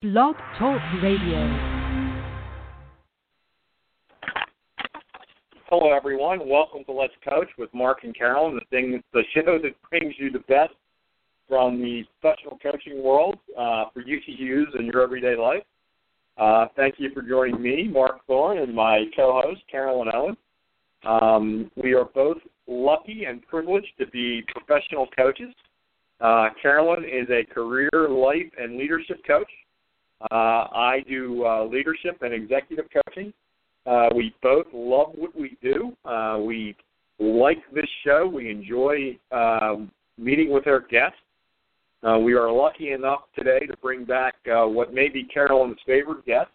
Blog 0.00 0.36
Talk 0.56 0.80
Radio. 1.02 1.42
Hello, 5.68 5.92
everyone. 5.92 6.48
Welcome 6.48 6.84
to 6.84 6.92
Let's 6.92 7.12
Coach 7.28 7.48
with 7.58 7.68
Mark 7.74 8.04
and 8.04 8.16
Carolyn, 8.16 8.54
the 8.54 8.60
thing, 8.70 9.02
the 9.12 9.24
show 9.34 9.58
that 9.60 9.72
brings 9.90 10.14
you 10.16 10.30
the 10.30 10.38
best 10.38 10.74
from 11.48 11.82
the 11.82 12.04
professional 12.20 12.60
coaching 12.62 13.02
world 13.02 13.38
uh, 13.58 13.86
for 13.92 14.02
you 14.02 14.20
to 14.20 14.30
use 14.30 14.68
in 14.78 14.86
your 14.86 15.02
everyday 15.02 15.34
life. 15.34 15.64
Uh, 16.36 16.66
thank 16.76 16.94
you 16.98 17.10
for 17.12 17.20
joining 17.20 17.60
me, 17.60 17.88
Mark 17.88 18.24
Thorne, 18.28 18.58
and 18.58 18.72
my 18.72 19.02
co-host 19.16 19.62
Carolyn 19.68 20.12
Owen. 20.14 20.36
Um, 21.04 21.72
we 21.74 21.94
are 21.94 22.04
both 22.04 22.38
lucky 22.68 23.24
and 23.24 23.44
privileged 23.48 23.98
to 23.98 24.06
be 24.06 24.44
professional 24.54 25.08
coaches. 25.08 25.52
Uh, 26.20 26.50
Carolyn 26.62 27.02
is 27.02 27.28
a 27.30 27.44
career, 27.52 27.90
life, 28.08 28.52
and 28.60 28.78
leadership 28.78 29.16
coach. 29.26 29.50
Uh, 30.20 30.34
I 30.34 31.04
do 31.08 31.44
uh, 31.46 31.64
leadership 31.64 32.22
and 32.22 32.34
executive 32.34 32.86
coaching. 32.92 33.32
Uh, 33.86 34.08
we 34.14 34.34
both 34.42 34.66
love 34.72 35.12
what 35.14 35.34
we 35.38 35.56
do. 35.62 35.92
Uh, 36.04 36.38
we 36.40 36.76
like 37.18 37.58
this 37.74 37.88
show. 38.04 38.26
We 38.26 38.50
enjoy 38.50 39.18
um, 39.32 39.90
meeting 40.18 40.52
with 40.52 40.66
our 40.66 40.80
guests. 40.80 41.18
Uh, 42.02 42.18
we 42.18 42.34
are 42.34 42.50
lucky 42.50 42.92
enough 42.92 43.22
today 43.36 43.60
to 43.66 43.76
bring 43.78 44.04
back 44.04 44.34
uh, 44.46 44.66
what 44.66 44.94
may 44.94 45.08
be 45.08 45.24
Carolyn's 45.24 45.78
favorite 45.84 46.24
guest, 46.24 46.50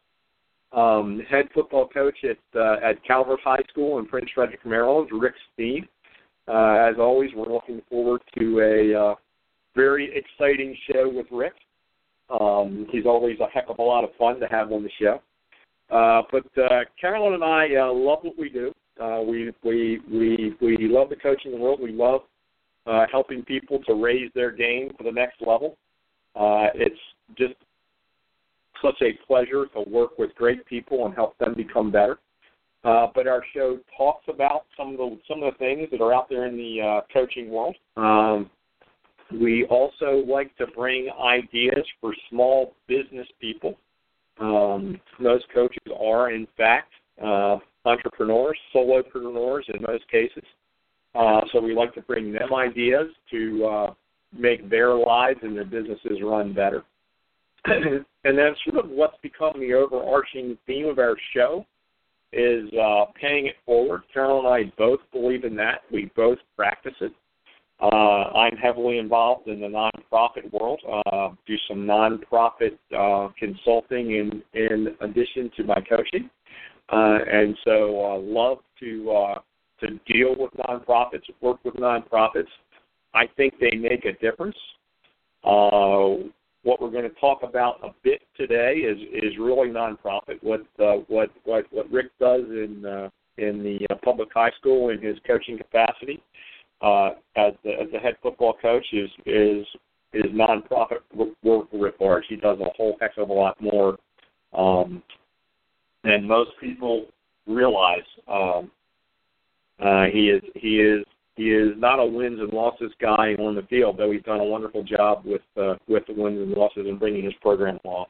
um, 0.71 1.21
head 1.29 1.45
football 1.53 1.87
coach 1.87 2.15
at 2.23 2.37
uh, 2.59 2.77
at 2.83 3.03
Calvert 3.05 3.39
High 3.43 3.63
School 3.69 3.99
in 3.99 4.05
Prince 4.05 4.29
Frederick, 4.33 4.65
Maryland, 4.65 5.09
Rick 5.11 5.33
Sneed. 5.55 5.87
Uh, 6.47 6.75
as 6.89 6.95
always, 6.97 7.29
we're 7.35 7.51
looking 7.51 7.81
forward 7.89 8.21
to 8.37 8.59
a 8.61 8.99
uh, 8.99 9.15
very 9.75 10.15
exciting 10.15 10.75
show 10.91 11.09
with 11.09 11.25
Rick. 11.31 11.53
Um, 12.39 12.87
he's 12.91 13.05
always 13.05 13.39
a 13.39 13.47
heck 13.47 13.65
of 13.69 13.79
a 13.79 13.83
lot 13.83 14.03
of 14.03 14.09
fun 14.17 14.39
to 14.39 14.47
have 14.47 14.71
on 14.71 14.83
the 14.83 14.89
show. 14.99 15.21
Uh, 15.89 16.23
but 16.31 16.45
uh, 16.61 16.81
Carolyn 16.99 17.33
and 17.33 17.43
I 17.43 17.75
uh, 17.75 17.93
love 17.93 18.19
what 18.21 18.37
we 18.37 18.49
do. 18.49 18.73
Uh, 19.01 19.21
we 19.21 19.51
we 19.63 19.99
we 20.11 20.55
we 20.61 20.77
love 20.87 21.09
the 21.09 21.15
coaching 21.15 21.59
world. 21.59 21.79
We 21.81 21.91
love 21.91 22.21
uh, 22.85 23.05
helping 23.11 23.43
people 23.43 23.79
to 23.85 23.93
raise 23.93 24.31
their 24.33 24.51
game 24.51 24.91
to 24.97 25.03
the 25.03 25.11
next 25.11 25.41
level. 25.41 25.77
Uh, 26.35 26.69
it's 26.73 26.99
just 27.37 27.53
such 28.81 29.01
a 29.01 29.17
pleasure 29.25 29.65
to 29.67 29.89
work 29.89 30.17
with 30.17 30.33
great 30.35 30.65
people 30.65 31.05
and 31.05 31.13
help 31.13 31.37
them 31.37 31.53
become 31.55 31.91
better. 31.91 32.19
Uh, 32.83 33.07
but 33.15 33.27
our 33.27 33.43
show 33.53 33.79
talks 33.97 34.25
about 34.27 34.65
some 34.75 34.91
of 34.91 34.97
the 34.97 35.17
some 35.27 35.41
of 35.41 35.53
the 35.53 35.57
things 35.57 35.87
that 35.91 36.01
are 36.01 36.13
out 36.13 36.27
there 36.29 36.45
in 36.45 36.57
the 36.57 36.81
uh, 36.81 37.01
coaching 37.13 37.49
world. 37.49 37.75
Um, 37.95 38.49
we 39.39 39.65
also 39.65 40.23
like 40.27 40.55
to 40.57 40.67
bring 40.67 41.09
ideas 41.21 41.85
for 41.99 42.13
small 42.29 42.73
business 42.87 43.27
people. 43.39 43.77
Um, 44.39 44.99
most 45.19 45.45
coaches 45.53 45.83
are, 45.99 46.31
in 46.31 46.47
fact, 46.57 46.91
uh, 47.23 47.57
entrepreneurs, 47.85 48.57
solopreneurs 48.73 49.63
in 49.73 49.81
most 49.81 50.09
cases. 50.09 50.43
Uh, 51.15 51.41
so 51.51 51.61
we 51.61 51.75
like 51.75 51.93
to 51.93 52.01
bring 52.01 52.31
them 52.31 52.53
ideas 52.53 53.07
to 53.29 53.65
uh, 53.65 53.93
make 54.37 54.69
their 54.69 54.95
lives 54.95 55.39
and 55.43 55.55
their 55.55 55.65
businesses 55.65 56.19
run 56.23 56.53
better. 56.53 56.83
and 57.65 58.03
then 58.23 58.55
sort 58.65 58.83
of 58.83 58.89
what's 58.89 59.17
become 59.21 59.53
the 59.59 59.73
overarching 59.73 60.57
theme 60.65 60.87
of 60.87 60.99
our 60.99 61.15
show 61.33 61.65
is 62.33 62.65
uh, 62.73 63.05
paying 63.19 63.45
it 63.45 63.55
forward. 63.65 64.01
Carol 64.11 64.39
and 64.39 64.47
I 64.47 64.73
both 64.77 64.99
believe 65.11 65.43
in 65.43 65.55
that. 65.57 65.81
We 65.91 66.11
both 66.15 66.39
practice 66.57 66.95
it. 66.99 67.11
Uh, 67.81 67.85
I'm 68.35 68.55
heavily 68.55 68.97
involved 68.97 69.47
in 69.47 69.59
the 69.59 69.67
nonprofit 69.67 70.51
world. 70.53 70.79
Uh, 71.05 71.29
do 71.45 71.55
some 71.67 71.79
nonprofit 71.79 72.77
uh, 72.97 73.29
consulting 73.37 74.11
in 74.11 74.43
in 74.53 74.95
addition 75.01 75.51
to 75.57 75.63
my 75.63 75.81
coaching, 75.89 76.29
uh, 76.89 77.17
and 77.31 77.57
so 77.65 78.05
uh, 78.05 78.17
love 78.19 78.59
to 78.79 79.11
uh, 79.11 79.39
to 79.81 79.99
deal 80.11 80.35
with 80.37 80.51
nonprofits, 80.53 81.23
work 81.41 81.63
with 81.65 81.73
nonprofits. 81.75 82.47
I 83.13 83.25
think 83.35 83.55
they 83.59 83.75
make 83.75 84.05
a 84.05 84.13
difference. 84.13 84.55
Uh, 85.43 86.29
what 86.63 86.81
we're 86.81 86.91
going 86.91 87.03
to 87.03 87.19
talk 87.19 87.43
about 87.43 87.79
a 87.83 87.89
bit 88.03 88.21
today 88.37 88.75
is 88.75 88.97
is 89.11 89.37
really 89.37 89.67
nonprofit. 89.67 90.41
What 90.41 90.61
uh, 90.79 91.03
what 91.07 91.31
what 91.43 91.65
what 91.71 91.91
Rick 91.91 92.11
does 92.19 92.43
in 92.49 92.85
uh, 92.85 93.09
in 93.37 93.63
the 93.63 93.79
uh, 93.89 93.95
public 94.03 94.29
high 94.33 94.51
school 94.59 94.89
in 94.89 95.01
his 95.01 95.17
coaching 95.27 95.57
capacity 95.57 96.21
uh, 96.83 97.11
as 97.37 97.53
the 97.63 97.71
as 97.71 97.87
the 97.91 97.99
head 97.99 98.15
football 98.21 98.53
coach 98.61 98.85
is 98.91 99.09
is 99.25 99.65
is 100.13 100.25
nonprofit 100.31 100.99
work 101.43 101.67
writ 101.71 101.95
large. 101.99 102.25
He 102.27 102.35
does 102.35 102.59
a 102.59 102.69
whole 102.75 102.97
heck 102.99 103.17
of 103.17 103.29
a 103.29 103.33
lot 103.33 103.59
more 103.61 103.97
um, 104.53 105.01
than 106.03 106.27
most 106.27 106.51
people 106.59 107.05
realize. 107.47 108.03
Um, 108.27 108.69
uh, 109.83 110.05
he 110.11 110.29
is 110.29 110.43
he 110.55 110.81
is 110.81 111.05
he 111.35 111.51
is 111.51 111.71
not 111.77 111.99
a 111.99 112.05
wins 112.05 112.39
and 112.39 112.51
losses 112.51 112.91
guy 113.01 113.33
on 113.39 113.55
the 113.55 113.63
field, 113.63 113.97
though 113.97 114.11
he's 114.11 114.21
done 114.23 114.39
a 114.39 114.45
wonderful 114.45 114.83
job 114.83 115.23
with 115.25 115.41
uh, 115.57 115.75
with 115.87 116.03
the 116.07 116.13
wins 116.13 116.39
and 116.39 116.51
losses 116.51 116.85
and 116.85 116.99
bringing 116.99 117.23
his 117.23 117.33
program 117.41 117.79
along. 117.85 118.05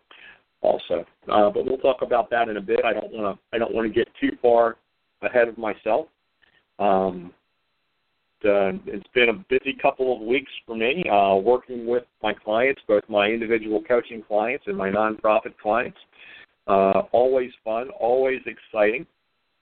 Also, 0.62 1.06
uh, 1.31 1.50
but 1.50 1.66
we'll 1.66 1.78
talk 1.78 2.01
about 2.01 2.29
that 2.31 2.50
in 2.50 2.57
a 2.57 2.62
bit. 2.62 2.79
I 2.83 2.94
don't 2.94 3.12
want 3.12 3.38
to 3.38 3.56
I 3.56 3.59
don't 3.59 3.73
want 3.73 3.88
to 3.88 3.94
get 3.94 4.07
too 4.19 4.35
far 4.41 4.78
ahead 5.22 5.47
of 5.47 5.57
myself. 5.57 6.07
Um, 6.79 7.31
uh, 8.45 8.71
it's 8.85 9.07
been 9.13 9.29
a 9.29 9.45
busy 9.49 9.77
couple 9.81 10.15
of 10.15 10.21
weeks 10.21 10.51
for 10.65 10.75
me 10.75 11.03
uh, 11.11 11.35
working 11.35 11.85
with 11.85 12.03
my 12.21 12.33
clients, 12.33 12.81
both 12.87 13.03
my 13.09 13.27
individual 13.27 13.81
coaching 13.87 14.23
clients 14.27 14.65
and 14.67 14.77
my 14.77 14.89
nonprofit 14.89 15.57
clients. 15.61 15.97
Uh, 16.67 17.03
always 17.11 17.51
fun, 17.63 17.89
always 17.99 18.39
exciting. 18.45 19.05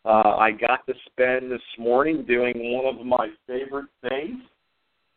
Uh, 0.06 0.36
I 0.38 0.52
got 0.52 0.86
to 0.88 0.94
spend 1.06 1.52
this 1.52 1.62
morning 1.78 2.26
doing 2.28 2.54
one 2.56 2.96
of 2.96 3.06
my 3.06 3.30
favorite 3.48 3.90
things. 4.08 4.38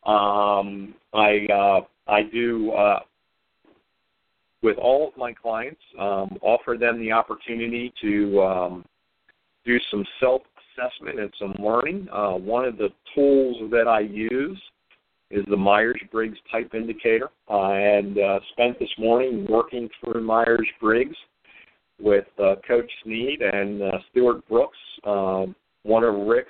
Um, 0.05 0.93
I 1.13 1.47
uh, 1.51 1.81
I 2.07 2.23
do 2.23 2.71
uh, 2.71 2.99
with 4.61 4.77
all 4.77 5.07
of 5.07 5.17
my 5.17 5.33
clients 5.33 5.81
um, 5.99 6.37
offer 6.41 6.75
them 6.79 6.99
the 6.99 7.11
opportunity 7.11 7.93
to 8.01 8.41
um, 8.41 8.85
do 9.65 9.79
some 9.89 10.05
self 10.19 10.41
assessment 10.75 11.19
and 11.19 11.33
some 11.39 11.55
learning. 11.63 12.07
Uh, 12.11 12.33
one 12.33 12.65
of 12.65 12.77
the 12.77 12.89
tools 13.13 13.57
that 13.71 13.87
I 13.87 14.01
use 14.01 14.61
is 15.31 15.43
the 15.49 15.57
Myers 15.57 15.99
Briggs 16.11 16.37
Type 16.51 16.73
Indicator, 16.73 17.29
uh, 17.49 17.71
and 17.71 18.17
uh, 18.17 18.39
spent 18.51 18.79
this 18.79 18.89
morning 18.97 19.47
working 19.49 19.89
through 19.99 20.23
Myers 20.23 20.67
Briggs 20.79 21.15
with 21.99 22.25
uh, 22.39 22.55
Coach 22.67 22.89
Sneed 23.03 23.41
and 23.41 23.81
uh, 23.81 23.97
Stuart 24.11 24.47
Brooks, 24.47 24.77
um, 25.05 25.55
one 25.83 26.03
of 26.03 26.15
Rick's 26.27 26.49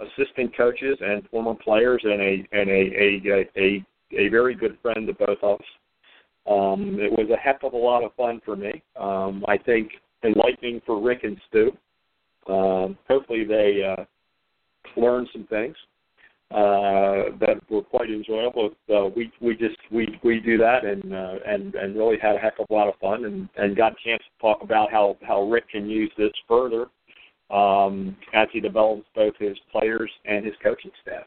assistant 0.00 0.56
coaches 0.56 0.98
and 1.00 1.28
former 1.30 1.54
players, 1.54 2.00
and 2.04 2.20
a 2.20 2.46
and 2.52 2.68
a 2.68 2.72
a 2.72 3.48
a, 3.56 3.86
a 4.18 4.28
very 4.28 4.54
good 4.54 4.76
friend 4.82 5.06
to 5.06 5.14
both 5.14 5.38
of 5.42 5.60
us. 5.60 5.66
Um, 6.46 6.98
it 7.00 7.10
was 7.10 7.28
a 7.32 7.36
heck 7.36 7.62
of 7.62 7.72
a 7.72 7.76
lot 7.76 8.04
of 8.04 8.14
fun 8.14 8.40
for 8.44 8.54
me. 8.54 8.82
Um, 9.00 9.44
I 9.48 9.56
think 9.56 9.92
enlightening 10.24 10.82
for 10.84 11.00
Rick 11.00 11.24
and 11.24 11.40
Stu. 11.48 11.76
Um, 12.48 12.98
hopefully, 13.08 13.44
they 13.44 13.82
uh, 13.82 14.04
learned 15.00 15.28
some 15.32 15.46
things 15.46 15.76
uh, 16.50 17.34
that 17.40 17.58
were 17.68 17.82
quite 17.82 18.10
enjoyable. 18.10 18.70
Uh, 18.94 19.06
we 19.16 19.32
we 19.40 19.56
just 19.56 19.76
we 19.90 20.18
we 20.22 20.40
do 20.40 20.56
that 20.58 20.84
and 20.84 21.12
uh, 21.12 21.34
and 21.46 21.74
and 21.74 21.96
really 21.96 22.18
had 22.20 22.36
a 22.36 22.38
heck 22.38 22.58
of 22.58 22.66
a 22.70 22.72
lot 22.72 22.88
of 22.88 22.94
fun 23.00 23.24
and 23.24 23.48
and 23.56 23.76
got 23.76 23.92
a 23.92 23.96
chance 24.04 24.22
to 24.22 24.40
talk 24.40 24.62
about 24.62 24.90
how 24.90 25.16
how 25.22 25.42
Rick 25.42 25.70
can 25.70 25.88
use 25.88 26.12
this 26.16 26.32
further 26.46 26.86
um, 27.50 28.16
as 28.34 28.48
he 28.52 28.60
develops 28.60 29.06
both 29.14 29.34
his 29.38 29.56
players 29.72 30.10
and 30.26 30.44
his 30.44 30.54
coaching 30.62 30.92
staff. 31.02 31.24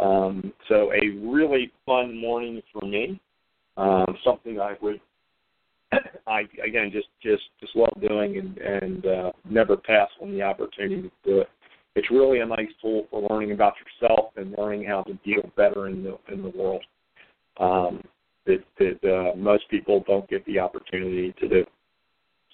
Um, 0.00 0.52
so 0.68 0.92
a 0.92 1.16
really 1.26 1.72
fun 1.86 2.16
morning 2.16 2.62
for 2.72 2.86
me. 2.86 3.20
Um, 3.76 4.16
something 4.24 4.60
I 4.60 4.76
would 4.80 5.00
I 6.26 6.42
again 6.66 6.90
just 6.92 7.08
just 7.22 7.42
just 7.60 7.74
love 7.76 7.92
doing 8.00 8.38
and 8.38 8.58
and 8.58 9.06
uh, 9.06 9.32
never 9.48 9.76
pass 9.76 10.08
on 10.20 10.32
the 10.32 10.42
opportunity 10.42 11.02
to 11.02 11.10
do 11.24 11.40
it. 11.40 11.48
It's 11.94 12.10
really 12.10 12.40
a 12.40 12.46
nice 12.46 12.68
tool 12.82 13.06
for 13.10 13.26
learning 13.30 13.52
about 13.52 13.74
yourself 13.78 14.32
and 14.36 14.54
learning 14.58 14.84
how 14.84 15.02
to 15.02 15.14
deal 15.24 15.48
better 15.56 15.88
in 15.88 16.02
the 16.02 16.18
in 16.32 16.42
the 16.42 16.50
world. 16.50 16.84
Um, 17.58 18.02
that 18.46 18.64
that 18.78 19.32
uh, 19.32 19.36
most 19.36 19.68
people 19.70 20.04
don't 20.06 20.28
get 20.28 20.44
the 20.46 20.58
opportunity 20.58 21.34
to 21.40 21.48
do. 21.48 21.64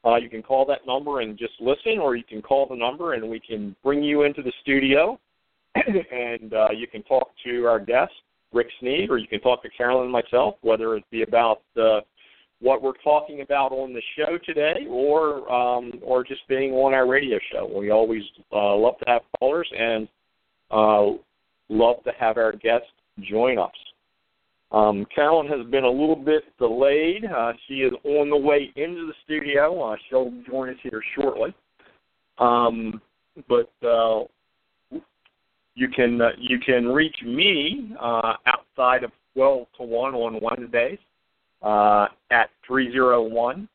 Uh, 0.06 0.16
you 0.16 0.30
can 0.30 0.42
call 0.42 0.66
that 0.66 0.88
number 0.88 1.19
and 1.19 1.38
just 1.38 1.51
listen, 1.60 2.00
or 2.00 2.16
you 2.16 2.24
can 2.24 2.42
call 2.42 2.66
the 2.66 2.75
number 2.75 3.13
and 3.13 3.30
we 3.30 3.39
can 3.39 3.75
bring 3.83 4.01
you 4.01 4.24
into 4.24 4.42
the 4.42 4.54
studio 4.62 5.19
and 5.75 6.54
uh, 6.54 6.69
you 6.75 6.88
can 6.88 7.04
talk 7.04 7.30
to 7.45 7.66
our 7.66 7.80
guest, 7.80 8.12
Rick 8.54 8.68
Sneed, 8.80 9.10
or 9.10 9.18
you 9.18 9.27
can 9.27 9.42
talk 9.42 9.62
to 9.63 9.69
Carolyn 9.69 10.04
and 10.04 10.12
myself, 10.12 10.56
whether 10.62 10.95
it 10.95 11.04
be 11.12 11.24
about 11.24 11.62
uh, 11.80 12.00
what 12.62 12.81
we're 12.81 12.98
talking 13.04 13.42
about 13.42 13.71
on 13.71 13.94
the 13.94 14.01
show 14.18 14.38
today, 14.45 14.86
or 14.89 15.50
um, 15.51 15.94
or 16.01 16.24
just 16.24 16.42
being 16.48 16.74
on 16.74 16.94
our 16.94 17.07
radio 17.07 17.38
show. 17.51 17.69
We 17.74 17.92
always 17.92 18.24
uh, 18.51 18.75
love 18.75 18.98
to 19.00 19.06
have 19.07 19.21
callers 19.39 19.69
and 19.77 20.07
uh, 20.71 21.12
love 21.69 22.04
to 22.04 22.12
have 22.19 22.38
our 22.38 22.51
guests 22.54 22.88
join 23.21 23.57
us. 23.57 23.71
Um, 24.71 25.06
Carolyn 25.13 25.48
has 25.48 25.66
been 25.68 25.83
a 25.83 25.89
little 25.89 26.16
bit 26.16 26.44
delayed. 26.60 27.25
Uh, 27.25 27.54
she 27.68 27.75
is 27.75 27.94
on 28.04 28.30
the 28.30 28.38
way 28.38 28.71
into 28.75 29.07
the 29.07 29.13
studio. 29.24 29.81
Uh, 29.81 29.95
she'll 30.10 30.31
join 30.48 30.69
us 30.69 30.75
here 30.83 31.01
shortly. 31.16 31.54
Um, 32.38 33.01
but 33.48 33.71
uh, 33.86 34.24
you 35.75 35.88
can 35.88 36.21
uh, 36.21 36.30
you 36.38 36.60
can 36.60 36.88
reach 36.88 37.16
me 37.24 37.94
uh, 38.00 38.33
outside 38.45 39.04
of 39.04 39.12
12 39.33 39.68
to 39.77 39.83
1 39.83 40.13
on 40.13 40.39
Wednesdays 40.42 41.00
uh, 41.62 42.07
at 42.31 42.50
301 42.68 43.68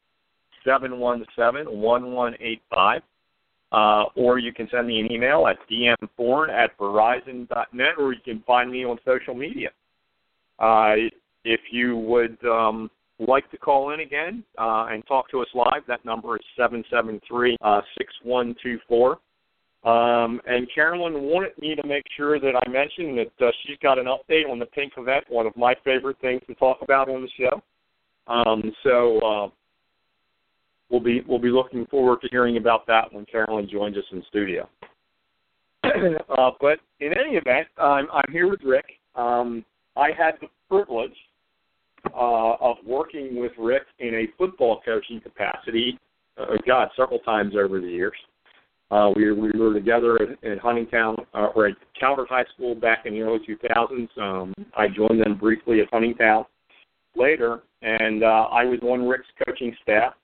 717 0.65 1.81
1185. 1.81 3.03
Uh, 3.73 4.05
or 4.15 4.39
you 4.39 4.53
can 4.53 4.69
send 4.71 4.87
me 4.87 5.01
an 5.01 5.11
email 5.11 5.47
at 5.49 5.57
dmthorn 5.69 6.49
at 6.49 6.77
verizon.net, 6.79 7.95
or 7.99 8.13
you 8.13 8.21
can 8.25 8.43
find 8.47 8.71
me 8.71 8.85
on 8.85 8.99
social 9.05 9.35
media. 9.35 9.71
Uh, 10.59 10.95
if 11.45 11.61
you 11.73 11.97
would 11.97 12.39
um, 12.45 12.91
like 13.19 13.51
to 13.51 13.57
call 13.57 13.91
in 13.91 14.01
again 14.01 14.45
uh, 14.59 14.87
and 14.91 15.05
talk 15.07 15.29
to 15.31 15.41
us 15.41 15.49
live, 15.55 15.83
that 15.89 16.05
number 16.05 16.37
is 16.37 16.43
773 16.57 17.57
uh, 17.63 17.81
6124. 17.99 19.19
Um, 19.85 20.41
and 20.47 20.67
Carolyn 20.75 21.25
wanted 21.25 21.53
me 21.59 21.75
to 21.75 21.87
make 21.87 22.05
sure 22.17 22.41
that 22.41 22.55
I 22.57 22.69
mentioned 22.71 23.19
that 23.19 23.47
uh, 23.47 23.51
she's 23.63 23.77
got 23.83 23.99
an 23.99 24.07
update 24.07 24.51
on 24.51 24.59
the 24.59 24.67
pink 24.67 24.95
event, 24.97 25.25
one 25.29 25.47
of 25.47 25.55
my 25.57 25.75
favorite 25.85 26.17
things 26.23 26.41
to 26.47 26.55
talk 26.55 26.79
about 26.81 27.11
on 27.11 27.21
the 27.21 27.29
show. 27.37 27.63
Um, 28.27 28.73
so 28.83 29.19
uh, 29.19 29.49
we'll 30.95 31.03
be 31.03 31.23
we'll 31.27 31.41
be 31.41 31.51
looking 31.51 31.87
forward 31.87 32.21
to 32.21 32.29
hearing 32.31 32.57
about 32.57 32.87
that 32.87 33.13
when 33.13 33.27
Carolyn 33.27 33.69
joins 33.71 33.97
us 33.97 34.05
in 34.13 34.23
studio. 34.29 34.69
uh, 35.85 36.51
but 36.61 36.79
in 37.01 37.13
any 37.19 37.37
event, 37.37 37.67
I'm 37.79 38.07
I'm 38.13 38.33
here 38.33 38.49
with 38.49 38.61
Rick. 38.63 38.87
Um, 39.17 39.65
I 39.97 40.11
had 40.17 40.35
the 40.41 40.47
privilege 40.69 41.17
uh, 42.15 42.55
of 42.61 42.77
working 42.87 43.41
with 43.41 43.53
Rick 43.59 43.83
in 43.99 44.15
a 44.15 44.27
football 44.39 44.81
coaching 44.85 45.21
capacity. 45.21 45.99
Uh, 46.39 46.57
God, 46.67 46.89
several 46.97 47.19
times 47.21 47.55
over 47.57 47.81
the 47.81 47.89
years. 47.89 48.17
Uh, 48.91 49.11
we 49.17 49.33
we 49.33 49.51
were 49.59 49.75
together 49.75 50.17
at, 50.23 50.49
at 50.49 50.59
Huntingtown 50.59 51.19
uh, 51.35 51.49
or 51.57 51.67
at 51.67 51.77
Calvert 51.99 52.29
High 52.29 52.45
School 52.55 52.77
back 52.77 53.07
in 53.07 53.15
the 53.15 53.23
early 53.23 53.41
2000s. 53.41 54.19
Um, 54.19 54.55
I 54.77 54.87
joined 54.89 55.21
them 55.21 55.37
briefly 55.39 55.81
at 55.81 55.91
Huntingtown 55.91 56.45
later, 57.17 57.63
and 57.83 58.23
uh, 58.23 58.47
I 58.53 58.65
was 58.65 58.79
on 58.83 59.09
Rick's 59.09 59.27
coaching 59.45 59.75
staff 59.83 60.15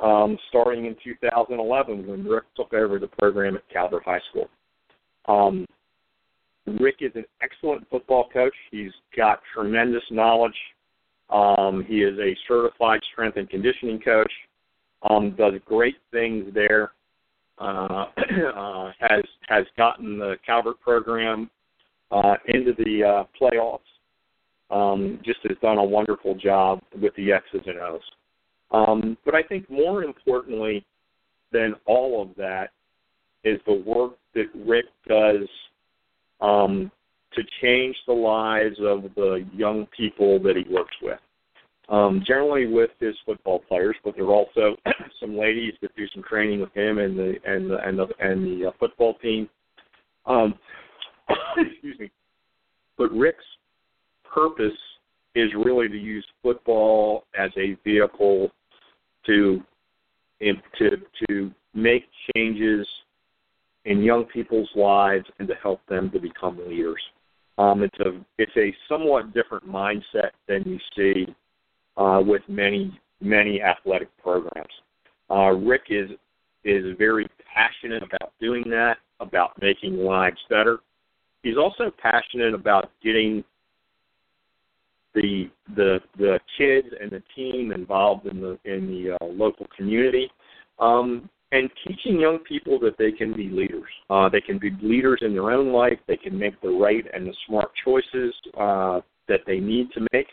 um, 0.00 0.38
starting 0.48 0.86
in 0.86 0.96
2011 1.02 2.06
when 2.06 2.24
Rick 2.24 2.44
took 2.56 2.72
over 2.74 2.98
the 2.98 3.06
program 3.06 3.56
at 3.56 3.62
Calvert 3.72 4.04
High 4.04 4.20
School. 4.30 4.48
Um, 5.26 5.66
Rick 6.80 6.96
is 7.00 7.12
an 7.14 7.24
excellent 7.42 7.88
football 7.90 8.28
coach. 8.32 8.54
He's 8.70 8.92
got 9.16 9.40
tremendous 9.54 10.02
knowledge. 10.10 10.56
Um, 11.30 11.84
he 11.86 12.02
is 12.02 12.18
a 12.18 12.36
certified 12.48 13.00
strength 13.12 13.36
and 13.36 13.48
conditioning 13.48 14.00
coach. 14.00 14.32
Um, 15.08 15.34
does 15.36 15.54
great 15.66 15.96
things 16.10 16.52
there. 16.54 16.92
Uh, 17.58 18.06
uh, 18.56 18.92
has 18.98 19.22
has 19.48 19.64
gotten 19.76 20.18
the 20.18 20.36
Calvert 20.44 20.80
program 20.80 21.50
uh, 22.10 22.34
into 22.48 22.72
the 22.78 23.04
uh, 23.04 23.24
playoffs. 23.40 23.80
Um, 24.70 25.20
just 25.24 25.38
has 25.44 25.56
done 25.62 25.78
a 25.78 25.84
wonderful 25.84 26.34
job 26.34 26.80
with 27.00 27.14
the 27.16 27.32
X's 27.32 27.60
and 27.66 27.78
O's. 27.78 28.00
Um, 28.74 29.16
but 29.24 29.36
I 29.36 29.42
think 29.42 29.70
more 29.70 30.02
importantly 30.02 30.84
than 31.52 31.74
all 31.86 32.20
of 32.20 32.34
that 32.36 32.70
is 33.44 33.60
the 33.66 33.84
work 33.86 34.14
that 34.34 34.46
Rick 34.66 34.86
does 35.06 35.48
um, 36.40 36.90
to 37.34 37.42
change 37.62 37.94
the 38.08 38.12
lives 38.12 38.76
of 38.80 39.04
the 39.14 39.46
young 39.54 39.86
people 39.96 40.40
that 40.40 40.56
he 40.56 40.72
works 40.72 40.96
with. 41.00 41.20
Um, 41.88 42.24
generally 42.26 42.66
with 42.66 42.90
his 42.98 43.14
football 43.24 43.60
players, 43.68 43.94
but 44.02 44.16
there 44.16 44.24
are 44.24 44.32
also 44.32 44.74
some 45.20 45.36
ladies 45.36 45.74
that 45.80 45.94
do 45.94 46.06
some 46.12 46.24
training 46.24 46.60
with 46.60 46.72
him 46.74 46.98
and 46.98 47.16
the 47.16 47.34
and 47.46 47.70
the 47.70 47.76
and 47.86 47.98
the, 47.98 48.06
and 48.20 48.44
the 48.44 48.68
uh, 48.68 48.72
football 48.80 49.14
team. 49.14 49.48
Um, 50.26 50.54
excuse 51.58 51.98
me. 52.00 52.10
But 52.96 53.12
Rick's 53.12 53.44
purpose 54.32 54.72
is 55.34 55.50
really 55.54 55.88
to 55.88 55.98
use 55.98 56.26
football 56.42 57.24
as 57.38 57.50
a 57.58 57.76
vehicle 57.84 58.50
to 59.26 59.62
to 60.78 60.90
to 61.28 61.50
make 61.74 62.04
changes 62.34 62.86
in 63.84 64.02
young 64.02 64.24
people's 64.24 64.70
lives 64.74 65.26
and 65.38 65.48
to 65.48 65.54
help 65.54 65.80
them 65.88 66.10
to 66.10 66.18
become 66.18 66.58
leaders. 66.66 67.02
Um, 67.58 67.82
it's 67.82 67.98
a 68.00 68.20
it's 68.38 68.56
a 68.56 68.74
somewhat 68.88 69.32
different 69.34 69.68
mindset 69.68 70.30
than 70.48 70.62
you 70.66 70.78
see 70.96 71.34
uh, 71.96 72.22
with 72.24 72.42
many 72.48 72.98
many 73.20 73.62
athletic 73.62 74.08
programs. 74.22 74.72
Uh, 75.30 75.52
Rick 75.52 75.84
is 75.90 76.10
is 76.64 76.96
very 76.98 77.26
passionate 77.52 78.02
about 78.02 78.32
doing 78.40 78.64
that, 78.70 78.98
about 79.20 79.60
making 79.60 79.98
lives 79.98 80.40
better. 80.48 80.78
He's 81.42 81.56
also 81.58 81.92
passionate 82.02 82.54
about 82.54 82.90
getting 83.02 83.44
the 85.14 85.50
the 85.76 85.98
the 86.18 86.38
kids 86.58 86.88
and 87.00 87.10
the 87.10 87.22
team 87.34 87.72
involved 87.72 88.26
in 88.26 88.40
the 88.40 88.58
in 88.64 88.86
the 88.86 89.16
uh, 89.20 89.26
local 89.26 89.66
community. 89.76 90.30
Um, 90.78 91.28
and 91.52 91.70
teaching 91.86 92.18
young 92.18 92.38
people 92.40 92.80
that 92.80 92.98
they 92.98 93.12
can 93.12 93.32
be 93.32 93.48
leaders. 93.48 93.90
Uh, 94.10 94.28
they 94.28 94.40
can 94.40 94.58
be 94.58 94.70
leaders 94.82 95.20
in 95.22 95.32
their 95.32 95.52
own 95.52 95.72
life. 95.72 95.98
They 96.08 96.16
can 96.16 96.36
make 96.36 96.60
the 96.60 96.68
right 96.68 97.04
and 97.14 97.28
the 97.28 97.34
smart 97.46 97.70
choices 97.84 98.34
uh, 98.58 99.00
that 99.28 99.40
they 99.46 99.60
need 99.60 99.92
to 99.92 100.04
make, 100.12 100.26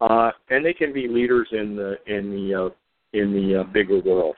uh, 0.00 0.30
and 0.50 0.64
they 0.64 0.72
can 0.72 0.92
be 0.92 1.08
leaders 1.08 1.48
in 1.50 1.74
the 1.74 1.96
in 2.06 2.30
the 2.30 2.66
uh, 2.66 3.18
in 3.18 3.32
the 3.32 3.60
uh, 3.60 3.64
bigger 3.72 4.00
world. 4.00 4.36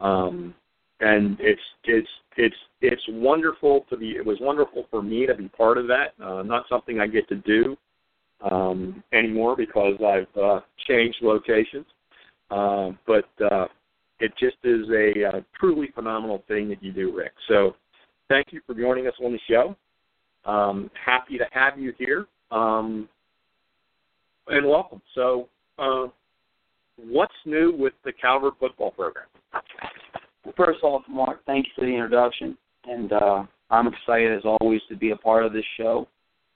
Um, 0.00 0.54
and 1.00 1.36
it's 1.40 1.60
it's 1.84 2.08
it's 2.36 2.56
it's 2.80 3.02
wonderful 3.08 3.86
to 3.90 3.96
be. 3.96 4.10
It 4.10 4.24
was 4.24 4.38
wonderful 4.40 4.86
for 4.88 5.02
me 5.02 5.26
to 5.26 5.34
be 5.34 5.48
part 5.48 5.78
of 5.78 5.88
that. 5.88 6.14
Uh, 6.24 6.42
not 6.42 6.64
something 6.68 7.00
I 7.00 7.08
get 7.08 7.28
to 7.28 7.36
do 7.36 7.76
um, 8.48 9.02
anymore 9.12 9.56
because 9.56 9.94
I've 10.04 10.40
uh, 10.42 10.60
changed 10.88 11.18
locations. 11.22 11.86
Uh, 12.50 12.90
but 13.06 13.28
uh, 13.50 13.66
it 14.18 14.32
just 14.38 14.56
is 14.64 14.86
a 14.90 15.28
uh, 15.28 15.40
truly 15.58 15.90
phenomenal 15.94 16.42
thing 16.48 16.68
that 16.68 16.82
you 16.82 16.92
do, 16.92 17.14
Rick. 17.16 17.32
So 17.48 17.76
thank 18.28 18.48
you 18.50 18.60
for 18.66 18.74
joining 18.74 19.06
us 19.06 19.14
on 19.24 19.32
the 19.32 19.40
show. 19.48 19.76
Um, 20.50 20.90
happy 21.04 21.38
to 21.38 21.44
have 21.52 21.78
you 21.78 21.92
here. 21.98 22.26
Um, 22.50 23.08
and 24.48 24.66
welcome. 24.66 25.00
So, 25.14 25.48
uh, 25.78 26.06
what's 26.96 27.32
new 27.44 27.72
with 27.76 27.92
the 28.04 28.12
Calvert 28.12 28.54
football 28.58 28.90
program? 28.90 29.26
First 30.56 30.82
off, 30.82 31.02
Mark, 31.08 31.44
thank 31.46 31.66
you 31.66 31.72
for 31.76 31.84
the 31.84 31.92
introduction. 31.92 32.56
And 32.84 33.12
uh, 33.12 33.44
I'm 33.70 33.86
excited, 33.86 34.36
as 34.36 34.42
always, 34.44 34.80
to 34.88 34.96
be 34.96 35.10
a 35.10 35.16
part 35.16 35.44
of 35.44 35.52
this 35.52 35.64
show. 35.76 36.08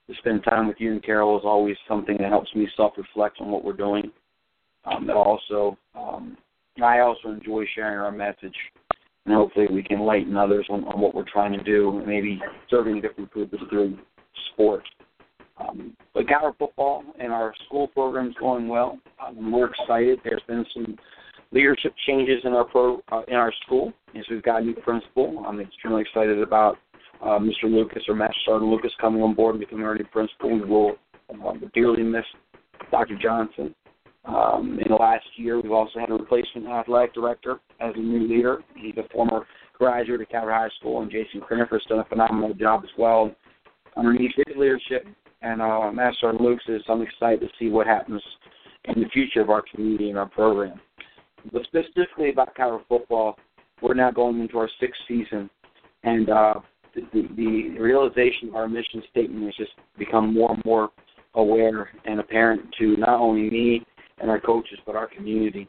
To 0.08 0.14
spend 0.18 0.44
time 0.44 0.68
with 0.68 0.76
you 0.78 0.92
and 0.92 1.02
Carol 1.02 1.38
is 1.38 1.44
always 1.44 1.76
something 1.88 2.16
that 2.18 2.28
helps 2.28 2.54
me 2.54 2.68
self 2.76 2.92
reflect 2.98 3.38
on 3.40 3.50
what 3.50 3.64
we're 3.64 3.72
doing. 3.72 4.10
Um, 4.84 5.06
but 5.06 5.16
also, 5.16 5.78
um, 5.94 6.36
I 6.82 7.00
also 7.00 7.28
enjoy 7.28 7.64
sharing 7.74 7.98
our 7.98 8.12
message, 8.12 8.54
and 9.24 9.34
hopefully 9.34 9.66
we 9.70 9.82
can 9.82 10.00
enlighten 10.00 10.36
others 10.36 10.66
on, 10.68 10.84
on 10.84 11.00
what 11.00 11.14
we're 11.14 11.30
trying 11.30 11.52
to 11.52 11.62
do, 11.64 11.96
and 11.96 12.06
maybe 12.06 12.38
serving 12.68 13.00
different 13.00 13.30
purpose 13.30 13.60
through 13.70 13.96
sport. 14.52 14.82
Um, 15.56 15.96
but 16.12 16.28
Calvert 16.28 16.58
football 16.58 17.04
and 17.18 17.32
our 17.32 17.54
school 17.66 17.88
program 17.88 18.28
is 18.28 18.34
going 18.38 18.68
well. 18.68 18.98
Um, 19.24 19.52
we're 19.52 19.70
excited. 19.70 20.18
There's 20.24 20.42
been 20.46 20.66
some 20.74 20.96
leadership 21.52 21.94
changes 22.06 22.40
in 22.44 22.52
our 22.52 22.64
pro 22.64 23.00
uh, 23.12 23.22
in 23.28 23.34
our 23.34 23.52
school 23.64 23.92
as 24.16 24.24
we've 24.28 24.42
got 24.42 24.62
a 24.62 24.64
new 24.64 24.74
principal. 24.74 25.44
I'm 25.46 25.60
extremely 25.60 26.02
excited 26.02 26.42
about 26.42 26.78
uh, 27.24 27.38
Mr. 27.38 27.64
Lucas 27.64 28.02
or 28.08 28.14
Master 28.14 28.38
Sergeant 28.44 28.70
Lucas 28.70 28.92
coming 29.00 29.22
on 29.22 29.34
board 29.34 29.54
and 29.54 29.60
becoming 29.60 29.86
our 29.86 29.94
new 29.94 30.04
principal. 30.04 30.52
We 30.52 30.64
will 30.64 30.96
uh, 31.30 31.54
dearly 31.74 32.02
miss 32.02 32.24
Dr. 32.90 33.16
Johnson. 33.20 33.74
Um, 34.26 34.78
in 34.80 34.88
the 34.88 34.94
last 34.94 35.26
year, 35.36 35.60
we've 35.60 35.72
also 35.72 35.98
had 35.98 36.10
a 36.10 36.14
replacement 36.14 36.66
athletic 36.66 37.14
director 37.14 37.60
as 37.80 37.92
a 37.96 38.00
new 38.00 38.26
leader. 38.26 38.62
He's 38.76 38.96
a 38.96 39.08
former 39.12 39.46
graduate 39.78 40.20
of 40.20 40.28
Calvert 40.28 40.54
High 40.54 40.68
School, 40.78 41.02
and 41.02 41.10
Jason 41.10 41.40
Crinifer's 41.40 41.84
done 41.88 41.98
a 41.98 42.04
phenomenal 42.04 42.54
job 42.54 42.82
as 42.84 42.90
well. 42.98 43.34
Underneath 43.96 44.32
his 44.36 44.56
leadership 44.56 45.06
and 45.42 45.60
uh, 45.60 45.90
Master 45.92 46.32
Luke's, 46.32 46.64
I'm 46.88 47.02
excited 47.02 47.40
to 47.40 47.48
see 47.58 47.68
what 47.68 47.86
happens 47.86 48.22
in 48.84 49.02
the 49.02 49.08
future 49.10 49.40
of 49.40 49.50
our 49.50 49.62
community 49.74 50.08
and 50.08 50.18
our 50.18 50.28
program. 50.28 50.80
But 51.52 51.62
specifically 51.64 52.30
about 52.30 52.54
Calvert 52.54 52.86
football, 52.88 53.36
we're 53.82 53.94
now 53.94 54.10
going 54.10 54.40
into 54.40 54.58
our 54.58 54.70
sixth 54.80 55.00
season, 55.06 55.50
and 56.02 56.30
uh, 56.30 56.54
the, 57.12 57.78
realization 57.78 58.48
of 58.48 58.54
our 58.54 58.68
mission 58.68 59.02
statement 59.10 59.44
has 59.44 59.54
just 59.56 59.72
become 59.98 60.34
more 60.34 60.52
and 60.52 60.62
more 60.64 60.90
aware 61.34 61.90
and 62.04 62.20
apparent 62.20 62.62
to 62.78 62.96
not 62.96 63.20
only 63.20 63.50
me 63.50 63.86
and 64.18 64.30
our 64.30 64.40
coaches, 64.40 64.78
but 64.86 64.94
our 64.96 65.08
community. 65.08 65.68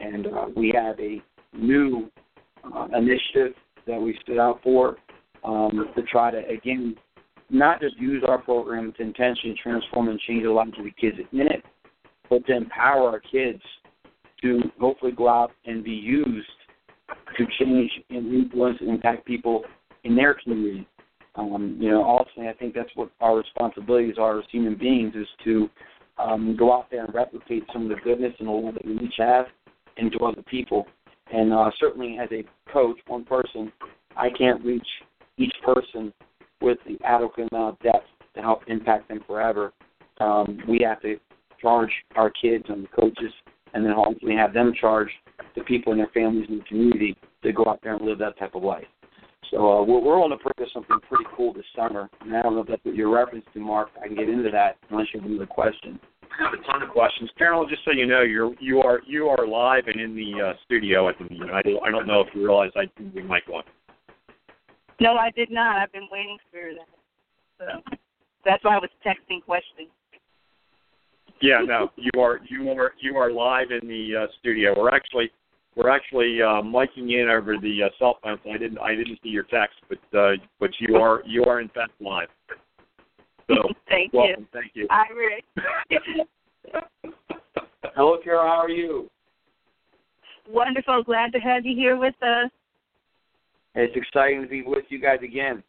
And 0.00 0.26
uh, 0.26 0.46
we 0.56 0.72
have 0.74 0.98
a 0.98 1.22
new 1.54 2.10
uh, 2.64 2.88
initiative 2.96 3.54
that 3.86 4.00
we 4.00 4.18
stood 4.22 4.38
out 4.38 4.60
for 4.62 4.96
um, 5.44 5.88
to 5.94 6.02
try 6.02 6.30
to, 6.30 6.38
again, 6.48 6.96
not 7.50 7.80
just 7.80 7.96
use 7.98 8.24
our 8.26 8.38
program 8.38 8.92
to 8.96 9.02
intentionally 9.02 9.58
transform 9.62 10.08
and 10.08 10.18
change 10.20 10.44
the 10.44 10.50
lives 10.50 10.72
of 10.78 10.84
the 10.84 10.90
kids 10.92 11.16
in 11.32 11.40
it, 11.40 11.62
but 12.30 12.46
to 12.46 12.56
empower 12.56 13.10
our 13.10 13.20
kids 13.20 13.62
to 14.40 14.60
hopefully 14.80 15.12
go 15.12 15.28
out 15.28 15.52
and 15.66 15.84
be 15.84 15.90
used 15.90 16.46
to 17.36 17.46
change 17.60 17.90
and 18.10 18.32
influence 18.32 18.78
and 18.80 18.88
impact 18.88 19.26
people 19.26 19.64
in 20.04 20.16
their 20.16 20.34
community. 20.34 20.86
Um, 21.34 21.78
you 21.80 21.90
know, 21.90 22.04
ultimately, 22.04 22.48
I 22.48 22.52
think 22.54 22.74
that's 22.74 22.90
what 22.94 23.10
our 23.20 23.38
responsibilities 23.38 24.16
are 24.18 24.38
as 24.38 24.44
human 24.50 24.76
beings 24.76 25.14
is 25.14 25.26
to 25.44 25.68
um, 26.18 26.56
go 26.58 26.72
out 26.72 26.90
there 26.90 27.04
and 27.04 27.14
replicate 27.14 27.64
some 27.72 27.84
of 27.84 27.88
the 27.88 28.02
goodness 28.04 28.34
and 28.38 28.48
the 28.48 28.52
love 28.52 28.74
that 28.74 28.84
we 28.84 28.98
each 28.98 29.14
have 29.18 29.46
into 29.96 30.18
other 30.18 30.42
people. 30.42 30.86
And 31.32 31.52
uh, 31.52 31.70
certainly, 31.80 32.18
as 32.20 32.28
a 32.32 32.44
coach, 32.70 32.98
one 33.06 33.24
person, 33.24 33.72
I 34.16 34.28
can't 34.36 34.62
reach 34.64 34.86
each 35.38 35.54
person 35.64 36.12
with 36.60 36.78
the 36.86 36.98
adequate 37.04 37.48
amount 37.50 37.74
of 37.74 37.80
depth 37.80 38.06
to 38.34 38.40
help 38.42 38.62
impact 38.66 39.08
them 39.08 39.20
forever. 39.26 39.72
Um, 40.20 40.58
we 40.68 40.80
have 40.86 41.00
to 41.02 41.16
charge 41.60 41.90
our 42.16 42.30
kids 42.30 42.64
and 42.68 42.84
the 42.84 42.88
coaches, 42.88 43.32
and 43.72 43.84
then 43.84 43.92
hopefully 43.92 44.34
have 44.36 44.52
them 44.52 44.72
charge 44.78 45.08
the 45.56 45.62
people 45.62 45.92
in 45.92 45.98
their 45.98 46.10
families 46.12 46.46
and 46.48 46.60
the 46.60 46.64
community 46.64 47.16
to 47.42 47.52
go 47.52 47.64
out 47.66 47.80
there 47.82 47.94
and 47.94 48.04
live 48.04 48.18
that 48.18 48.38
type 48.38 48.54
of 48.54 48.62
life. 48.62 48.84
So 49.52 49.58
uh, 49.58 49.84
we're, 49.84 50.00
we're 50.00 50.22
on 50.22 50.30
the 50.30 50.36
brink 50.36 50.56
of 50.60 50.68
something 50.72 50.96
pretty 51.06 51.24
cool 51.36 51.52
this 51.52 51.64
summer, 51.76 52.08
and 52.22 52.34
I 52.34 52.40
don't 52.40 52.54
know 52.54 52.62
if 52.62 52.68
that's 52.68 52.84
what 52.84 52.94
you're 52.94 53.12
referencing, 53.12 53.60
Mark. 53.60 53.90
I 54.02 54.06
can 54.06 54.16
get 54.16 54.28
into 54.30 54.50
that 54.50 54.78
unless 54.90 55.08
you 55.12 55.20
have 55.20 55.28
another 55.28 55.46
question. 55.46 56.00
I 56.32 56.44
have 56.44 56.54
a 56.58 56.64
ton 56.64 56.82
of 56.82 56.88
questions, 56.88 57.28
Carol. 57.36 57.68
Just 57.68 57.84
so 57.84 57.92
you 57.92 58.06
know, 58.06 58.22
you're 58.22 58.54
you 58.58 58.80
are 58.80 59.00
you 59.06 59.26
are 59.28 59.46
live 59.46 59.84
and 59.88 60.00
in 60.00 60.16
the 60.16 60.42
uh, 60.42 60.52
studio 60.64 61.10
at 61.10 61.18
the 61.18 61.24
moment. 61.24 61.50
I 61.52 61.60
don't 61.60 61.84
I 61.84 61.90
don't 61.90 62.06
know 62.06 62.22
if 62.22 62.28
you 62.34 62.42
realize 62.46 62.70
I 62.74 62.86
do 62.96 63.10
the 63.14 63.20
mic 63.20 63.44
on. 63.52 63.62
No, 65.00 65.16
I 65.16 65.30
did 65.36 65.50
not. 65.50 65.76
I've 65.76 65.92
been 65.92 66.08
waiting 66.10 66.38
for 66.50 66.70
that. 66.72 66.88
So 67.58 67.96
that's 68.46 68.64
why 68.64 68.76
I 68.76 68.78
was 68.78 68.90
texting 69.04 69.44
questions. 69.44 69.90
Yeah, 71.42 71.60
no, 71.62 71.90
you 71.96 72.18
are 72.18 72.40
you 72.48 72.70
are 72.70 72.92
you 73.02 73.18
are 73.18 73.30
live 73.30 73.66
in 73.70 73.86
the 73.86 74.22
uh, 74.22 74.26
studio. 74.40 74.74
We're 74.74 74.94
actually 74.94 75.30
we're 75.76 75.88
actually 75.90 76.42
uh, 76.42 76.62
miking 76.62 77.12
in 77.12 77.28
over 77.30 77.56
the 77.58 77.84
uh, 77.84 77.88
cell 77.98 78.18
phone. 78.22 78.38
So 78.44 78.50
I 78.50 78.58
didn't 78.58 78.78
I 78.78 78.94
didn't 78.94 79.18
see 79.22 79.30
your 79.30 79.44
text, 79.44 79.76
but 79.88 80.18
uh, 80.18 80.32
but 80.60 80.70
you 80.78 80.96
are 80.96 81.22
you 81.26 81.44
are 81.44 81.60
in 81.60 81.68
fact 81.68 81.92
live. 82.00 82.28
So 83.48 83.56
Thank 83.88 84.12
welcome, 84.12 84.42
you. 84.42 84.46
thank 84.52 84.72
you. 84.74 84.86
I 84.90 85.04
really 85.14 85.42
Hello, 87.94 88.18
Carol. 88.22 88.46
How 88.46 88.62
are 88.62 88.70
you? 88.70 89.10
wonderful. 90.48 91.02
Glad 91.04 91.32
to 91.32 91.38
have 91.38 91.64
you 91.64 91.74
here 91.76 91.96
with 91.96 92.14
us. 92.22 92.50
It's 93.74 93.96
exciting 93.96 94.42
to 94.42 94.48
be 94.48 94.62
with 94.62 94.84
you 94.88 94.98
guys 95.00 95.20
again. 95.22 95.62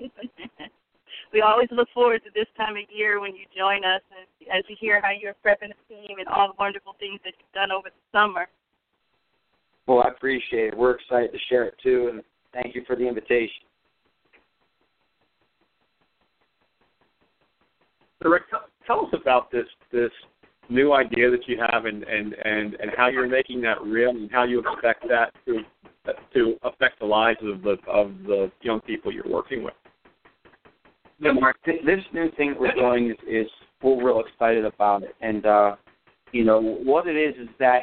we 1.32 1.42
always 1.42 1.68
look 1.70 1.88
forward 1.92 2.22
to 2.24 2.30
this 2.34 2.46
time 2.56 2.76
of 2.76 2.84
year 2.88 3.20
when 3.20 3.34
you 3.36 3.44
join 3.56 3.84
us 3.84 4.00
and 4.16 4.48
as 4.48 4.64
you 4.68 4.76
hear 4.80 5.00
how 5.02 5.10
you're 5.10 5.34
prepping 5.44 5.68
the 5.68 5.94
team 5.94 6.18
and 6.18 6.28
all 6.28 6.48
the 6.48 6.54
wonderful 6.58 6.94
things 6.98 7.20
that 7.24 7.34
you've 7.38 7.52
done 7.52 7.70
over 7.70 7.88
the 7.88 8.18
summer. 8.18 8.46
Well, 9.90 10.04
I 10.06 10.08
appreciate 10.10 10.68
it. 10.68 10.76
We're 10.76 10.92
excited 10.92 11.32
to 11.32 11.38
share 11.48 11.64
it 11.64 11.74
too, 11.82 12.10
and 12.12 12.22
thank 12.52 12.76
you 12.76 12.84
for 12.86 12.94
the 12.94 13.08
invitation. 13.08 13.64
So 18.22 18.28
Rick, 18.28 18.48
tell, 18.50 18.66
tell 18.86 19.00
us 19.06 19.12
about 19.20 19.50
this 19.50 19.66
this 19.90 20.12
new 20.68 20.92
idea 20.92 21.28
that 21.32 21.40
you 21.48 21.60
have, 21.72 21.86
and 21.86 22.04
and 22.04 22.34
and 22.34 22.74
and 22.74 22.92
how 22.96 23.08
you're 23.08 23.26
making 23.26 23.62
that 23.62 23.82
real, 23.82 24.10
and 24.10 24.30
how 24.30 24.44
you 24.44 24.60
expect 24.60 25.08
that 25.08 25.32
to 25.46 25.64
to 26.34 26.56
affect 26.62 27.00
the 27.00 27.06
lives 27.06 27.40
of 27.42 27.60
the 27.62 27.76
of 27.88 28.12
the 28.28 28.48
young 28.62 28.80
people 28.82 29.12
you're 29.12 29.26
working 29.26 29.64
with. 29.64 29.74
Yeah, 31.18 31.32
Mark, 31.32 31.56
th- 31.64 31.84
this 31.84 32.04
new 32.14 32.30
thing 32.36 32.54
we're 32.60 32.72
doing 32.76 33.10
is, 33.10 33.16
is 33.28 33.50
we're 33.82 34.06
real 34.06 34.20
excited 34.20 34.64
about 34.64 35.02
it, 35.02 35.16
and 35.20 35.44
uh, 35.46 35.74
you 36.30 36.44
know 36.44 36.60
what 36.60 37.08
it 37.08 37.16
is 37.16 37.34
is 37.42 37.48
that 37.58 37.80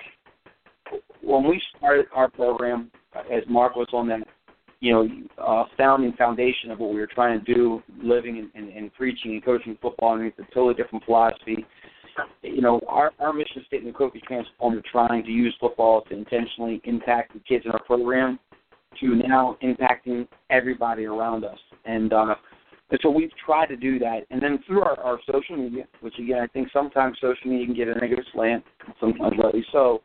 when 1.28 1.44
we 1.44 1.62
started 1.78 2.06
our 2.14 2.30
program, 2.30 2.90
as 3.16 3.44
Mark 3.50 3.76
was 3.76 3.88
on 3.92 4.08
that, 4.08 4.26
you 4.80 4.94
know, 4.94 5.10
uh, 5.44 5.66
founding 5.78 6.14
foundation 6.14 6.72
of 6.72 6.80
what 6.80 6.94
we 6.94 7.00
were 7.00 7.10
trying 7.14 7.44
to 7.44 7.54
do, 7.54 7.84
living 8.02 8.38
and, 8.38 8.50
and, 8.56 8.76
and 8.76 8.94
preaching 8.94 9.32
and 9.32 9.44
coaching 9.44 9.78
football, 9.82 10.16
and 10.16 10.26
it's 10.26 10.40
a 10.40 10.54
totally 10.54 10.74
different 10.74 11.04
philosophy. 11.04 11.66
You 12.42 12.62
know, 12.62 12.80
our, 12.88 13.12
our 13.20 13.34
mission 13.34 13.64
statement, 13.68 13.96
Coach 13.98 14.18
Transform, 14.26 14.78
is 14.78 14.84
trying 14.90 15.24
to 15.24 15.30
use 15.30 15.54
football 15.60 16.02
to 16.04 16.16
intentionally 16.16 16.82
impact 16.86 17.34
the 17.34 17.40
kids 17.40 17.66
in 17.66 17.72
our 17.72 17.84
program 17.84 18.40
to 19.02 19.16
now 19.16 19.58
impacting 19.62 20.28
everybody 20.50 21.06
around 21.06 21.44
us. 21.44 21.60
And 21.86 22.14
uh, 22.14 22.36
and 22.90 23.00
so 23.04 23.10
we've 23.10 23.32
tried 23.46 23.68
to 23.68 23.76
do 23.76 24.00
that. 24.00 24.22
And 24.32 24.42
then 24.42 24.60
through 24.66 24.82
our, 24.82 24.98
our 25.02 25.20
social 25.30 25.58
media, 25.58 25.84
which 26.00 26.18
again, 26.20 26.40
I 26.42 26.48
think 26.48 26.70
sometimes 26.72 27.18
social 27.20 27.52
media 27.52 27.66
can 27.66 27.76
get 27.76 27.90
a 27.90 27.96
negative 27.96 28.26
slant, 28.34 28.64
sometimes 29.00 29.34
rightly 29.38 29.66
so. 29.72 30.02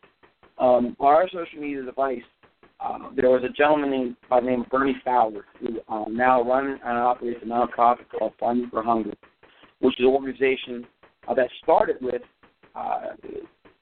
Um, 0.59 0.97
our 1.00 1.28
social 1.28 1.61
media 1.61 1.82
device, 1.82 2.23
uh, 2.80 3.11
there 3.16 3.30
was 3.30 3.42
a 3.44 3.52
gentleman 3.52 3.90
named, 3.90 4.16
by 4.28 4.40
the 4.40 4.47
name 4.47 4.62
of 4.62 4.68
Bernie 4.68 4.97
Fowler 5.04 5.44
who 5.61 5.80
uh, 5.88 6.04
now 6.09 6.42
runs 6.42 6.78
and 6.85 6.99
operates 6.99 7.40
a 7.42 7.47
nonprofit 7.47 8.09
called 8.16 8.32
Farming 8.38 8.68
for 8.71 8.82
Hunger, 8.82 9.12
which 9.80 9.94
is 9.99 10.04
an 10.04 10.06
organization 10.06 10.87
uh, 11.28 11.35
that 11.35 11.49
started 11.62 11.97
with 12.00 12.23
uh, 12.75 13.11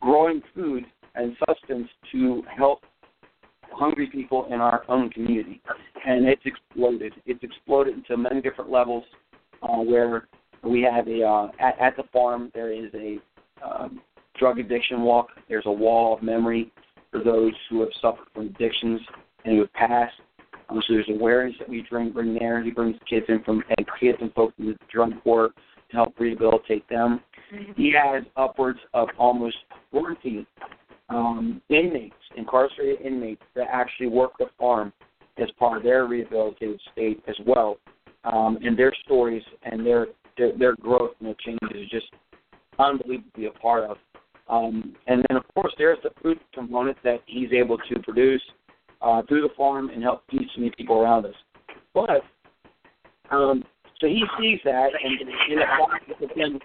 growing 0.00 0.42
food 0.54 0.84
and 1.14 1.36
sustenance 1.46 1.88
to 2.12 2.42
help 2.56 2.80
hungry 3.72 4.08
people 4.08 4.46
in 4.46 4.60
our 4.60 4.84
own 4.88 5.10
community, 5.10 5.60
and 6.06 6.26
it's 6.26 6.42
exploded. 6.44 7.12
It's 7.26 7.42
exploded 7.42 7.94
into 7.94 8.16
many 8.16 8.40
different 8.40 8.70
levels, 8.70 9.04
uh, 9.62 9.78
where 9.78 10.28
we 10.62 10.82
have 10.82 11.08
a 11.08 11.22
uh, 11.22 11.48
at, 11.58 11.78
at 11.80 11.96
the 11.96 12.04
farm 12.12 12.50
there 12.54 12.72
is 12.72 12.92
a 12.94 13.18
um, 13.64 14.00
drug 14.40 14.58
addiction 14.58 15.02
walk. 15.02 15.28
There's 15.48 15.66
a 15.66 15.72
wall 15.72 16.16
of 16.16 16.22
memory 16.22 16.72
for 17.12 17.22
those 17.22 17.52
who 17.68 17.80
have 17.80 17.90
suffered 18.00 18.26
from 18.34 18.46
addictions 18.46 19.00
and 19.44 19.54
who 19.54 19.60
have 19.60 19.72
passed. 19.74 20.14
Um, 20.68 20.82
so 20.86 20.94
there's 20.94 21.08
awareness 21.08 21.56
that 21.58 21.68
we 21.68 21.86
bring 21.88 22.10
bring 22.10 22.34
there. 22.34 22.62
He 22.62 22.70
brings 22.70 22.96
kids 23.08 23.26
in 23.28 23.42
from 23.44 23.62
and 23.76 23.86
kids 24.00 24.18
and 24.20 24.32
folks 24.32 24.54
in 24.58 24.66
the 24.66 24.78
drug 24.90 25.12
court 25.22 25.52
to 25.90 25.96
help 25.96 26.18
rehabilitate 26.18 26.88
them. 26.88 27.20
He 27.76 27.92
has 27.92 28.24
upwards 28.36 28.78
of 28.94 29.08
almost 29.18 29.56
40 29.90 30.46
um, 31.08 31.60
inmates, 31.68 32.14
incarcerated 32.36 33.04
inmates 33.04 33.42
that 33.56 33.66
actually 33.70 34.06
work 34.06 34.32
the 34.38 34.46
farm 34.58 34.92
as 35.38 35.50
part 35.58 35.78
of 35.78 35.82
their 35.82 36.06
rehabilitative 36.06 36.78
state 36.92 37.22
as 37.28 37.34
well. 37.46 37.78
Um, 38.24 38.58
and 38.62 38.78
their 38.78 38.92
stories 39.04 39.42
and 39.64 39.84
their, 39.84 40.08
their 40.36 40.56
their 40.56 40.76
growth 40.76 41.12
and 41.18 41.28
their 41.28 41.36
changes 41.44 41.82
is 41.82 41.90
just 41.90 42.06
unbelievable 42.78 43.30
to 43.34 43.40
be 43.40 43.46
a 43.46 43.50
part 43.50 43.84
of. 43.84 43.96
Um, 44.50 44.96
and 45.06 45.24
then 45.28 45.36
of 45.36 45.44
course 45.54 45.72
there's 45.78 45.98
the 46.02 46.10
food 46.22 46.38
component 46.52 46.96
that 47.04 47.20
he's 47.26 47.52
able 47.52 47.78
to 47.78 48.00
produce 48.00 48.42
uh, 49.00 49.22
through 49.28 49.42
the 49.42 49.54
farm 49.56 49.90
and 49.90 50.02
help 50.02 50.24
feed 50.30 50.46
so 50.54 50.60
many 50.60 50.72
people 50.76 50.98
around 50.98 51.24
us. 51.24 51.34
But 51.94 52.22
um, 53.30 53.64
so 54.00 54.06
he 54.06 54.24
sees 54.40 54.58
that, 54.64 54.90
and 55.02 55.20
in 55.20 55.58
the 55.58 55.64
process 55.76 56.30
of 56.30 56.36
him 56.36 56.58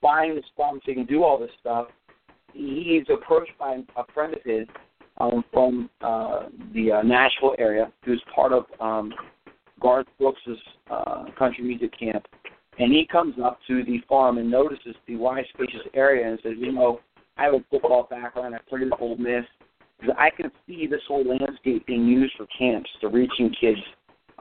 buying 0.00 0.34
this 0.34 0.44
farm 0.56 0.78
so 0.78 0.82
he 0.86 0.94
can 0.94 1.04
do 1.04 1.22
all 1.22 1.38
this 1.38 1.50
stuff, 1.60 1.88
he's 2.52 3.04
approached 3.12 3.52
by 3.58 3.80
a 3.96 4.04
friend 4.14 4.34
of 4.34 4.40
his 4.44 4.66
um, 5.18 5.44
from 5.52 5.90
uh, 6.00 6.44
the 6.74 6.92
uh, 6.92 7.02
Nashville 7.02 7.54
area 7.58 7.92
who's 8.04 8.22
part 8.34 8.52
of 8.52 8.64
um, 8.80 9.12
Garth 9.80 10.06
Brooks' 10.18 10.38
uh, 10.90 11.24
country 11.38 11.64
music 11.64 11.98
camp. 11.98 12.26
And 12.78 12.92
he 12.92 13.06
comes 13.06 13.34
up 13.42 13.58
to 13.68 13.82
the 13.84 14.00
farm 14.08 14.38
and 14.38 14.50
notices 14.50 14.94
the 15.06 15.16
wide, 15.16 15.44
spacious 15.54 15.80
area 15.94 16.28
and 16.28 16.38
says, 16.42 16.52
you 16.58 16.72
know, 16.72 17.00
I 17.36 17.44
have 17.44 17.54
a 17.54 17.64
football 17.70 18.06
background. 18.08 18.54
I 18.54 18.58
played 18.68 18.86
at 18.86 19.00
Ole 19.00 19.16
Miss. 19.16 19.44
I 20.18 20.30
can 20.30 20.50
see 20.66 20.86
this 20.86 21.00
whole 21.08 21.24
landscape 21.24 21.86
being 21.86 22.06
used 22.06 22.34
for 22.36 22.46
camps 22.58 22.90
to 23.00 23.08
reaching 23.08 23.54
kids 23.60 23.80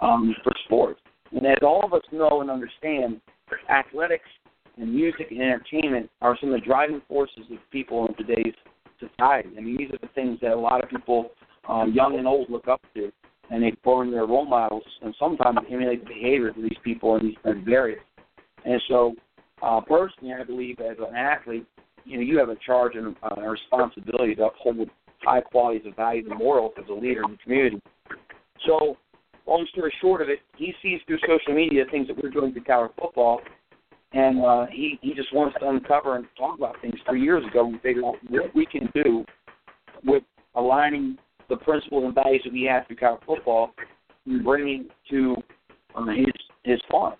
um, 0.01 0.35
for 0.43 0.51
sports. 0.65 0.99
And 1.31 1.45
as 1.45 1.57
all 1.61 1.83
of 1.83 1.93
us 1.93 2.01
know 2.11 2.41
and 2.41 2.49
understand, 2.49 3.21
athletics 3.69 4.27
and 4.77 4.93
music 4.93 5.27
and 5.31 5.41
entertainment 5.41 6.09
are 6.21 6.37
some 6.39 6.53
of 6.53 6.59
the 6.59 6.65
driving 6.65 7.01
forces 7.07 7.43
of 7.51 7.57
people 7.71 8.07
in 8.07 8.15
today's 8.15 8.53
society. 8.99 9.49
I 9.57 9.61
mean, 9.61 9.77
these 9.77 9.91
are 9.91 9.99
the 10.01 10.13
things 10.13 10.39
that 10.41 10.51
a 10.51 10.59
lot 10.59 10.83
of 10.83 10.89
people, 10.89 11.31
um, 11.67 11.93
young 11.93 12.17
and 12.17 12.27
old, 12.27 12.49
look 12.49 12.67
up 12.67 12.81
to, 12.95 13.11
and 13.49 13.63
they 13.63 13.73
form 13.83 14.11
their 14.11 14.25
role 14.25 14.45
models, 14.45 14.83
and 15.01 15.13
sometimes 15.19 15.59
emulate 15.71 16.03
the 16.03 16.13
behavior 16.13 16.49
of 16.49 16.55
these 16.55 16.77
people 16.83 17.15
in 17.17 17.27
these 17.27 17.67
areas. 17.71 17.99
And 18.65 18.81
so, 18.87 19.13
uh, 19.61 19.81
personally, 19.81 20.33
I 20.33 20.43
believe 20.43 20.79
as 20.79 20.97
an 20.97 21.15
athlete, 21.15 21.65
you 22.05 22.17
know, 22.17 22.23
you 22.23 22.37
have 22.37 22.49
a 22.49 22.55
charge 22.65 22.95
and 22.95 23.15
uh, 23.23 23.41
a 23.41 23.49
responsibility 23.49 24.35
to 24.35 24.45
uphold 24.45 24.89
high 25.21 25.41
qualities 25.41 25.85
of 25.85 25.95
values 25.95 26.25
and 26.29 26.37
morals 26.37 26.73
as 26.77 26.85
a 26.89 26.93
leader 26.93 27.23
in 27.23 27.31
the 27.31 27.37
community. 27.37 27.81
So, 28.65 28.97
long 29.47 29.67
story 29.71 29.93
short 30.01 30.21
of 30.21 30.29
it, 30.29 30.39
he 30.55 30.73
sees 30.81 31.01
through 31.07 31.19
social 31.27 31.53
media 31.53 31.83
things 31.91 32.07
that 32.07 32.21
we're 32.21 32.29
doing 32.29 32.53
to 32.53 32.59
Tower 32.61 32.91
football, 32.99 33.41
and 34.13 34.43
uh, 34.43 34.65
he 34.71 34.99
he 35.01 35.13
just 35.13 35.33
wants 35.33 35.57
to 35.59 35.69
uncover 35.69 36.15
and 36.15 36.25
talk 36.37 36.57
about 36.57 36.79
things. 36.81 36.95
Three 37.09 37.21
years 37.21 37.43
ago, 37.45 37.65
we 37.65 37.77
figured 37.79 38.05
out 38.05 38.15
what 38.29 38.55
we 38.55 38.65
can 38.65 38.89
do 38.93 39.25
with 40.03 40.23
aligning 40.55 41.17
the 41.49 41.57
principles 41.57 42.05
and 42.05 42.15
values 42.15 42.41
that 42.45 42.53
we 42.53 42.63
have 42.63 42.87
through 42.87 42.97
Tower 42.97 43.19
football 43.25 43.71
and 44.25 44.43
bringing 44.43 44.87
to 45.09 45.35
uh, 45.95 46.05
his 46.07 46.33
his 46.63 46.79
farm. 46.89 47.15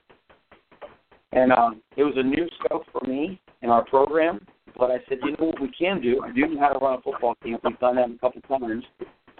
And 1.32 1.51
um, 1.51 1.82
it 1.98 2.04
was 2.04 2.13
a 2.15 2.24
new 2.24 2.48
scope 2.60 2.84
for 2.92 3.06
me 3.06 3.42
in 3.62 3.70
our 3.70 3.84
program. 3.86 4.46
But 4.77 4.91
I 4.91 4.98
said, 5.08 5.20
you 5.24 5.32
know 5.32 5.51
what 5.51 5.62
we 5.62 5.72
can 5.77 6.01
do? 6.01 6.22
I 6.24 6.32
do 6.32 6.48
know 6.48 6.60
how 6.60 6.70
to 6.70 6.79
run 6.79 7.00
a 7.00 7.01
football 7.01 7.36
camp. 7.44 7.62
We've 7.63 7.79
done 7.79 7.96
that 7.96 8.10
a 8.10 8.17
couple 8.20 8.41
times. 8.41 8.84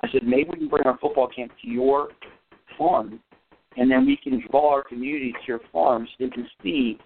I 0.04 0.08
said, 0.12 0.24
maybe 0.24 0.50
we 0.52 0.60
can 0.60 0.70
bring 0.70 0.86
our 0.86 0.98
football 0.98 1.28
camp 1.28 1.52
to 1.62 1.68
your 1.68 2.10
farm, 2.78 3.20
and 3.78 3.90
then 3.90 4.06
we 4.06 4.18
can 4.18 4.42
draw 4.50 4.74
our 4.74 4.84
community 4.84 5.32
to 5.32 5.48
your 5.48 5.62
farm 5.72 6.08
so 6.08 6.26
they 6.26 6.30
can 6.30 6.48
see 6.64 6.98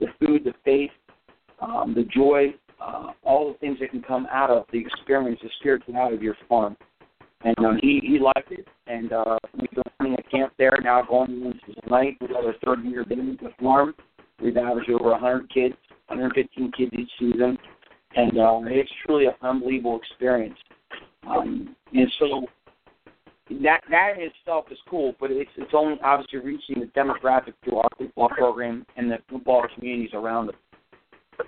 the 0.00 0.06
food, 0.18 0.44
the 0.44 0.54
faith, 0.64 0.90
um, 1.60 1.94
the 1.94 2.04
joy, 2.04 2.54
uh, 2.80 3.12
all 3.22 3.52
the 3.52 3.58
things 3.58 3.78
that 3.80 3.90
can 3.90 4.02
come 4.02 4.26
out 4.30 4.50
of 4.50 4.64
the 4.72 4.78
experience, 4.78 5.38
the 5.42 5.50
spirituality 5.60 6.16
of 6.16 6.22
your 6.22 6.36
farm. 6.48 6.76
And 7.44 7.58
um, 7.58 7.78
he 7.82 8.00
he 8.04 8.18
liked 8.20 8.52
it, 8.52 8.68
and 8.86 9.12
uh, 9.12 9.38
we've 9.60 9.70
been 9.70 9.82
running 9.98 10.16
a 10.18 10.30
camp 10.30 10.52
there 10.58 10.78
now, 10.82 11.02
going 11.02 11.42
into 11.42 11.80
the 11.82 11.90
night. 11.90 12.16
We've 12.20 12.30
got 12.30 12.44
our 12.44 12.54
third 12.64 12.84
year 12.84 13.04
being 13.04 13.36
the 13.42 13.50
farm. 13.60 13.94
We've 14.42 14.56
averaged 14.56 14.90
over 14.90 15.10
100 15.10 15.52
kids, 15.52 15.74
115 16.08 16.72
kids 16.72 16.90
each 16.94 17.10
season, 17.18 17.56
and 18.16 18.38
uh, 18.38 18.60
it's 18.64 18.90
truly 19.06 19.26
an 19.26 19.34
unbelievable 19.42 19.98
experience. 19.98 20.58
Um, 21.26 21.76
and 21.94 22.12
so 22.18 22.46
that 23.62 23.82
that 23.90 24.14
in 24.16 24.22
itself 24.22 24.66
is 24.70 24.78
cool, 24.88 25.14
but 25.20 25.30
it's 25.30 25.50
it's 25.56 25.72
only 25.74 25.98
obviously 26.02 26.40
reaching 26.40 26.80
the 26.80 26.86
demographic 26.86 27.54
through 27.64 27.78
our 27.78 27.88
football 27.96 28.28
program 28.30 28.86
and 28.96 29.10
the 29.10 29.18
football 29.30 29.64
communities 29.74 30.10
around 30.14 30.48
it. 30.48 30.54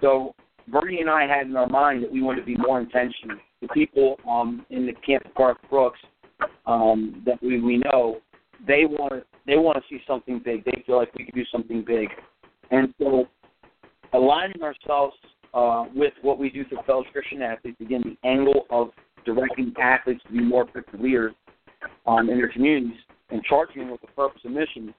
So 0.00 0.34
Bernie 0.68 1.00
and 1.00 1.10
I 1.10 1.26
had 1.26 1.46
in 1.46 1.56
our 1.56 1.68
mind 1.68 2.02
that 2.02 2.12
we 2.12 2.22
wanted 2.22 2.40
to 2.40 2.46
be 2.46 2.56
more 2.56 2.80
intentional. 2.80 3.38
The 3.60 3.68
people 3.68 4.18
um, 4.28 4.64
in 4.70 4.86
the 4.86 4.92
Camp 5.06 5.24
Garth 5.36 5.58
Brooks 5.68 5.98
um, 6.66 7.22
that 7.26 7.42
we, 7.42 7.60
we 7.60 7.78
know, 7.78 8.20
they 8.66 8.84
want 8.84 9.24
they 9.46 9.56
want 9.56 9.76
to 9.76 9.82
see 9.88 10.02
something 10.06 10.40
big. 10.44 10.64
They 10.64 10.82
feel 10.86 10.96
like 10.96 11.14
we 11.14 11.24
can 11.24 11.34
do 11.34 11.44
something 11.52 11.84
big, 11.86 12.08
ourselves 14.64 15.14
uh, 15.52 15.84
with 15.94 16.12
what 16.22 16.38
we 16.38 16.50
do 16.50 16.64
for 16.64 16.82
fellow 16.84 17.04
Christian 17.12 17.42
athletes, 17.42 17.80
again, 17.80 18.02
the 18.04 18.28
angle 18.28 18.66
of 18.70 18.90
directing 19.24 19.72
athletes 19.80 20.22
to 20.26 20.32
be 20.32 20.40
more 20.40 20.64
effective 20.64 21.00
leaders 21.00 21.34
um, 22.06 22.28
in 22.28 22.38
their 22.38 22.48
communities 22.48 22.98
and 23.30 23.42
charging 23.44 23.82
them 23.82 23.90
with 23.90 24.00
the 24.00 24.06
purpose 24.08 24.40
and 24.44 24.54
mission, 24.54 24.94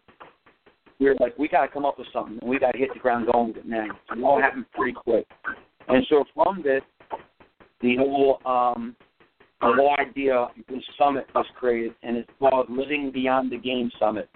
we're 1.00 1.16
like, 1.20 1.38
we 1.38 1.48
got 1.48 1.66
to 1.66 1.68
come 1.68 1.86
up 1.86 2.00
with 2.00 2.08
something, 2.14 2.38
and 2.40 2.50
we 2.50 2.58
got 2.58 2.72
to 2.72 2.78
hit 2.78 2.90
the 2.94 3.00
ground 3.00 3.28
going 3.32 3.50
with 3.50 3.58
it 3.58 3.68
now. 3.68 3.88
So 4.10 4.18
it 4.18 4.24
all 4.24 4.42
happened 4.42 4.66
pretty 4.72 4.94
quick. 4.94 5.28
And 5.88 6.06
so 6.10 6.24
from 6.34 6.64
this, 6.64 6.82
the 7.82 7.98
whole 7.98 8.40
um, 8.46 8.96
the 9.62 9.74
whole 9.76 9.96
idea 10.00 10.48
the 10.68 10.82
summit 10.98 11.28
was 11.34 11.46
created, 11.58 11.94
and 12.04 12.18
it's 12.18 12.30
called 12.40 12.70
Living 12.70 13.12
Beyond 13.14 13.52
the 13.52 13.58
Game 13.58 13.92
Summit, 14.00 14.30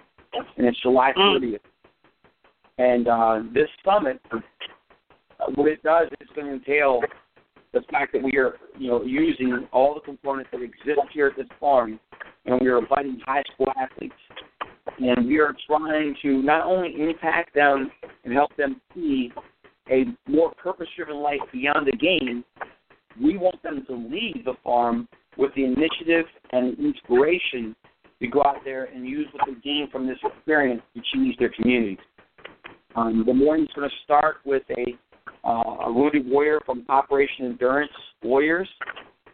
and 0.57 0.67
it's 0.67 0.79
July 0.81 1.13
30th. 1.17 1.59
And 2.77 3.07
uh, 3.07 3.41
this 3.53 3.67
summit, 3.83 4.21
what 5.55 5.67
it 5.67 5.81
does 5.83 6.07
is 6.21 6.27
going 6.35 6.47
to 6.47 6.53
entail 6.53 7.01
the 7.73 7.81
fact 7.91 8.13
that 8.13 8.23
we 8.23 8.37
are, 8.37 8.55
you 8.77 8.89
know, 8.89 9.03
using 9.03 9.67
all 9.71 9.93
the 9.93 10.01
components 10.01 10.49
that 10.51 10.61
exist 10.61 10.99
here 11.13 11.27
at 11.27 11.37
this 11.37 11.47
farm, 11.59 11.99
and 12.45 12.59
we 12.61 12.67
are 12.67 12.79
inviting 12.79 13.19
high 13.25 13.43
school 13.53 13.71
athletes, 13.79 14.15
and 14.99 15.27
we 15.27 15.39
are 15.39 15.55
trying 15.67 16.15
to 16.21 16.41
not 16.41 16.65
only 16.65 16.95
impact 16.99 17.53
them 17.53 17.91
and 18.23 18.33
help 18.33 18.55
them 18.57 18.81
see 18.95 19.31
a 19.91 20.05
more 20.27 20.51
purpose-driven 20.55 21.15
life 21.15 21.39
beyond 21.51 21.87
the 21.87 21.97
game, 21.97 22.43
we 23.21 23.37
want 23.37 23.61
them 23.63 23.85
to 23.87 23.93
leave 23.93 24.45
the 24.45 24.53
farm 24.63 25.07
with 25.37 25.51
the 25.55 25.63
initiative 25.63 26.25
and 26.51 26.77
inspiration 26.79 27.75
to 28.21 28.27
go 28.27 28.43
out 28.43 28.57
there 28.65 28.85
and 28.85 29.07
use 29.07 29.27
what 29.31 29.47
they 29.47 29.59
gain 29.61 29.87
from 29.91 30.07
this 30.07 30.17
experience 30.23 30.81
to 30.95 31.01
change 31.13 31.37
their 31.37 31.49
communities. 31.49 31.97
Um, 32.95 33.23
the 33.25 33.33
morning's 33.33 33.69
going 33.75 33.89
to 33.89 33.95
start 34.03 34.37
with 34.45 34.63
a 34.71 34.97
uh, 35.43 35.85
a 35.85 35.91
wounded 35.91 36.27
warrior 36.27 36.59
from 36.65 36.85
Operation 36.89 37.45
Enduring 37.45 37.89
Warriors. 38.23 38.67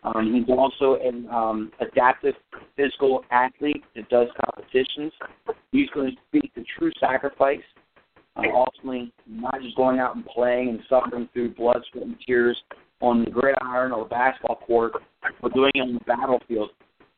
Um, 0.04 0.34
he's 0.34 0.56
also 0.56 1.00
an 1.04 1.28
um, 1.32 1.72
adaptive 1.80 2.36
physical 2.76 3.24
athlete 3.32 3.84
that 3.96 4.08
does 4.10 4.28
competitions. 4.46 5.12
He's 5.72 5.90
going 5.90 6.12
to 6.12 6.18
speak 6.28 6.54
the 6.54 6.64
true 6.78 6.92
sacrifice, 7.00 7.64
uh, 8.36 8.44
ultimately 8.54 9.12
not 9.28 9.60
just 9.62 9.76
going 9.76 10.00
out 10.00 10.16
and 10.16 10.26
playing 10.26 10.70
and 10.70 10.80
suffering 10.88 11.28
through 11.34 11.56
blood, 11.56 11.82
sweat, 11.92 12.06
and 12.06 12.16
tears 12.26 12.62
on 13.02 13.26
the 13.26 13.32
gridiron 13.32 13.92
or 13.92 14.08
basketball 14.08 14.58
court, 14.58 14.94
but 15.42 15.54
doing 15.54 15.72
it 15.74 15.82
on 15.82 15.94
the 15.96 16.00
battlefield 16.02 16.70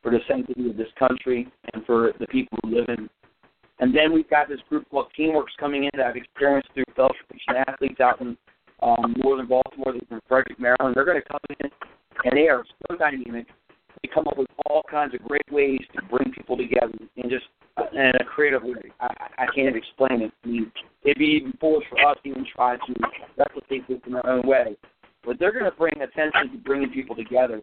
for 0.02 0.10
the 0.10 0.20
sanctity 0.26 0.70
of 0.70 0.76
this 0.76 0.88
country 0.98 1.46
and 1.74 1.84
for 1.84 2.12
the 2.20 2.26
people 2.28 2.58
who 2.62 2.74
live 2.74 2.86
in. 2.88 3.08
And 3.80 3.94
then 3.94 4.12
we've 4.12 4.28
got 4.28 4.48
this 4.48 4.60
group 4.68 4.88
called 4.90 5.06
Teamworks 5.18 5.54
coming 5.60 5.84
in 5.84 5.90
that 5.94 6.06
I've 6.06 6.16
experienced 6.16 6.70
through 6.74 6.84
fellowship 6.96 7.26
athletes 7.68 8.00
out 8.00 8.20
in 8.20 8.36
um, 8.82 9.14
northern 9.18 9.46
Baltimore, 9.46 9.92
they're 9.92 10.02
from 10.08 10.20
Frederick, 10.28 10.58
Maryland. 10.60 10.94
They're 10.94 11.04
going 11.04 11.20
to 11.20 11.28
come 11.28 11.40
in, 11.60 11.70
and 12.24 12.36
they 12.36 12.48
are 12.48 12.64
so 12.88 12.96
dynamic. 12.96 13.46
They 14.02 14.10
come 14.14 14.28
up 14.28 14.38
with 14.38 14.48
all 14.66 14.82
kinds 14.88 15.14
of 15.14 15.22
great 15.22 15.50
ways 15.50 15.80
to 15.94 16.02
bring 16.06 16.32
people 16.32 16.56
together 16.56 16.92
in 17.16 17.28
just 17.28 17.46
uh, 17.76 17.84
in 17.92 18.12
a 18.20 18.24
creative 18.24 18.62
way. 18.62 18.92
I, 19.00 19.08
I 19.38 19.46
can't 19.54 19.76
explain 19.76 20.22
it. 20.22 20.32
I 20.44 20.46
mean, 20.46 20.72
it'd 21.02 21.18
be 21.18 21.40
even 21.42 21.52
foolish 21.60 21.84
for 21.90 21.98
us 22.08 22.16
to 22.22 22.30
even 22.30 22.46
try 22.54 22.76
to 22.76 22.94
replicate 23.36 23.88
this 23.88 23.98
in 24.06 24.14
our 24.14 24.26
own 24.28 24.46
way. 24.46 24.76
But 25.24 25.38
they're 25.38 25.52
going 25.52 25.64
to 25.64 25.76
bring 25.76 25.94
attention 26.00 26.52
to 26.52 26.58
bringing 26.58 26.90
people 26.90 27.16
together. 27.16 27.60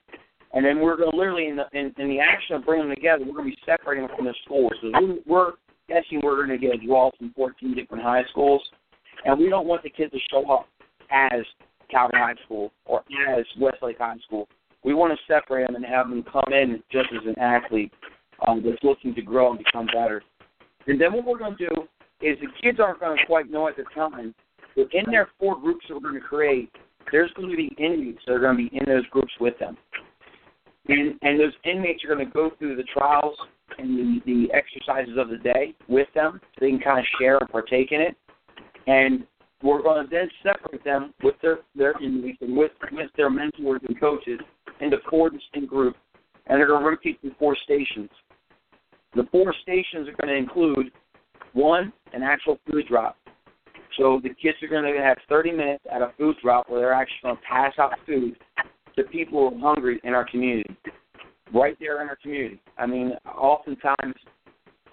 And 0.53 0.65
then 0.65 0.79
we're 0.79 0.97
going 0.97 1.11
to 1.11 1.17
literally, 1.17 1.47
in 1.47 1.57
the, 1.57 1.65
in, 1.73 1.93
in 1.97 2.09
the 2.09 2.19
action 2.19 2.55
of 2.55 2.65
bringing 2.65 2.87
them 2.87 2.95
together, 2.95 3.25
we're 3.25 3.33
going 3.33 3.51
to 3.51 3.55
be 3.55 3.61
separating 3.65 4.07
them 4.07 4.15
from 4.15 4.25
their 4.25 4.35
schools. 4.43 4.71
So 4.81 4.91
we're 5.25 5.53
guessing 5.87 6.21
we're 6.23 6.45
going 6.45 6.49
to 6.49 6.57
get 6.57 6.75
a 6.75 6.85
draw 6.85 7.11
from 7.17 7.33
14 7.35 7.75
different 7.75 8.03
high 8.03 8.23
schools. 8.29 8.61
And 9.25 9.39
we 9.39 9.49
don't 9.49 9.67
want 9.67 9.83
the 9.83 9.89
kids 9.89 10.11
to 10.11 10.19
show 10.31 10.49
up 10.51 10.67
as 11.11 11.41
Calvert 11.89 12.15
High 12.15 12.35
School 12.45 12.71
or 12.85 13.03
as 13.29 13.45
Westlake 13.59 13.97
High 13.97 14.17
School. 14.25 14.47
We 14.83 14.93
want 14.93 15.17
to 15.17 15.33
separate 15.33 15.67
them 15.67 15.75
and 15.75 15.85
have 15.85 16.09
them 16.09 16.23
come 16.31 16.53
in 16.53 16.81
just 16.91 17.09
as 17.11 17.25
an 17.25 17.39
athlete 17.39 17.91
um, 18.47 18.61
that's 18.63 18.83
looking 18.83 19.15
to 19.15 19.21
grow 19.21 19.49
and 19.49 19.57
become 19.57 19.87
better. 19.87 20.21
And 20.87 21.01
then 21.01 21.13
what 21.13 21.25
we're 21.25 21.39
going 21.39 21.57
to 21.57 21.67
do 21.67 21.81
is 22.21 22.37
the 22.39 22.47
kids 22.61 22.79
aren't 22.79 22.99
going 22.99 23.17
to 23.17 23.25
quite 23.25 23.49
know 23.49 23.67
at 23.67 23.75
the 23.75 23.85
time, 23.95 24.35
but 24.75 24.87
in 24.93 25.05
their 25.09 25.29
four 25.39 25.59
groups 25.59 25.85
that 25.87 25.95
we're 25.95 26.01
going 26.01 26.21
to 26.21 26.27
create, 26.27 26.69
there's 27.11 27.31
going 27.35 27.49
to 27.49 27.57
be 27.57 27.75
inmates 27.77 28.19
that 28.25 28.33
are 28.33 28.39
going 28.39 28.57
to 28.57 28.69
be 28.69 28.77
in 28.77 28.85
those 28.85 29.05
groups 29.07 29.33
with 29.39 29.57
them. 29.59 29.77
And, 30.87 31.15
and 31.21 31.39
those 31.39 31.53
inmates 31.63 32.03
are 32.03 32.13
going 32.13 32.25
to 32.25 32.31
go 32.31 32.51
through 32.59 32.75
the 32.75 32.83
trials 32.83 33.35
and 33.77 33.97
the, 33.97 34.21
the 34.25 34.53
exercises 34.53 35.17
of 35.17 35.29
the 35.29 35.37
day 35.37 35.73
with 35.87 36.07
them 36.13 36.39
so 36.41 36.57
they 36.61 36.69
can 36.69 36.79
kind 36.79 36.99
of 36.99 37.05
share 37.19 37.37
and 37.37 37.49
partake 37.49 37.91
in 37.91 38.01
it. 38.01 38.15
And 38.87 39.25
we're 39.63 39.81
going 39.81 40.05
to 40.05 40.09
then 40.09 40.29
separate 40.43 40.83
them 40.83 41.13
with 41.23 41.35
their 41.41 41.59
their 41.75 41.93
inmates 42.01 42.39
and 42.41 42.55
with 42.55 42.71
with 42.91 43.09
their 43.17 43.29
mentors 43.29 43.81
and 43.87 43.99
coaches 43.99 44.39
into 44.81 44.97
four 45.09 45.29
distinct 45.29 45.69
groups, 45.69 45.97
and 46.47 46.59
they're 46.59 46.67
going 46.67 46.81
to 46.81 46.87
rotate 46.89 47.19
through 47.21 47.33
four 47.39 47.55
stations. 47.63 48.09
The 49.15 49.23
four 49.31 49.53
stations 49.61 50.07
are 50.09 50.25
going 50.25 50.33
to 50.33 50.35
include 50.35 50.91
one 51.53 51.93
an 52.13 52.21
actual 52.21 52.57
food 52.69 52.85
drop. 52.87 53.15
So 53.97 54.19
the 54.21 54.29
kids 54.29 54.57
are 54.61 54.67
going 54.67 54.93
to 54.93 55.01
have 55.01 55.17
30 55.29 55.51
minutes 55.51 55.83
at 55.89 56.01
a 56.01 56.11
food 56.17 56.35
drop 56.43 56.69
where 56.69 56.81
they're 56.81 56.93
actually 56.93 57.19
going 57.23 57.35
to 57.37 57.41
pass 57.49 57.73
out 57.79 57.93
food 58.05 58.35
to 58.97 59.03
people 59.03 59.49
who 59.49 59.55
are 59.55 59.73
hungry 59.73 60.01
in 60.03 60.13
our 60.13 60.29
community, 60.29 60.75
right 61.53 61.77
there 61.79 62.01
in 62.01 62.09
our 62.09 62.17
community. 62.17 62.59
I 62.77 62.85
mean, 62.85 63.13
oftentimes 63.25 64.15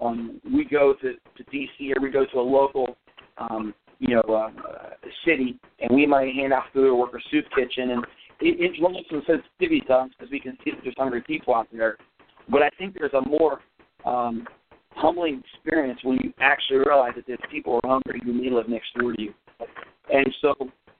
um, 0.00 0.40
we 0.44 0.64
go 0.64 0.94
to, 1.00 1.14
to 1.14 1.50
D.C. 1.50 1.92
or 1.92 2.02
we 2.02 2.10
go 2.10 2.24
to 2.32 2.38
a 2.38 2.40
local 2.40 2.96
um, 3.38 3.74
you 4.02 4.16
know, 4.16 4.34
uh, 4.34 4.50
city, 5.24 5.58
and 5.78 5.94
we 5.94 6.06
might 6.06 6.34
hand 6.34 6.52
out 6.52 6.64
food 6.72 6.88
or 6.88 6.98
work 6.98 7.14
a 7.14 7.18
soup 7.30 7.44
kitchen, 7.56 7.90
and 7.90 8.04
it, 8.40 8.58
it 8.60 8.80
draws 8.80 8.96
some 9.08 9.22
sensitivity 9.24 9.80
to 9.86 9.94
us 9.94 10.10
because 10.18 10.30
we 10.30 10.40
can 10.40 10.58
see 10.64 10.72
that 10.72 10.80
there's 10.82 10.96
hungry 10.98 11.22
people 11.22 11.54
out 11.54 11.68
there. 11.72 11.96
But 12.48 12.62
I 12.62 12.70
think 12.76 12.94
there's 12.98 13.12
a 13.12 13.28
more 13.28 13.60
um, 14.04 14.44
humbling 14.90 15.40
experience 15.54 16.00
when 16.02 16.18
you 16.24 16.32
actually 16.40 16.78
realize 16.78 17.12
that 17.14 17.28
there's 17.28 17.38
people 17.48 17.78
who 17.82 17.88
are 17.88 18.00
hungry 18.04 18.20
who 18.24 18.32
may 18.32 18.50
live 18.50 18.68
next 18.68 18.92
door 18.98 19.12
to 19.12 19.22
you. 19.22 19.34
And 20.12 20.26
so 20.40 20.54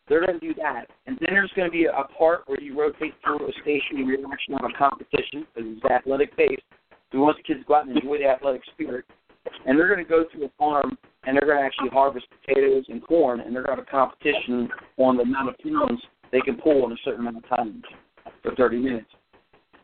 they're 0.09 0.25
going 0.25 0.39
to 0.39 0.47
do 0.47 0.55
that. 0.63 0.87
And 1.07 1.19
then 1.21 1.31
there's 1.33 1.51
going 1.57 1.69
to 1.69 1.73
be 1.73 1.87
a 1.87 2.05
part 2.17 2.43
where 2.47 2.61
you 2.61 2.79
rotate 2.79 3.15
through 3.25 3.49
a 3.49 3.53
station 3.63 4.07
where 4.07 4.17
you 4.17 4.31
actually 4.33 4.55
have 4.61 4.71
a 4.71 4.79
competition 4.79 5.45
because 5.53 5.73
it's 5.75 5.85
athletic 5.91 6.37
based. 6.37 6.63
We 7.13 7.19
want 7.19 7.37
the 7.37 7.43
kids 7.43 7.61
to 7.61 7.67
go 7.67 7.75
out 7.75 7.87
and 7.89 7.97
enjoy 7.97 8.19
the 8.19 8.27
athletic 8.27 8.63
spirit. 8.73 9.05
And 9.67 9.79
they're 9.79 9.93
going 9.93 10.05
to 10.05 10.09
go 10.09 10.25
to 10.25 10.45
a 10.45 10.51
farm 10.59 10.97
and 11.25 11.37
they're 11.37 11.47
going 11.47 11.59
to 11.59 11.65
actually 11.65 11.89
harvest 11.91 12.27
potatoes 12.41 12.85
and 12.89 13.03
corn, 13.07 13.41
and 13.41 13.55
they're 13.55 13.63
going 13.63 13.77
to 13.77 13.83
have 13.83 13.89
a 13.89 13.91
competition 13.91 14.69
on 14.97 15.17
the 15.17 15.23
amount 15.23 15.51
of 15.51 15.55
pounds 15.59 16.03
they 16.33 16.41
can 16.41 16.57
pull 16.57 16.87
in 16.87 16.93
a 16.93 16.97
certain 17.05 17.21
amount 17.21 17.37
of 17.37 17.49
time 17.49 17.83
for 18.43 18.55
30 18.57 18.79
minutes. 18.79 19.07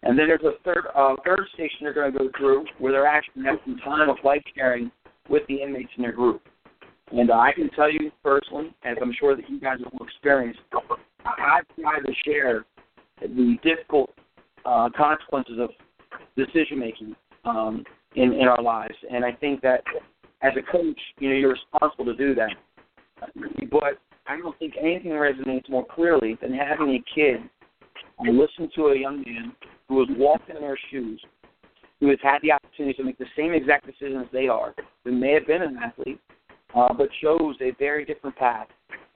And 0.02 0.18
then 0.18 0.28
there's 0.28 0.42
a 0.42 0.52
third 0.64 0.86
uh, 0.94 1.16
third 1.24 1.40
station 1.54 1.78
they're 1.82 1.92
going 1.92 2.12
to 2.12 2.18
go 2.18 2.30
through 2.38 2.66
where 2.78 2.92
they're 2.92 3.06
actually 3.06 3.44
having 3.44 3.60
some 3.64 3.78
time 3.78 4.08
of 4.08 4.16
life 4.24 4.42
sharing 4.56 4.90
with 5.28 5.42
the 5.48 5.62
inmates 5.62 5.90
in 5.96 6.02
their 6.02 6.12
group. 6.12 6.42
And 7.12 7.30
uh, 7.30 7.34
I 7.34 7.52
can 7.52 7.68
tell 7.70 7.90
you 7.90 8.10
personally, 8.22 8.74
as 8.84 8.96
I'm 9.02 9.12
sure 9.18 9.34
that 9.34 9.48
you 9.48 9.60
guys 9.60 9.78
will 9.78 10.06
experience, 10.06 10.56
I've 11.24 11.64
tried 11.80 12.00
to 12.00 12.12
share 12.24 12.64
the 13.20 13.56
difficult 13.62 14.10
uh, 14.64 14.88
consequences 14.96 15.58
of 15.58 15.70
decision 16.36 16.78
making 16.78 17.16
um, 17.44 17.84
in 18.16 18.32
in 18.32 18.48
our 18.48 18.62
lives, 18.62 18.94
and 19.10 19.24
I 19.24 19.32
think 19.32 19.60
that 19.62 19.82
as 20.42 20.52
a 20.56 20.72
coach, 20.72 20.98
you 21.18 21.28
know, 21.28 21.36
you're 21.36 21.52
responsible 21.52 22.04
to 22.04 22.16
do 22.16 22.34
that. 22.34 22.50
But 23.70 23.98
I 24.26 24.36
don't 24.36 24.56
think 24.58 24.74
anything 24.80 25.10
resonates 25.12 25.68
more 25.68 25.84
clearly 25.84 26.38
than 26.40 26.52
having 26.52 26.90
a 26.90 27.04
kid 27.14 27.40
listen 28.26 28.70
to 28.74 28.88
a 28.88 28.98
young 28.98 29.22
man 29.26 29.52
who 29.88 30.00
has 30.00 30.08
walked 30.18 30.50
in 30.50 30.56
their 30.56 30.78
shoes, 30.90 31.20
who 32.00 32.08
has 32.08 32.18
had 32.22 32.38
the 32.42 32.52
opportunity 32.52 32.94
to 32.94 33.04
make 33.04 33.18
the 33.18 33.26
same 33.36 33.52
exact 33.52 33.86
decisions 33.86 34.26
they 34.32 34.48
are, 34.48 34.74
who 35.04 35.12
may 35.12 35.32
have 35.32 35.46
been 35.46 35.62
an 35.62 35.78
athlete, 35.82 36.20
uh, 36.74 36.92
but 36.92 37.08
chose 37.22 37.56
a 37.60 37.72
very 37.78 38.04
different 38.04 38.36
path 38.36 38.66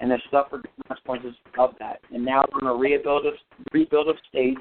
and 0.00 0.10
has 0.10 0.20
suffered 0.30 0.66
consequences 0.88 1.34
of 1.58 1.70
that. 1.78 2.00
And 2.12 2.24
now 2.24 2.44
they're 2.50 2.68
in 2.70 2.74
a 2.74 2.78
rebuild 2.78 3.26
of, 3.26 3.34
rebuild 3.72 4.08
of 4.08 4.16
state. 4.28 4.58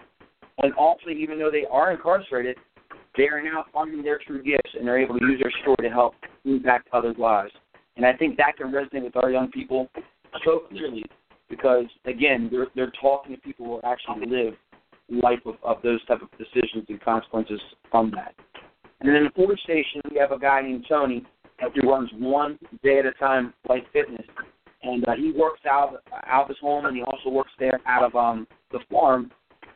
And 0.60 0.74
also, 0.74 1.10
even 1.10 1.40
though 1.40 1.50
they 1.50 1.66
are 1.72 1.92
incarcerated, 1.92 2.58
they 3.18 3.28
are 3.28 3.42
now 3.42 3.66
finding 3.74 4.04
their 4.04 4.20
true 4.26 4.42
gifts 4.42 4.72
and 4.78 4.88
they're 4.88 5.00
able 5.00 5.18
to 5.20 5.26
use 5.26 5.40
their 5.42 5.52
story 5.62 5.78
to 5.82 5.90
help 5.90 6.16
impact 6.46 6.88
others' 6.94 7.18
lives. 7.18 7.52
And 7.98 8.06
I 8.06 8.14
think 8.14 8.38
that 8.38 8.58
can 8.58 8.72
resonate 8.72 9.04
with 9.04 9.18
our 9.18 9.30
young 9.32 9.50
people 9.52 9.90
so 10.46 10.62
clearly 10.70 11.04
because, 11.50 11.86
again, 12.06 12.48
they're, 12.52 12.68
they're 12.76 12.94
talking 13.02 13.36
to 13.36 13.42
people 13.42 13.66
who 13.66 13.88
actually 13.88 14.26
live 14.28 14.54
life 15.10 15.40
of, 15.46 15.56
of 15.64 15.82
those 15.84 16.04
type 16.06 16.22
of 16.22 16.30
decisions 16.38 16.86
and 16.88 17.02
consequences 17.02 17.60
from 17.90 18.12
that. 18.12 18.34
And 19.02 19.10
then 19.10 19.16
in 19.16 19.24
the 19.26 19.32
fourth 19.36 19.60
station, 19.60 20.02
we 20.10 20.18
have 20.18 20.32
a 20.32 20.40
guy 20.40 20.62
named 20.62 20.86
Tony 20.88 21.26
who 21.76 21.90
runs 21.90 22.10
one 22.18 22.58
day 22.84 23.00
at 23.00 23.06
a 23.06 23.12
time 23.14 23.54
Life 23.70 23.84
Fitness, 23.94 24.26
and 24.84 25.08
uh, 25.08 25.14
he 25.16 25.32
works 25.32 25.62
out 25.70 26.04
out 26.26 26.44
of 26.44 26.48
his 26.48 26.58
home, 26.60 26.86
and 26.86 26.96
he 26.96 27.04
also 27.04 27.30
works 27.30 27.52
there 27.60 27.80
out 27.86 28.04
of 28.04 28.16
um, 28.16 28.48
the 28.72 28.80
farm. 28.90 29.32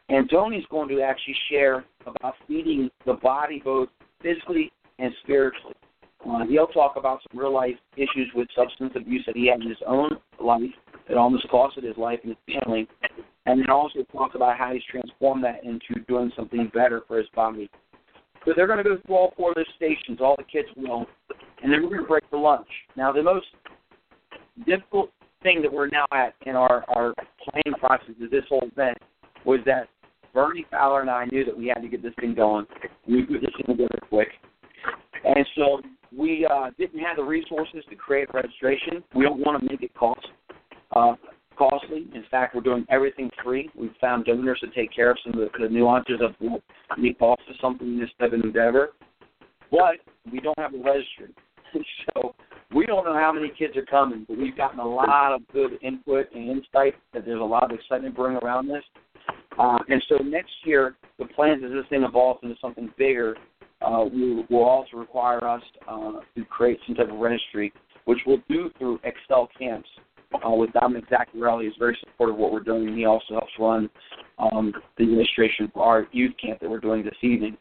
And 0.10 0.30
Tony's 0.30 0.66
going 0.70 0.90
to 0.90 1.02
actually 1.02 1.36
share 1.50 1.84
about 2.06 2.36
feeding 2.48 2.90
the 3.06 3.14
body 3.14 3.62
both 3.64 3.90
physically 4.22 4.72
and 5.00 5.12
spiritually. 5.24 5.74
Uh, 6.28 6.46
he'll 6.48 6.68
talk 6.68 6.96
about 6.96 7.20
some 7.30 7.40
real 7.40 7.54
life 7.54 7.76
issues 7.98 8.30
with 8.34 8.48
substance 8.56 8.94
abuse 8.96 9.24
that 9.26 9.36
he 9.36 9.48
had 9.48 9.62
in 9.62 9.70
his 9.70 9.78
own 9.86 10.12
life 10.40 10.72
that 11.08 11.18
almost 11.18 11.48
costed 11.50 11.84
his 11.84 11.98
life 11.98 12.20
and 12.24 12.36
his 12.36 12.60
family, 12.60 12.88
and 13.46 13.60
then 13.60 13.70
also 13.70 14.04
talk 14.12 14.34
about 14.34 14.58
how 14.58 14.74
he's 14.74 14.82
transformed 14.90 15.44
that 15.44 15.64
into 15.64 16.00
doing 16.08 16.32
something 16.36 16.72
better 16.74 17.02
for 17.08 17.18
his 17.18 17.28
body. 17.36 17.70
So 18.44 18.54
they're 18.56 18.68
going 18.68 18.78
to 18.78 18.84
go 18.84 18.98
through 19.06 19.16
all 19.16 19.34
four 19.38 19.50
of 19.50 19.56
those 19.56 19.66
stations, 19.76 20.20
all 20.20 20.36
the 20.36 20.44
kids 20.44 20.68
will, 20.76 21.06
and 21.62 21.72
then 21.72 21.84
we're 21.84 21.90
going 21.90 22.02
to 22.02 22.08
break 22.08 22.24
for 22.30 22.40
lunch. 22.40 22.68
Now, 22.96 23.12
the 23.12 23.24
most 23.24 23.48
difficult 24.66 25.12
thing 25.44 25.62
that 25.62 25.72
we're 25.72 25.90
now 25.90 26.06
at 26.12 26.34
in 26.48 26.56
our, 26.56 26.84
our 26.90 27.14
planning 27.44 27.80
process 27.80 28.16
of 28.22 28.32
this 28.32 28.44
whole 28.50 28.64
event 28.64 28.98
was 29.46 29.60
that 29.66 29.90
Bernie 30.36 30.66
Fowler 30.70 31.02
and 31.02 31.10
I 31.10 31.26
knew 31.26 31.46
that 31.46 31.58
we 31.58 31.68
had 31.68 31.82
to 31.82 31.88
get 31.88 32.04
this 32.04 32.14
thing 32.20 32.36
going. 32.36 32.68
We 33.08 33.24
put 33.24 33.42
this 33.42 33.50
thing 33.56 33.78
together 33.78 34.00
quick. 34.10 34.28
And 35.24 35.46
so 35.56 35.82
we 36.16 36.46
uh, 36.46 36.70
didn't 36.78 37.00
have 37.00 37.16
the 37.16 37.24
resources 37.24 37.84
to 37.90 37.96
create 37.96 38.28
registration. 38.34 39.02
We 39.16 39.24
don't 39.24 39.40
want 39.40 39.62
to 39.62 39.68
make 39.68 39.82
it 39.82 39.96
cost 39.96 40.28
uh, 40.96 41.14
costly. 41.58 42.08
In 42.14 42.26
fact, 42.30 42.54
we're 42.54 42.62
doing 42.62 42.86
everything 42.90 43.32
free. 43.44 43.70
We've 43.76 43.96
found 44.00 44.26
donors 44.26 44.60
to 44.60 44.68
take 44.80 44.94
care 44.94 45.10
of 45.10 45.18
some 45.24 45.40
of 45.40 45.50
the, 45.52 45.68
the 45.68 45.70
nuances 45.70 46.20
of 46.22 46.36
what 46.40 46.62
the 47.02 47.14
cost 47.14 47.42
of 47.50 47.56
something 47.62 47.88
in 47.88 48.00
this 48.00 48.10
type 48.20 48.34
of 48.34 48.42
endeavor. 48.42 48.90
But 49.72 49.96
we 50.32 50.42
don't 50.42 50.60
have 50.60 50.74
a 50.74 50.78
registry. 50.78 51.34
so 52.14 52.36
we 52.74 52.86
don't 52.86 53.06
know 53.06 53.14
how 53.14 53.32
many 53.32 53.52
kids 53.58 53.78
are 53.78 53.86
coming, 53.86 54.26
but 54.28 54.38
we've 54.38 54.58
gotten 54.58 54.80
a 54.80 54.88
lot 54.88 55.34
of 55.34 55.48
good 55.54 55.80
input 55.82 56.28
and 56.36 56.50
insight 56.50 56.96
that 57.14 57.26
there's 57.26 57.42
a 57.42 57.44
lot 57.44 57.64
of 57.64 57.72
excitement 57.72 58.16
brewing 58.16 58.38
around 58.44 58.68
this. 58.68 58.84
Uh, 59.58 59.78
and 59.88 60.04
so 60.10 60.18
next 60.18 60.52
year, 60.66 60.96
the 61.18 61.26
plans 61.26 61.64
as 61.64 61.72
this 61.72 61.86
thing 61.90 62.04
evolves 62.04 62.40
into 62.44 62.56
something 62.60 62.92
bigger 62.98 63.36
uh, 63.82 64.04
will, 64.12 64.46
will 64.50 64.64
also 64.64 64.98
require 64.98 65.44
us 65.44 65.62
uh, 65.88 66.14
to 66.36 66.46
create 66.46 66.80
some 66.86 66.96
type 66.96 67.10
of 67.10 67.18
registry, 67.18 67.72
which 68.06 68.20
we'll 68.26 68.42
do 68.50 68.70
through 68.78 69.00
Excel 69.04 69.50
Camps 69.58 69.88
uh, 70.46 70.50
with 70.50 70.72
Dominic 70.74 71.06
Zaccarelli. 71.10 71.66
He's 71.66 71.74
very 71.80 71.98
supportive 72.02 72.36
of 72.36 72.40
what 72.40 72.52
we're 72.52 72.60
doing. 72.62 72.96
He 72.96 73.06
also 73.06 73.36
helps 73.36 73.52
run 73.60 73.90
um, 74.40 74.74
the 74.98 75.04
administration 75.04 75.72
for 75.74 75.84
our 75.84 76.08
youth 76.12 76.34
camp 76.42 76.60
that 76.60 76.70
we're 76.70 76.80
doing 76.80 77.04
this 77.04 77.16
evening. 77.22 77.58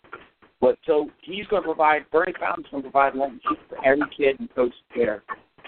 But 0.60 0.78
so 0.86 1.10
he's 1.20 1.46
going 1.48 1.62
to 1.62 1.68
provide, 1.68 2.10
Bernie 2.10 2.32
Fowler's 2.40 2.66
going 2.70 2.82
to 2.82 2.90
provide 2.90 3.14
lunch 3.14 3.42
for 3.68 3.84
every 3.84 4.06
kid 4.16 4.40
and 4.40 4.52
coach 4.54 4.72
there. 4.96 5.22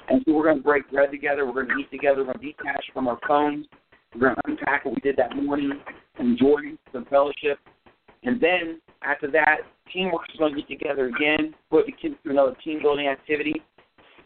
And 0.09 0.23
so 0.25 0.33
we're 0.33 0.45
going 0.45 0.59
to 0.59 0.63
break 0.63 0.91
bread 0.91 1.11
together. 1.11 1.45
We're 1.45 1.65
going 1.65 1.69
to 1.69 1.75
eat 1.77 1.91
together. 1.91 2.19
We're 2.19 2.33
going 2.33 2.39
to 2.39 2.47
detach 2.47 2.85
from 2.95 3.09
our 3.09 3.19
phones. 3.27 3.67
We're 4.15 4.21
going 4.21 4.37
to 4.37 4.43
unpack 4.47 4.85
what 4.85 4.95
we 4.95 5.01
did 5.01 5.17
that 5.17 5.37
morning, 5.37 5.73
enjoy 6.19 6.77
the 6.93 7.05
fellowship. 7.11 7.59
And 8.23 8.41
then 8.41 8.81
after 9.03 9.31
that, 9.31 9.59
teamwork 9.93 10.23
is 10.33 10.39
going 10.39 10.55
to 10.55 10.61
get 10.61 10.69
together 10.69 11.07
again, 11.07 11.55
put 11.71 11.87
the 11.87 11.93
kids 11.93 12.15
through 12.23 12.33
another 12.33 12.57
team 12.65 12.81
building 12.83 13.09
activity. 13.09 13.63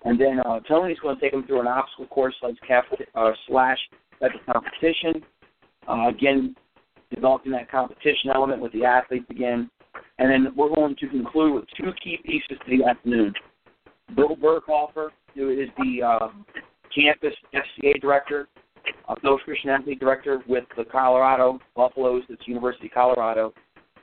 And 0.04 0.18
then 0.18 0.40
uh, 0.46 0.60
Tony's 0.60 0.98
going 1.00 1.16
to 1.16 1.20
take 1.20 1.32
them 1.32 1.46
through 1.46 1.60
an 1.60 1.66
obstacle 1.66 2.06
course 2.06 2.34
like 2.42 2.54
cap, 2.66 2.84
uh, 3.14 3.32
slash 3.46 3.78
type 4.20 4.30
of 4.34 4.54
competition. 4.54 5.22
Uh, 5.88 6.08
again, 6.08 6.54
developing 7.12 7.52
that 7.52 7.70
competition 7.70 8.30
element 8.34 8.62
with 8.62 8.72
the 8.72 8.84
athletes 8.84 9.26
again. 9.30 9.70
And 10.18 10.30
then 10.30 10.52
we're 10.56 10.74
going 10.74 10.96
to 10.96 11.08
conclude 11.08 11.54
with 11.54 11.64
two 11.76 11.92
key 12.02 12.18
pieces 12.24 12.58
to 12.64 12.76
the 12.76 12.84
afternoon. 12.84 13.32
Bill 14.14 14.36
Burkhofer, 14.36 15.08
who 15.34 15.50
is 15.50 15.68
the 15.78 16.02
uh, 16.02 16.28
campus 16.94 17.34
FCA 17.54 18.00
director, 18.00 18.48
Coach 19.22 19.40
Christian 19.44 19.70
Athlete 19.70 20.00
director 20.00 20.42
with 20.48 20.64
the 20.76 20.84
Colorado 20.84 21.58
Buffaloes, 21.76 22.22
it's 22.28 22.46
University 22.46 22.86
of 22.86 22.92
Colorado. 22.92 23.52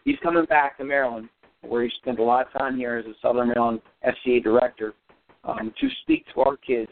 He's 0.06 0.18
coming 0.24 0.46
back 0.46 0.78
to 0.78 0.86
Maryland, 0.86 1.30
where 1.62 1.84
he 1.84 1.92
spent 2.02 2.20
a 2.20 2.24
lot 2.24 2.48
of 2.48 2.60
time 2.60 2.78
here 2.78 2.98
as 2.98 3.06
a 3.06 3.14
Southern 3.22 3.50
Maryland 3.50 3.82
FCA 4.06 4.44
director, 4.44 4.94
um, 5.44 5.74
to 5.80 5.88
speak 6.02 6.26
to 6.34 6.42
our 6.42 6.58
kids 6.58 6.92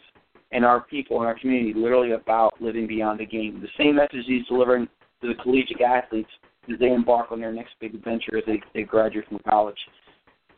and 0.51 0.63
our 0.63 0.81
people 0.81 1.21
in 1.21 1.27
our 1.27 1.37
community 1.39 1.73
literally 1.73 2.11
about 2.11 2.53
living 2.61 2.87
beyond 2.87 3.19
the 3.19 3.25
game. 3.25 3.61
The 3.61 3.83
same 3.83 3.95
message 3.95 4.25
he's 4.25 4.45
delivering 4.47 4.87
to 5.21 5.27
the 5.27 5.35
collegiate 5.41 5.81
athletes 5.81 6.29
as 6.71 6.79
they 6.79 6.91
embark 6.91 7.31
on 7.31 7.39
their 7.39 7.51
next 7.51 7.73
big 7.79 7.95
adventure 7.95 8.37
as 8.37 8.43
they, 8.45 8.61
they 8.73 8.83
graduate 8.83 9.27
from 9.27 9.39
college. 9.47 9.77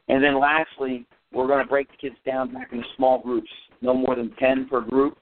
And 0.08 0.24
then 0.24 0.40
lastly, 0.40 1.06
we're 1.34 1.48
going 1.48 1.64
to 1.64 1.70
break 1.70 1.90
the 1.90 1.98
kids 1.98 2.16
down 2.26 2.54
back 2.54 2.72
into 2.72 2.86
small 2.96 3.22
groups, 3.22 3.50
no 3.82 3.94
more 3.94 4.16
than 4.16 4.32
10 4.40 4.68
per 4.70 4.82
group. 4.82 5.18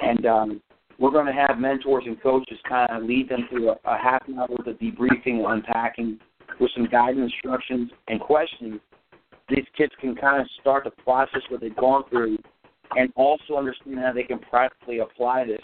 And 0.00 0.26
um, 0.26 0.62
we're 0.98 1.10
going 1.10 1.26
to 1.26 1.32
have 1.32 1.58
mentors 1.58 2.04
and 2.06 2.20
coaches 2.20 2.58
kind 2.68 2.90
of 2.90 3.04
lead 3.04 3.28
them 3.28 3.46
through 3.48 3.70
a, 3.70 3.76
a 3.84 3.96
half 3.96 4.26
an 4.28 4.38
hour 4.38 4.48
of 4.50 4.78
debriefing 4.78 5.48
unpacking 5.48 6.18
with 6.60 6.70
some 6.74 6.86
guidance 6.86 7.32
instructions 7.32 7.90
and 8.08 8.20
questions. 8.20 8.80
These 9.48 9.64
kids 9.76 9.92
can 10.00 10.14
kind 10.16 10.40
of 10.42 10.48
start 10.60 10.84
to 10.84 10.90
process 11.02 11.42
what 11.48 11.60
they've 11.60 11.76
gone 11.76 12.04
through 12.10 12.38
and 12.96 13.12
also 13.16 13.56
understand 13.56 13.98
how 13.98 14.12
they 14.12 14.24
can 14.24 14.38
practically 14.38 14.98
apply 14.98 15.44
this 15.44 15.62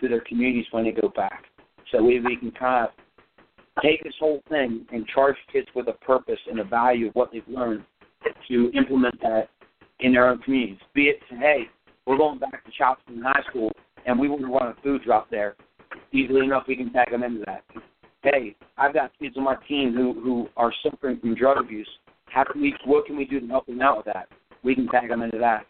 to 0.00 0.08
their 0.08 0.20
communities 0.20 0.66
when 0.70 0.84
they 0.84 0.92
go 0.92 1.08
back. 1.08 1.44
So 1.90 2.02
we, 2.02 2.20
we 2.20 2.36
can 2.36 2.50
kind 2.50 2.86
of 2.86 3.82
take 3.82 4.02
this 4.04 4.14
whole 4.18 4.42
thing 4.48 4.86
and 4.92 5.06
charge 5.06 5.36
kids 5.52 5.68
with 5.74 5.88
a 5.88 5.92
purpose 5.92 6.38
and 6.50 6.60
a 6.60 6.64
value 6.64 7.08
of 7.08 7.14
what 7.14 7.32
they've 7.32 7.48
learned 7.48 7.84
to 8.48 8.70
implement 8.74 9.20
that 9.22 9.48
in 10.00 10.12
their 10.12 10.28
own 10.28 10.38
communities. 10.38 10.78
Be 10.94 11.04
it, 11.04 11.20
hey, 11.30 11.64
we're 12.06 12.18
going 12.18 12.38
back 12.38 12.64
to 12.64 12.70
Charleston 12.76 13.22
High 13.22 13.42
School 13.48 13.72
and 14.06 14.18
we 14.18 14.28
want 14.28 14.42
to 14.42 14.48
run 14.48 14.68
a 14.68 14.82
food 14.82 15.02
drop 15.04 15.28
there. 15.30 15.56
Easily 16.12 16.44
enough, 16.44 16.64
we 16.66 16.76
can 16.76 16.92
tag 16.92 17.10
them 17.10 17.22
into 17.22 17.44
that. 17.46 17.62
Hey, 18.22 18.56
I've 18.78 18.94
got 18.94 19.12
kids 19.18 19.36
on 19.36 19.44
my 19.44 19.56
team 19.68 19.94
who 19.94 20.20
who 20.20 20.48
are 20.56 20.72
suffering 20.82 21.18
from 21.20 21.34
drug 21.34 21.58
abuse. 21.58 21.88
How 22.26 22.44
can 22.44 22.60
we? 22.60 22.74
What 22.84 23.06
can 23.06 23.16
we 23.16 23.24
do 23.24 23.40
to 23.40 23.46
help 23.46 23.66
them 23.66 23.82
out 23.82 23.98
with 23.98 24.06
that? 24.06 24.28
We 24.64 24.74
can 24.74 24.88
tag 24.88 25.10
them 25.10 25.22
into 25.22 25.38
that. 25.38 25.66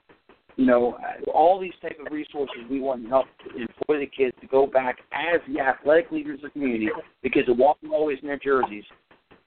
You 0.56 0.64
know, 0.64 0.96
all 1.34 1.60
these 1.60 1.74
type 1.82 1.98
of 2.04 2.10
resources 2.10 2.56
we 2.70 2.80
want 2.80 3.02
to 3.02 3.08
help 3.10 3.26
employ 3.44 4.00
the 4.00 4.06
kids 4.06 4.34
to 4.40 4.46
go 4.46 4.66
back 4.66 4.96
as 5.12 5.40
the 5.52 5.60
athletic 5.60 6.10
leaders 6.10 6.38
of 6.38 6.44
the 6.44 6.50
community 6.50 6.88
because 7.22 7.42
the 7.46 7.52
walking 7.52 7.90
always 7.90 8.18
in 8.22 8.28
their 8.28 8.38
jerseys 8.38 8.84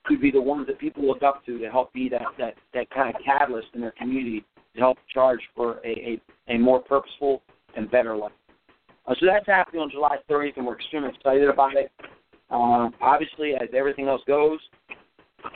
could 0.04 0.20
be 0.20 0.30
the 0.30 0.40
ones 0.40 0.68
that 0.68 0.78
people 0.78 1.04
look 1.04 1.24
up 1.24 1.44
to 1.46 1.58
to 1.58 1.68
help 1.68 1.92
be 1.92 2.08
that 2.08 2.22
that 2.38 2.54
that 2.74 2.88
kind 2.90 3.14
of 3.14 3.20
catalyst 3.24 3.68
in 3.74 3.80
their 3.80 3.94
community 3.98 4.44
to 4.74 4.80
help 4.80 4.98
charge 5.12 5.40
for 5.56 5.80
a 5.84 6.20
a, 6.48 6.54
a 6.54 6.58
more 6.58 6.80
purposeful 6.80 7.42
and 7.76 7.90
better 7.90 8.16
life. 8.16 8.32
Uh, 9.10 9.14
so 9.18 9.26
that's 9.26 9.46
happening 9.46 9.82
on 9.82 9.90
July 9.90 10.18
30th, 10.30 10.56
and 10.56 10.64
we're 10.64 10.76
extremely 10.76 11.08
excited 11.08 11.48
about 11.48 11.74
it. 11.74 11.90
Uh, 12.48 12.88
obviously, 13.00 13.54
as 13.54 13.68
everything 13.76 14.06
else 14.06 14.22
goes, 14.26 14.60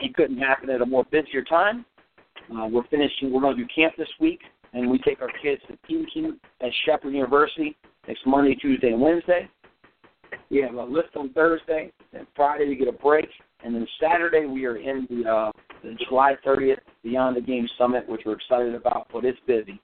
it 0.01 0.13
couldn't 0.13 0.37
happen 0.37 0.69
at 0.69 0.81
a 0.81 0.85
more 0.85 1.05
busier 1.09 1.41
time. 1.43 1.85
Uh, 2.53 2.67
we're 2.67 2.85
finishing. 2.87 3.31
We're 3.31 3.39
going 3.39 3.55
to 3.55 3.63
do 3.63 3.69
camp 3.73 3.93
this 3.97 4.09
week, 4.19 4.41
and 4.73 4.89
we 4.89 4.97
take 4.99 5.21
our 5.21 5.31
kids 5.41 5.61
to 5.69 5.77
Team 5.87 6.05
Camp 6.13 6.39
at 6.61 6.69
Shepherd 6.85 7.13
University 7.13 7.77
next 8.07 8.21
Monday, 8.25 8.55
Tuesday, 8.55 8.89
and 8.89 8.99
Wednesday. 8.99 9.49
We 10.49 10.57
have 10.57 10.75
a 10.75 10.83
lift 10.83 11.15
on 11.15 11.31
Thursday, 11.31 11.93
and 12.11 12.27
Friday 12.35 12.67
we 12.67 12.75
get 12.75 12.89
a 12.89 12.91
break, 12.91 13.29
And 13.63 13.73
then 13.73 13.87
Saturday 14.01 14.45
we 14.45 14.65
are 14.65 14.75
in 14.75 15.07
the, 15.09 15.29
uh, 15.29 15.51
the 15.81 15.95
July 16.09 16.35
30th 16.45 16.79
Beyond 17.03 17.37
the 17.37 17.41
Game 17.41 17.69
Summit, 17.77 18.07
which 18.09 18.21
we're 18.25 18.33
excited 18.33 18.75
about, 18.75 19.07
but 19.13 19.23
it's 19.23 19.39
busy. 19.47 19.79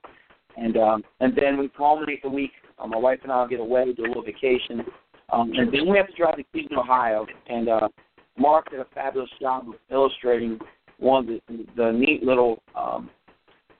And 0.57 0.77
um, 0.77 1.03
and 1.19 1.35
then 1.35 1.57
we 1.57 1.69
culminate 1.69 2.23
the 2.23 2.29
week. 2.29 2.51
Uh, 2.79 2.87
my 2.87 2.97
wife 2.97 3.19
and 3.23 3.31
I 3.31 3.41
will 3.41 3.47
get 3.47 3.59
away, 3.59 3.93
do 3.93 4.05
a 4.05 4.07
little 4.07 4.23
vacation, 4.23 4.83
um, 5.31 5.51
and 5.53 5.71
then 5.71 5.89
we 5.89 5.97
have 5.97 6.07
to 6.07 6.13
drive 6.13 6.35
to 6.37 6.43
Cleveland, 6.51 6.79
Ohio. 6.79 7.25
And 7.47 7.69
uh, 7.69 7.87
Mark 8.37 8.69
did 8.69 8.79
a 8.79 8.87
fabulous 8.93 9.29
job 9.39 9.69
of 9.69 9.75
illustrating 9.89 10.59
one 10.97 11.23
of 11.23 11.27
the, 11.27 11.65
the 11.75 11.91
neat 11.91 12.23
little 12.23 12.61
um, 12.75 13.09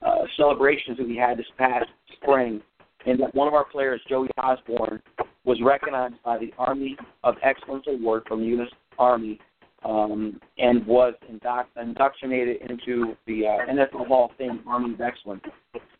uh, 0.02 0.24
celebrations 0.38 0.98
that 0.98 1.08
we 1.08 1.18
had 1.18 1.38
this 1.38 1.46
past 1.58 1.88
spring. 2.22 2.62
And 3.06 3.20
that 3.20 3.34
one 3.34 3.48
of 3.48 3.56
our 3.56 3.66
players, 3.66 4.00
Joey 4.08 4.30
Osborne, 4.38 5.02
was 5.44 5.60
recognized 5.64 6.16
by 6.24 6.38
the 6.38 6.54
Army 6.60 6.96
of 7.24 7.36
Excellence 7.42 7.86
Award 7.88 8.24
from 8.28 8.42
the 8.42 8.46
U.S. 8.48 8.70
Army 9.00 9.40
um, 9.84 10.40
and 10.58 10.86
was 10.86 11.14
induct- 11.28 11.76
inductionated 11.76 12.70
into 12.70 13.16
the 13.26 13.48
uh, 13.48 13.72
NFL 13.72 14.08
Hall 14.08 14.30
of 14.30 14.38
Fame 14.38 14.62
Army 14.68 14.94
of 14.94 15.02
Excellence. 15.02 15.44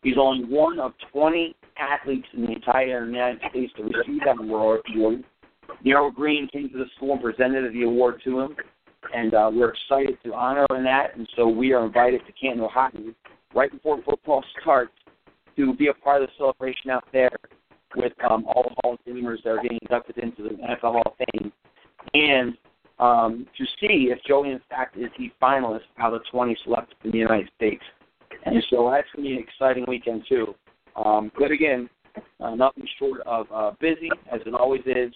He's 0.02 0.16
only 0.18 0.44
one 0.44 0.78
of 0.78 0.92
20 1.12 1.54
athletes 1.78 2.26
in 2.34 2.42
the 2.42 2.52
entire 2.52 3.06
United 3.06 3.40
States 3.50 3.72
to 3.76 3.84
receive 3.84 4.20
that 4.24 4.38
award. 4.38 4.82
Nero 5.84 6.10
Green 6.10 6.48
came 6.48 6.68
to 6.70 6.78
the 6.78 6.86
school 6.96 7.12
and 7.12 7.22
presented 7.22 7.72
the 7.72 7.82
award 7.82 8.20
to 8.24 8.40
him, 8.40 8.56
and 9.14 9.34
uh, 9.34 9.50
we're 9.52 9.72
excited 9.72 10.18
to 10.24 10.34
honor 10.34 10.66
him 10.70 10.84
that. 10.84 11.16
And 11.16 11.28
so 11.36 11.48
we 11.48 11.72
are 11.72 11.84
invited 11.84 12.20
to 12.26 12.32
Canton, 12.32 12.62
Ohio, 12.62 13.14
right 13.54 13.70
before 13.70 14.00
football 14.02 14.44
starts, 14.60 14.92
to 15.56 15.74
be 15.74 15.88
a 15.88 15.94
part 15.94 16.22
of 16.22 16.28
the 16.28 16.32
celebration 16.38 16.90
out 16.90 17.04
there 17.12 17.30
with 17.96 18.12
um, 18.30 18.44
all 18.46 18.62
the 18.62 18.74
Hall 18.82 18.94
of 18.94 18.98
Famers 19.06 19.42
that 19.44 19.50
are 19.50 19.62
getting 19.62 19.78
inducted 19.82 20.18
into 20.18 20.42
the 20.42 20.50
NFL 20.50 20.80
Hall 20.80 21.02
of 21.04 21.12
Fame, 21.32 21.52
and 22.14 22.56
um, 23.02 23.46
to 23.58 23.64
see 23.80 24.10
if 24.12 24.18
Joey, 24.24 24.50
in 24.50 24.60
fact, 24.70 24.96
is 24.96 25.10
the 25.18 25.30
finalist 25.42 25.80
out 25.98 26.14
of 26.14 26.22
20 26.30 26.56
selected 26.62 26.96
in 27.02 27.10
the 27.10 27.18
United 27.18 27.50
States. 27.56 27.82
And 28.44 28.62
so 28.70 28.88
that's 28.90 29.08
going 29.14 29.24
to 29.24 29.30
be 29.30 29.36
an 29.36 29.42
exciting 29.42 29.84
weekend, 29.88 30.22
too. 30.28 30.54
Um, 30.94 31.32
but 31.36 31.50
again, 31.50 31.90
uh, 32.38 32.54
nothing 32.54 32.86
short 33.00 33.20
of 33.26 33.46
uh, 33.52 33.72
busy, 33.80 34.08
as 34.32 34.40
it 34.46 34.54
always 34.54 34.82
is. 34.86 35.12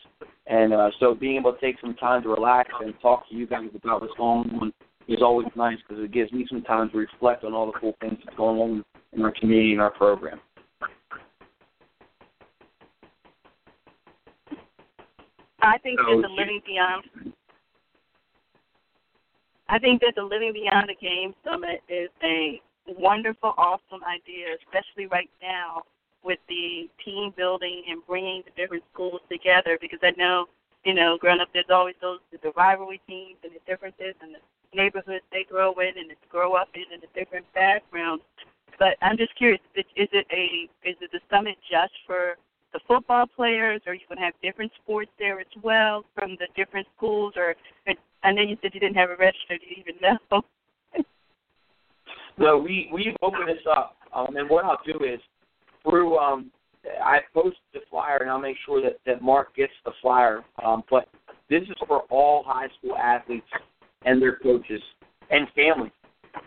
And 0.49 0.75
uh, 0.75 0.91
so 0.99 1.15
being 1.15 1.37
able 1.37 1.53
to 1.53 1.61
take 1.61 1.77
some 1.81 1.95
time 1.95 2.25
to 2.25 2.29
relax 2.29 2.71
and 2.81 2.93
talk 3.01 3.29
to 3.29 3.37
you 3.37 3.47
guys 3.47 3.69
about 3.75 4.01
what's 4.01 4.15
going 4.17 4.51
on 4.61 4.73
is 5.07 5.23
always 5.23 5.47
nice 5.55 5.79
because 5.87 6.03
it 6.03 6.11
gives 6.11 6.33
me 6.33 6.45
some 6.49 6.63
time 6.63 6.91
to 6.91 6.99
reflect 6.99 7.45
on 7.45 7.55
all 7.55 7.67
the 7.67 7.79
cool 7.79 7.95
things 8.01 8.19
that's 8.25 8.37
going 8.37 8.59
on 8.61 8.85
in 9.13 9.23
our 9.23 9.33
community 9.39 9.73
and 9.73 9.81
our 9.81 9.93
program. 9.93 10.41
I 15.63 15.79
think 15.79 15.99
that 15.99 16.23
the 16.23 16.29
Living 16.29 16.61
Beyond 16.67 17.33
I 19.69 19.79
think 19.79 20.01
that 20.03 20.15
the 20.15 20.23
Living 20.23 20.53
Beyond 20.53 20.89
the 20.89 20.95
Game 20.95 21.35
Summit 21.45 21.83
is 21.89 22.11
a 22.23 22.61
wonderful, 22.87 23.55
awesome 23.59 24.05
idea, 24.05 24.55
especially 24.63 25.07
right 25.07 25.31
now 25.43 25.83
with 26.23 26.39
the 26.49 26.89
team 27.05 27.33
building 27.37 27.83
and 27.89 28.01
bringing 28.07 28.43
the 28.45 28.53
different 28.61 28.85
schools 28.93 29.21
together. 29.31 29.77
Because 29.81 29.99
I 30.03 30.13
know, 30.17 30.47
you 30.85 30.95
know, 30.95 31.19
growing 31.19 31.41
up, 31.41 31.49
there's 31.53 31.71
always 31.71 31.97
those 32.01 32.21
the 32.31 32.53
rivalry 32.57 33.01
teams 33.09 33.39
and 33.43 33.53
the 33.53 33.61
differences 33.67 34.15
and 34.21 34.35
the 34.35 34.41
neighborhoods 34.77 35.25
they 35.33 35.45
grow 35.45 35.73
in 35.81 35.99
and 35.99 36.11
grow 36.31 36.55
up 36.55 36.69
in 36.75 36.85
and 36.93 37.03
the 37.03 37.09
different 37.19 37.47
backgrounds. 37.55 38.23
But 38.79 38.97
I'm 39.03 39.17
just 39.17 39.35
curious, 39.37 39.61
is 39.75 39.85
it 39.97 40.27
a 40.31 40.69
is 40.89 40.97
it 41.01 41.11
the 41.11 41.21
summit 41.31 41.57
just 41.69 41.93
for 42.07 42.37
the 42.77 42.81
football 42.87 43.27
players, 43.27 43.81
or 43.87 43.95
you 43.95 44.01
to 44.11 44.17
have 44.17 44.35
different 44.43 44.71
sports 44.83 45.11
there 45.19 45.41
as 45.41 45.47
well 45.63 46.05
from 46.15 46.37
the 46.39 46.47
different 46.55 46.87
schools, 46.97 47.33
or 47.37 47.55
I 48.23 48.33
know 48.33 48.43
you 48.43 48.57
said 48.61 48.73
you 48.75 48.81
didn't 48.81 48.97
have 48.97 49.09
it 49.09 49.19
registered. 49.19 49.61
Do 49.61 49.67
you 49.67 49.77
even 49.81 49.95
know? 50.03 50.43
no, 52.39 52.59
we 52.59 52.91
we 52.93 53.17
open 53.23 53.47
this 53.47 53.65
up, 53.71 53.97
um, 54.13 54.37
and 54.37 54.51
what 54.51 54.65
I'll 54.65 54.81
do 54.85 55.05
is 55.05 55.21
through 55.83 56.19
um, 56.19 56.51
I 57.03 57.21
post 57.33 57.57
the 57.73 57.81
flyer, 57.91 58.19
and 58.19 58.31
I'll 58.31 58.39
make 58.39 58.57
sure 58.67 58.83
that 58.83 58.99
that 59.07 59.23
Mark 59.23 59.57
gets 59.57 59.73
the 59.87 59.93
flyer. 60.03 60.45
Um, 60.63 60.83
but 60.91 61.09
this 61.49 61.63
is 61.63 61.77
for 61.89 62.03
all 62.11 62.43
high 62.47 62.69
school 62.79 62.97
athletes 62.97 63.47
and 64.05 64.21
their 64.21 64.37
coaches 64.37 64.83
and 65.31 65.49
families. 65.55 65.93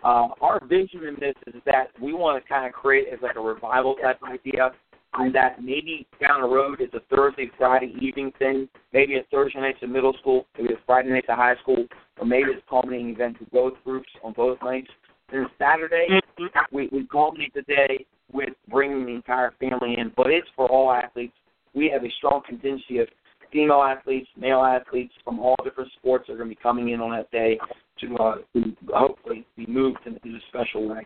Uh, 0.03 0.27
our 0.41 0.63
vision 0.67 1.07
in 1.07 1.15
this 1.19 1.35
is 1.47 1.59
that 1.65 1.87
we 1.99 2.13
want 2.13 2.41
to 2.41 2.47
kind 2.47 2.67
of 2.67 2.73
create 2.73 3.07
as 3.11 3.17
like 3.23 3.35
a 3.35 3.41
revival 3.41 3.95
type 3.95 4.19
idea 4.23 4.71
and 5.19 5.35
that 5.35 5.61
maybe 5.61 6.07
down 6.21 6.41
the 6.41 6.47
road 6.47 6.79
it's 6.79 6.93
a 6.93 7.01
Thursday, 7.13 7.49
Friday 7.57 7.93
evening 8.01 8.31
thing, 8.39 8.67
maybe 8.93 9.15
a 9.15 9.23
Thursday 9.31 9.59
night 9.59 9.79
to 9.81 9.87
middle 9.87 10.13
school, 10.19 10.45
maybe 10.57 10.73
a 10.73 10.77
Friday 10.85 11.09
night 11.09 11.25
to 11.27 11.35
high 11.35 11.55
school, 11.61 11.85
or 12.19 12.25
maybe 12.25 12.49
it's 12.49 12.63
a 12.65 12.69
culminating 12.69 13.09
event 13.09 13.37
for 13.37 13.45
both 13.51 13.73
groups 13.83 14.09
on 14.23 14.33
both 14.33 14.57
nights. 14.63 14.89
Then 15.31 15.45
Saturday, 15.57 16.07
mm-hmm. 16.09 16.75
we, 16.75 16.89
we 16.91 17.05
culminate 17.07 17.53
the 17.53 17.61
day 17.63 18.05
with 18.31 18.49
bringing 18.69 19.05
the 19.05 19.11
entire 19.11 19.53
family 19.59 19.95
in, 19.97 20.11
but 20.15 20.27
it's 20.27 20.47
for 20.55 20.67
all 20.69 20.91
athletes. 20.91 21.33
We 21.73 21.89
have 21.93 22.03
a 22.03 22.09
strong 22.17 22.41
contingency 22.47 22.99
of 22.99 23.07
female 23.51 23.81
athletes, 23.83 24.27
male 24.37 24.63
athletes 24.63 25.13
from 25.23 25.39
all 25.39 25.55
different 25.63 25.91
sports 25.97 26.25
that 26.27 26.33
are 26.33 26.37
going 26.37 26.49
to 26.49 26.55
be 26.55 26.61
coming 26.61 26.89
in 26.89 27.01
on 27.01 27.11
that 27.11 27.29
day 27.31 27.59
to, 27.99 28.15
uh, 28.15 28.35
to 28.53 28.75
hopefully 28.93 29.45
be 29.57 29.65
moved 29.65 29.99
in, 30.05 30.19
in 30.23 30.35
a 30.35 30.39
special 30.49 30.87
way. 30.87 31.05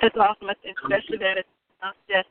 It's 0.00 0.16
awesome, 0.16 0.48
especially 0.48 1.18
that 1.18 1.38
it's 1.38 1.48
not 1.82 1.94
just 2.08 2.28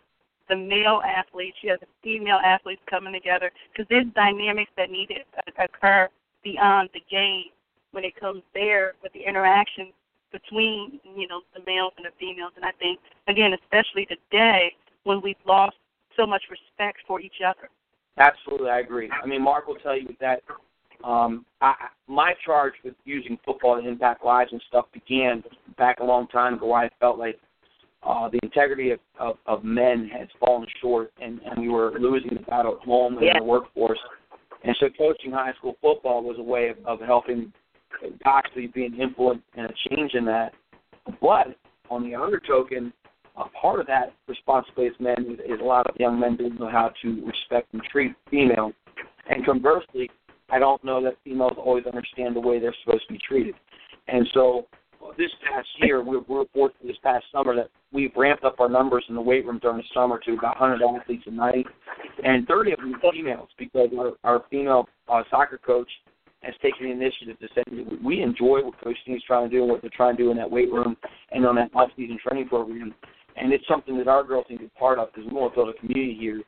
the 0.50 0.56
male 0.56 1.02
athletes, 1.06 1.58
you 1.62 1.72
have 1.72 1.80
the 1.80 1.88
female 2.04 2.40
athletes 2.44 2.82
coming 2.90 3.14
together 3.14 3.52
because 3.72 3.88
there's 3.90 4.06
dynamics 4.14 4.72
that 4.78 4.92
need 4.92 5.08
to 5.08 5.64
occur 5.64 6.10
beyond 6.44 6.90
the 6.94 7.02
game 7.10 7.46
when 7.92 8.04
it 8.04 8.20
comes 8.20 8.42
there 8.54 8.94
with 9.02 9.14
the 9.14 9.22
interaction 9.22 9.92
between 10.32 11.00
you 11.16 11.28
know 11.28 11.42
the 11.56 11.62
males 11.66 11.94
and 11.98 12.06
the 12.06 12.12
females. 12.20 12.52
And 12.56 12.66
I 12.66 12.72
think 12.80 13.00
again, 13.28 13.54
especially 13.54 14.06
today 14.06 14.74
when 15.04 15.22
we've 15.22 15.36
lost 15.48 15.78
so 16.18 16.26
much 16.26 16.44
respect 16.50 17.00
for 17.08 17.22
each 17.22 17.42
other. 17.46 17.70
Absolutely, 18.18 18.70
I 18.70 18.80
agree. 18.80 19.10
I 19.12 19.26
mean, 19.26 19.42
Mark 19.42 19.68
will 19.68 19.76
tell 19.76 19.98
you 19.98 20.16
that 20.20 20.42
um, 21.04 21.46
I, 21.62 21.74
my 22.08 22.34
charge 22.46 22.74
with 22.84 22.94
using 23.06 23.38
football 23.46 23.82
to 23.82 23.88
impact 23.88 24.24
lives 24.24 24.52
and 24.52 24.62
stuff 24.68 24.86
began 24.94 25.44
back 25.78 26.00
a 26.00 26.04
long 26.04 26.28
time 26.28 26.56
ago. 26.56 26.74
I 26.74 26.90
felt 27.00 27.18
like 27.18 27.40
uh, 28.06 28.30
the 28.30 28.40
integrity 28.44 28.92
of, 28.92 29.00
of, 29.20 29.38
of 29.46 29.64
men 29.64 30.10
has 30.18 30.28
fallen 30.40 30.68
short, 30.82 31.12
and, 31.22 31.40
and 31.46 31.62
we 31.62 31.70
were 31.70 31.94
losing 32.00 32.34
the 32.34 32.42
battle 32.42 32.78
at 32.80 32.86
home 32.86 33.18
and 33.18 33.26
yeah. 33.26 33.34
in 33.34 33.40
the 33.40 33.44
workforce. 33.44 34.00
And 34.64 34.76
so, 34.80 34.88
coaching 34.98 35.32
high 35.32 35.54
school 35.58 35.76
football 35.82 36.24
was 36.24 36.38
a 36.40 36.44
way 36.44 36.70
of, 36.70 36.78
of 36.86 37.00
helping 37.06 37.52
actually 38.26 38.68
be 38.68 38.86
an 38.86 39.00
influence 39.00 39.42
and 39.56 39.68
a 39.68 39.74
change 39.90 40.14
in 40.14 40.26
that. 40.26 40.54
But 41.22 41.56
on 41.90 42.04
the 42.04 42.16
other 42.16 42.42
token, 42.46 42.94
a 43.36 43.46
part 43.50 43.80
of 43.80 43.88
that 43.88 44.14
responsibility 44.28 44.94
as 44.94 45.02
men 45.02 45.34
is, 45.34 45.40
is 45.40 45.60
a 45.62 45.64
lot 45.64 45.88
of 45.88 45.96
young 46.00 46.20
men 46.20 46.38
don't 46.38 46.60
know 46.60 46.70
how 46.70 46.92
to 47.02 47.26
respect 47.26 47.74
and 47.74 47.82
treat 47.84 48.14
females. 48.30 48.74
And 49.30 49.46
conversely, 49.46 50.10
I 50.50 50.60
don't 50.60 50.84
know 50.84 51.02
that 51.04 51.16
females 51.24 51.54
always 51.58 51.86
understand 51.86 52.36
the 52.36 52.40
way 52.40 52.60
they're 52.60 52.76
supposed 52.84 53.08
to 53.08 53.14
be 53.14 53.20
treated. 53.20 53.56
And 54.08 54.28
so 54.34 54.68
this 55.18 55.32
past 55.48 55.68
year, 55.82 56.04
we 56.04 56.18
were 56.18 56.46
fortunate 56.54 56.88
this 56.88 56.98
past 57.04 57.26
summer 57.32 57.56
that 57.56 57.70
we've 57.92 58.12
ramped 58.16 58.44
up 58.44 58.60
our 58.60 58.70
numbers 58.70 59.06
in 59.10 59.16
the 59.16 59.22
weight 59.22 59.46
room 59.46 59.60
during 59.62 59.78
the 59.78 59.84
summer 59.94 60.20
to 60.26 60.34
about 60.34 60.60
100 60.60 60.84
athletes 60.84 61.24
a 61.28 61.32
night, 61.32 61.66
and 62.24 62.48
30 62.48 62.74
of 62.74 62.80
them 62.80 62.96
females 63.12 63.50
because 63.58 63.90
our, 63.98 64.14
our 64.24 64.44
female 64.50 64.88
uh, 65.08 65.24
soccer 65.30 65.60
coach 65.64 65.90
has 66.42 66.54
taken 66.62 66.88
the 66.88 66.92
initiative 66.92 67.40
to 67.40 67.48
say 67.56 67.64
we 68.04 68.22
enjoy 68.22 68.64
what 68.64 68.80
Coach 68.84 68.98
Steve's 69.04 69.24
trying 69.24 69.50
to 69.50 69.56
do 69.56 69.64
and 69.64 69.72
what 69.72 69.82
they're 69.82 69.92
trying 69.96 70.18
to 70.18 70.24
do 70.24 70.32
in 70.32 70.38
that 70.38 70.50
weight 70.50 70.72
room 70.72 70.98
and 71.32 71.46
on 71.46 71.56
that 71.56 71.72
off-season 71.74 72.18
training 72.26 72.50
program. 72.50 72.94
And 73.38 73.52
it's 73.52 73.68
something 73.68 73.98
that 73.98 74.08
our 74.08 74.24
girls 74.24 74.46
can 74.48 74.58
be 74.58 74.70
part 74.78 75.00
of 75.00 75.08
because 75.14 75.30
we 75.30 75.36
want 75.36 75.54
to 75.54 75.56
build 75.56 75.70
a 75.70 75.80
community 75.80 76.18
here. 76.20 76.42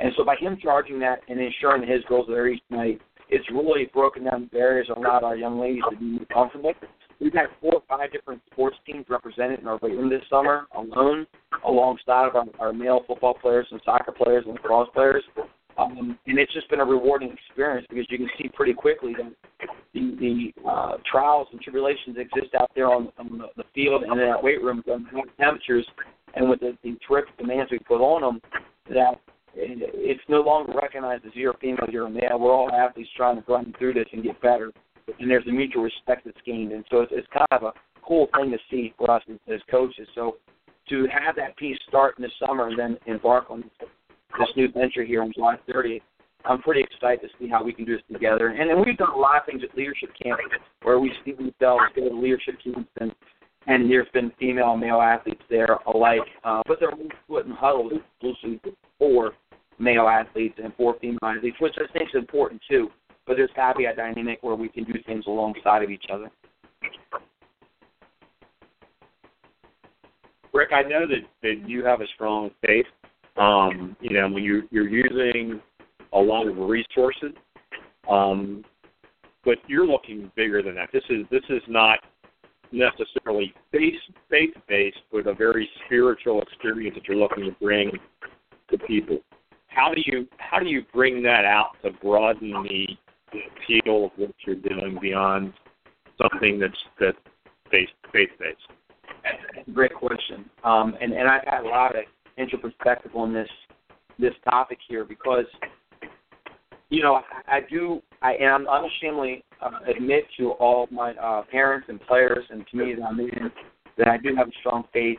And 0.00 0.12
so 0.16 0.24
by 0.24 0.36
him 0.36 0.56
charging 0.60 0.98
that 1.00 1.20
and 1.28 1.38
ensuring 1.38 1.82
that 1.82 1.90
his 1.90 2.02
girls 2.08 2.28
are 2.28 2.32
there 2.32 2.48
each 2.48 2.62
night, 2.70 3.00
it's 3.28 3.48
really 3.50 3.90
broken 3.92 4.24
down 4.24 4.46
barriers 4.52 4.88
and 4.88 4.98
allowed 4.98 5.22
our 5.22 5.36
young 5.36 5.60
ladies 5.60 5.82
to 5.90 5.96
be 5.96 6.18
comfortable 6.32 6.72
We've 7.20 7.32
had 7.32 7.46
four 7.60 7.74
or 7.74 7.82
five 7.88 8.12
different 8.12 8.42
sports 8.52 8.76
teams 8.86 9.06
represented 9.08 9.60
in 9.60 9.68
our 9.68 9.78
weight 9.82 9.92
room 9.92 10.10
this 10.10 10.22
summer 10.28 10.66
alone, 10.76 11.26
alongside 11.66 12.28
of 12.28 12.36
our, 12.36 12.44
our 12.58 12.72
male 12.72 13.00
football 13.06 13.34
players 13.34 13.66
and 13.70 13.80
soccer 13.84 14.12
players 14.12 14.44
and 14.46 14.54
lacrosse 14.54 14.88
players. 14.94 15.22
Um, 15.78 16.18
and 16.26 16.38
it's 16.38 16.52
just 16.52 16.68
been 16.68 16.80
a 16.80 16.84
rewarding 16.84 17.32
experience 17.32 17.86
because 17.88 18.06
you 18.10 18.18
can 18.18 18.28
see 18.38 18.50
pretty 18.52 18.74
quickly 18.74 19.14
that 19.16 19.68
the, 19.94 20.52
the 20.60 20.68
uh, 20.68 20.96
trials 21.10 21.48
and 21.52 21.60
tribulations 21.60 22.16
exist 22.18 22.54
out 22.58 22.70
there 22.74 22.92
on, 22.92 23.10
on 23.18 23.38
the, 23.38 23.46
the 23.56 23.64
field 23.74 24.02
and 24.02 24.12
in 24.12 24.28
that 24.28 24.42
weight 24.42 24.62
room 24.62 24.82
with 24.86 25.24
temperatures 25.40 25.86
and 26.34 26.48
with 26.48 26.60
the, 26.60 26.76
the 26.82 26.96
terrific 27.06 27.36
demands 27.38 27.70
we 27.70 27.78
put 27.78 28.00
on 28.00 28.20
them 28.20 28.40
that 28.90 29.20
it's 29.54 30.22
no 30.28 30.40
longer 30.40 30.72
recognized 30.72 31.26
as 31.26 31.32
you're 31.34 31.52
a 31.52 31.58
female, 31.58 31.86
you're 31.90 32.06
a 32.06 32.10
male. 32.10 32.38
We're 32.38 32.52
all 32.52 32.70
athletes 32.70 33.10
trying 33.16 33.36
to 33.36 33.42
grind 33.42 33.74
through 33.78 33.94
this 33.94 34.06
and 34.12 34.22
get 34.22 34.40
better 34.40 34.72
and 35.18 35.30
there's 35.30 35.46
a 35.46 35.52
mutual 35.52 35.82
respect 35.82 36.24
that's 36.24 36.40
gained, 36.46 36.72
and 36.72 36.84
so 36.90 37.00
it's, 37.00 37.12
it's 37.14 37.28
kind 37.32 37.46
of 37.50 37.62
a 37.62 37.72
cool 38.06 38.28
thing 38.36 38.50
to 38.50 38.58
see 38.70 38.92
for 38.98 39.10
us 39.10 39.22
as, 39.48 39.60
coaches. 39.70 40.08
So 40.14 40.36
to 40.88 41.06
have 41.06 41.36
that 41.36 41.56
piece 41.56 41.78
start 41.88 42.16
in 42.18 42.22
the 42.22 42.30
summer 42.44 42.68
and 42.68 42.78
then 42.78 42.98
embark 43.06 43.50
on 43.50 43.64
this 44.38 44.48
new 44.56 44.70
venture 44.70 45.04
here 45.04 45.22
on 45.22 45.32
July 45.32 45.56
30th 45.68 46.00
I'm 46.44 46.60
pretty 46.62 46.80
excited 46.80 47.20
to 47.20 47.28
see 47.38 47.48
how 47.48 47.62
we 47.62 47.72
can 47.72 47.84
do 47.84 47.96
this 47.96 48.04
together. 48.12 48.48
And, 48.48 48.70
and 48.70 48.84
we've 48.84 48.96
done 48.96 49.12
a 49.14 49.18
lot 49.18 49.36
of 49.36 49.46
things 49.46 49.62
at 49.62 49.76
leadership 49.76 50.10
camp 50.20 50.40
where 50.82 50.98
we 50.98 51.12
see 51.24 51.32
themselves 51.32 51.82
go 51.94 52.08
to 52.08 52.14
leadership 52.14 52.56
camps 52.62 52.90
and 53.00 53.12
and 53.68 53.88
there's 53.88 54.08
been 54.12 54.32
female 54.40 54.72
and 54.72 54.80
male 54.80 55.00
athletes 55.00 55.42
there 55.48 55.78
alike. 55.94 56.18
Uh, 56.42 56.62
but 56.66 56.78
they're 56.80 56.90
split 57.24 57.46
in 57.46 57.52
huddles 57.52 57.92
exclusively 57.92 58.72
for 58.98 59.34
male 59.78 60.08
athletes 60.08 60.58
and 60.60 60.74
for 60.76 60.96
female 61.00 61.20
athletes, 61.22 61.56
which 61.60 61.74
I 61.76 61.86
think 61.92 62.08
is 62.08 62.18
important 62.18 62.60
too. 62.68 62.88
But 63.26 63.36
there's 63.36 63.50
a 63.56 63.96
dynamic 63.96 64.38
where 64.42 64.56
we 64.56 64.68
can 64.68 64.84
do 64.84 64.94
things 65.06 65.24
alongside 65.26 65.82
of 65.82 65.90
each 65.90 66.06
other. 66.12 66.30
Rick, 70.52 70.70
I 70.72 70.82
know 70.82 71.06
that, 71.06 71.22
that 71.42 71.68
you 71.68 71.84
have 71.84 72.00
a 72.00 72.06
strong 72.14 72.50
faith. 72.64 72.86
Um, 73.36 73.96
you 74.00 74.10
know, 74.10 74.28
when 74.28 74.42
you 74.42 74.68
you're 74.70 74.88
using 74.88 75.60
a 76.12 76.18
lot 76.18 76.46
of 76.46 76.58
resources, 76.58 77.32
um, 78.10 78.62
but 79.44 79.56
you're 79.66 79.86
looking 79.86 80.30
bigger 80.36 80.62
than 80.62 80.74
that. 80.74 80.90
This 80.92 81.04
is 81.08 81.24
this 81.30 81.42
is 81.48 81.62
not 81.68 82.00
necessarily 82.72 83.54
faith 83.70 83.94
faith 84.28 84.54
based, 84.68 84.98
but 85.10 85.26
a 85.26 85.34
very 85.34 85.68
spiritual 85.86 86.42
experience 86.42 86.96
that 86.96 87.08
you're 87.08 87.16
looking 87.16 87.44
to 87.44 87.52
bring 87.52 87.90
to 88.70 88.78
people. 88.78 89.18
How 89.68 89.94
do 89.94 90.02
you 90.04 90.28
how 90.36 90.58
do 90.58 90.66
you 90.66 90.82
bring 90.92 91.22
that 91.22 91.46
out 91.46 91.70
to 91.82 91.90
broaden 91.90 92.50
the 92.50 92.86
appeal 93.40 94.06
of 94.06 94.10
what 94.16 94.34
you're 94.46 94.56
doing 94.56 94.98
beyond 95.00 95.52
something 96.20 96.58
that's 96.58 96.78
that's 97.00 97.18
faith 97.70 97.88
faith 98.12 98.30
based? 98.38 98.58
Great 99.74 99.94
question. 99.94 100.48
Um, 100.64 100.94
and 101.00 101.12
and 101.12 101.28
I've 101.28 101.44
had 101.44 101.64
a 101.64 101.68
lot 101.68 101.96
of 101.96 102.04
interest 102.36 102.62
perspective 102.62 103.12
on 103.14 103.32
this 103.32 103.48
this 104.18 104.34
topic 104.44 104.78
here 104.88 105.04
because 105.04 105.46
you 106.90 107.02
know 107.02 107.16
I, 107.16 107.56
I 107.56 107.60
do 107.68 108.02
I 108.20 108.34
am 108.34 108.66
unashamedly 108.68 109.44
uh, 109.60 109.70
admit 109.88 110.24
to 110.38 110.52
all 110.52 110.88
my 110.90 111.12
uh, 111.14 111.42
parents 111.50 111.86
and 111.88 112.00
players 112.02 112.44
and 112.50 112.66
community 112.66 113.00
that 113.00 113.06
I'm 113.06 113.20
in 113.20 113.50
that 113.98 114.08
I 114.08 114.16
do 114.16 114.34
have 114.36 114.48
a 114.48 114.52
strong 114.60 114.84
faith 114.92 115.18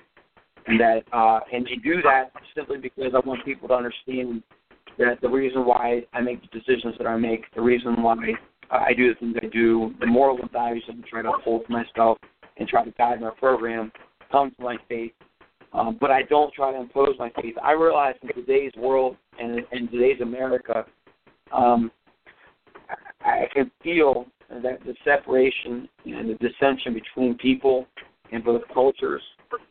and 0.68 0.80
that 0.80 1.04
uh, 1.12 1.40
and 1.52 1.66
to 1.68 1.76
do 1.78 2.02
that 2.04 2.32
simply 2.56 2.78
because 2.78 3.14
I 3.16 3.28
want 3.28 3.44
people 3.46 3.68
to 3.70 3.74
understand 3.74 4.44
that 4.98 5.22
the 5.22 5.30
reason 5.30 5.66
why 5.66 6.04
I 6.14 6.22
make 6.22 6.42
the 6.42 6.60
decisions 6.60 6.96
that 6.98 7.08
I 7.08 7.18
make, 7.18 7.46
the 7.56 7.62
reason 7.62 8.02
why 8.02 8.16
I 8.70 8.94
do 8.94 9.14
the 9.14 9.20
things 9.20 9.36
I 9.42 9.48
do, 9.48 9.94
the 10.00 10.06
moral 10.06 10.40
and 10.40 10.52
values 10.52 10.84
that 10.88 10.96
I 10.96 11.10
try 11.10 11.22
to 11.22 11.32
uphold 11.32 11.66
for 11.66 11.72
myself 11.72 12.18
and 12.58 12.68
try 12.68 12.84
to 12.84 12.92
guide 12.92 13.22
my 13.22 13.32
program 13.32 13.92
comes 14.32 14.54
from 14.56 14.66
my 14.66 14.78
faith. 14.90 15.12
Um, 15.74 15.98
but 16.00 16.12
I 16.12 16.22
don't 16.24 16.54
try 16.54 16.72
to 16.72 16.80
impose 16.80 17.16
my 17.18 17.32
faith. 17.42 17.56
I 17.64 17.72
realize 17.72 18.16
in 18.22 18.30
today's 18.34 18.72
world 18.78 19.18
and 19.40 19.62
in 19.72 19.88
today's 19.90 20.22
America, 20.22 20.86
um, 21.52 21.92
I 23.22 23.46
can 23.54 23.72
feel 23.84 24.28
that 24.50 24.84
the 24.86 24.94
separation 25.04 25.90
and 26.06 26.30
the 26.30 26.36
dissension 26.36 26.94
between 26.94 27.36
people 27.38 27.88
in 28.32 28.44
both 28.44 28.62
cultures 28.74 29.22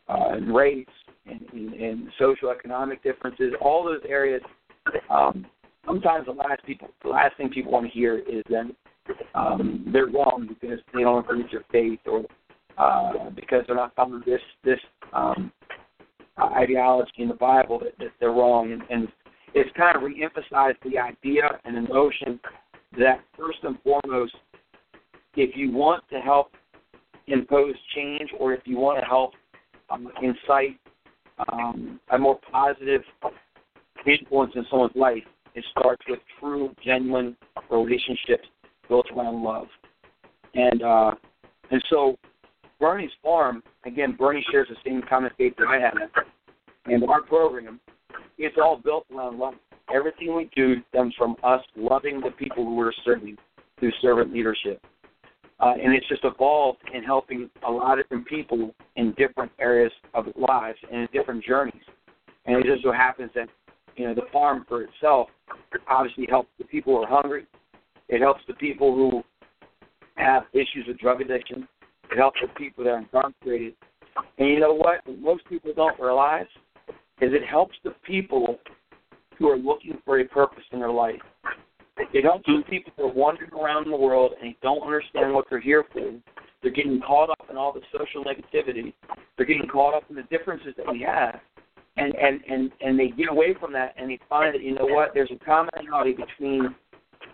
uh, 0.09 0.31
and 0.31 0.55
race 0.55 0.87
and, 1.27 1.41
and, 1.53 1.75
and 1.75 2.09
social 2.19 2.51
economic 2.51 3.03
differences, 3.03 3.53
all 3.61 3.85
those 3.85 4.01
areas. 4.09 4.43
Um, 5.11 5.47
sometimes 5.87 6.27
the 6.27 6.33
last 6.33 6.64
people, 6.64 6.88
the 7.03 7.11
last 7.11 7.37
thing 7.37 7.49
people 7.51 7.73
want 7.73 7.87
to 7.87 7.92
hear 7.92 8.18
is 8.18 8.42
that 8.51 8.64
um, 9.35 9.88
they're 9.92 10.07
wrong 10.07 10.47
because 10.49 10.79
they 10.95 11.03
don't 11.03 11.25
agree 11.25 11.42
with 11.42 11.53
your 11.53 11.64
faith 11.71 12.01
or 12.07 12.25
uh, 12.79 13.31
because 13.31 13.64
they're 13.66 13.77
not 13.77 13.95
following 13.95 14.23
this 14.25 14.40
this 14.64 14.79
um, 15.12 15.53
ideology 16.38 17.12
in 17.18 17.29
the 17.29 17.35
Bible 17.35 17.79
that, 17.79 17.92
that 17.99 18.12
they're 18.21 18.31
wrong, 18.31 18.73
and, 18.73 18.83
and 18.90 19.09
it's 19.55 19.71
kind 19.77 19.97
of 19.97 20.03
reemphasized 20.03 20.77
the 20.85 20.99
idea 20.99 21.42
and 21.64 21.77
the 21.77 21.92
notion 21.92 22.40
that 22.99 23.21
first 23.38 23.59
and 23.62 23.77
foremost, 23.83 24.35
if 25.37 25.57
you 25.57 25.73
want 25.73 26.03
to 26.11 26.18
help 26.21 26.53
impose 27.27 27.75
change 27.95 28.31
or 28.38 28.53
if 28.53 28.61
you 28.64 28.79
want 28.79 28.99
to 28.99 29.05
help 29.05 29.33
um, 29.90 30.09
incite 30.23 30.79
um, 31.51 32.01
a 32.11 32.18
more 32.18 32.38
positive 32.51 33.03
influence 34.07 34.53
in 34.55 34.65
someone's 34.71 34.97
life, 34.97 35.25
it 35.55 35.65
starts 35.71 36.03
with 36.09 36.19
true, 36.41 36.75
genuine 36.85 37.37
relationships 37.71 38.49
built 38.88 39.07
around 39.17 39.43
love. 39.43 39.67
And 40.55 40.83
uh, 40.83 41.12
and 41.71 41.83
so 41.88 42.17
Bernie's 42.81 43.11
farm, 43.23 43.62
again, 43.87 44.17
Bernie 44.19 44.45
shares 44.51 44.69
the 44.69 44.77
same 44.85 45.03
common 45.09 45.31
faith 45.38 45.55
that 45.59 45.69
I 45.69 45.79
have. 45.79 45.95
And 46.87 47.05
our 47.09 47.23
program, 47.23 47.81
it's 48.38 48.57
all 48.61 48.77
built 48.77 49.07
around 49.15 49.38
love. 49.38 49.55
Everything 49.95 50.35
we 50.35 50.51
do 50.55 50.77
stems 50.88 51.15
from 51.17 51.37
us 51.43 51.61
loving 51.77 52.21
the 52.21 52.31
people 52.31 52.65
who 52.65 52.75
we're 52.75 52.93
serving 53.05 53.37
through 53.79 53.93
servant 54.01 54.33
leadership. 54.33 54.85
Uh, 55.61 55.75
and 55.81 55.95
it's 55.95 56.09
just 56.09 56.25
evolved 56.25 56.81
in 56.93 57.05
helping 57.05 57.49
a 57.67 57.71
lot 57.71 57.99
of 57.99 58.05
different 58.05 58.27
people 58.27 58.75
in 58.97 59.12
different 59.17 59.53
areas 59.61 59.93
of 60.15 60.27
lives 60.37 60.79
and 60.91 61.03
in 61.03 61.09
different 61.12 61.45
journeys. 61.45 61.83
And 62.47 62.57
it 62.57 62.67
just 62.67 62.83
so 62.83 62.91
happens 62.91 63.31
that, 63.37 63.49
you 63.97 64.07
know, 64.07 64.15
the 64.15 64.27
farm 64.33 64.65
for 64.69 64.83
itself 64.83 65.29
obviously 65.89 66.27
helps 66.29 66.49
the 66.59 66.65
people 66.65 66.97
who 66.97 67.03
are 67.03 67.23
hungry. 67.23 67.47
It 68.09 68.21
helps 68.21 68.41
the 68.47 68.55
people 68.55 68.95
who 68.95 69.23
have 70.17 70.45
issues 70.53 70.87
with 70.87 70.99
drug 70.99 71.21
addiction. 71.21 71.67
It 72.11 72.19
helps 72.19 72.39
the 72.41 72.49
people 72.49 72.85
that 72.85 72.91
are 72.91 72.99
incarcerated. 72.99 73.75
And 74.39 74.49
you 74.49 74.61
know 74.61 74.75
what? 74.75 75.01
most 75.21 75.47
people 75.49 75.73
don't 75.75 75.99
realize 75.99 76.47
is 77.21 77.33
it 77.33 77.47
helps 77.47 77.75
the 77.85 77.95
people 78.05 78.59
who 79.39 79.49
are 79.49 79.57
looking 79.57 79.99
for 80.05 80.21
a 80.21 80.25
purpose 80.25 80.65
in 80.73 80.81
their 80.81 80.91
life. 80.91 81.21
It 82.13 82.25
helps 82.25 82.45
the 82.47 82.63
people 82.69 82.93
who 82.97 83.05
are 83.05 83.13
wandering 83.13 83.53
around 83.53 83.91
the 83.91 83.97
world 83.97 84.33
and 84.43 84.55
don't 84.63 84.83
understand 84.83 85.33
what 85.33 85.47
they're 85.49 85.61
here 85.61 85.85
for. 85.93 86.13
They're 86.63 86.71
getting 86.71 87.01
caught 87.01 87.31
up 87.31 87.47
in 87.51 87.57
all 87.57 87.73
the 87.73 87.81
social 87.97 88.25
negativity. 88.25 88.93
They're 89.37 89.47
getting 89.47 89.69
caught 89.69 89.95
up 89.95 90.05
in 90.09 90.17
the 90.17 90.23
differences 90.25 90.75
that 90.77 90.91
we 90.91 91.01
have. 91.03 91.41
And, 91.97 92.15
and, 92.15 92.41
and, 92.49 92.71
and 92.81 92.99
they 92.99 93.09
get 93.09 93.29
away 93.31 93.55
from 93.61 93.73
that 93.75 93.95
and 93.99 94.11
they 94.11 94.19
find 94.29 94.55
that, 94.55 94.63
you 94.63 94.75
know 94.75 94.87
what, 94.87 95.11
there's 95.13 95.31
a 95.31 95.45
commonality 95.45 96.15
between 96.15 96.75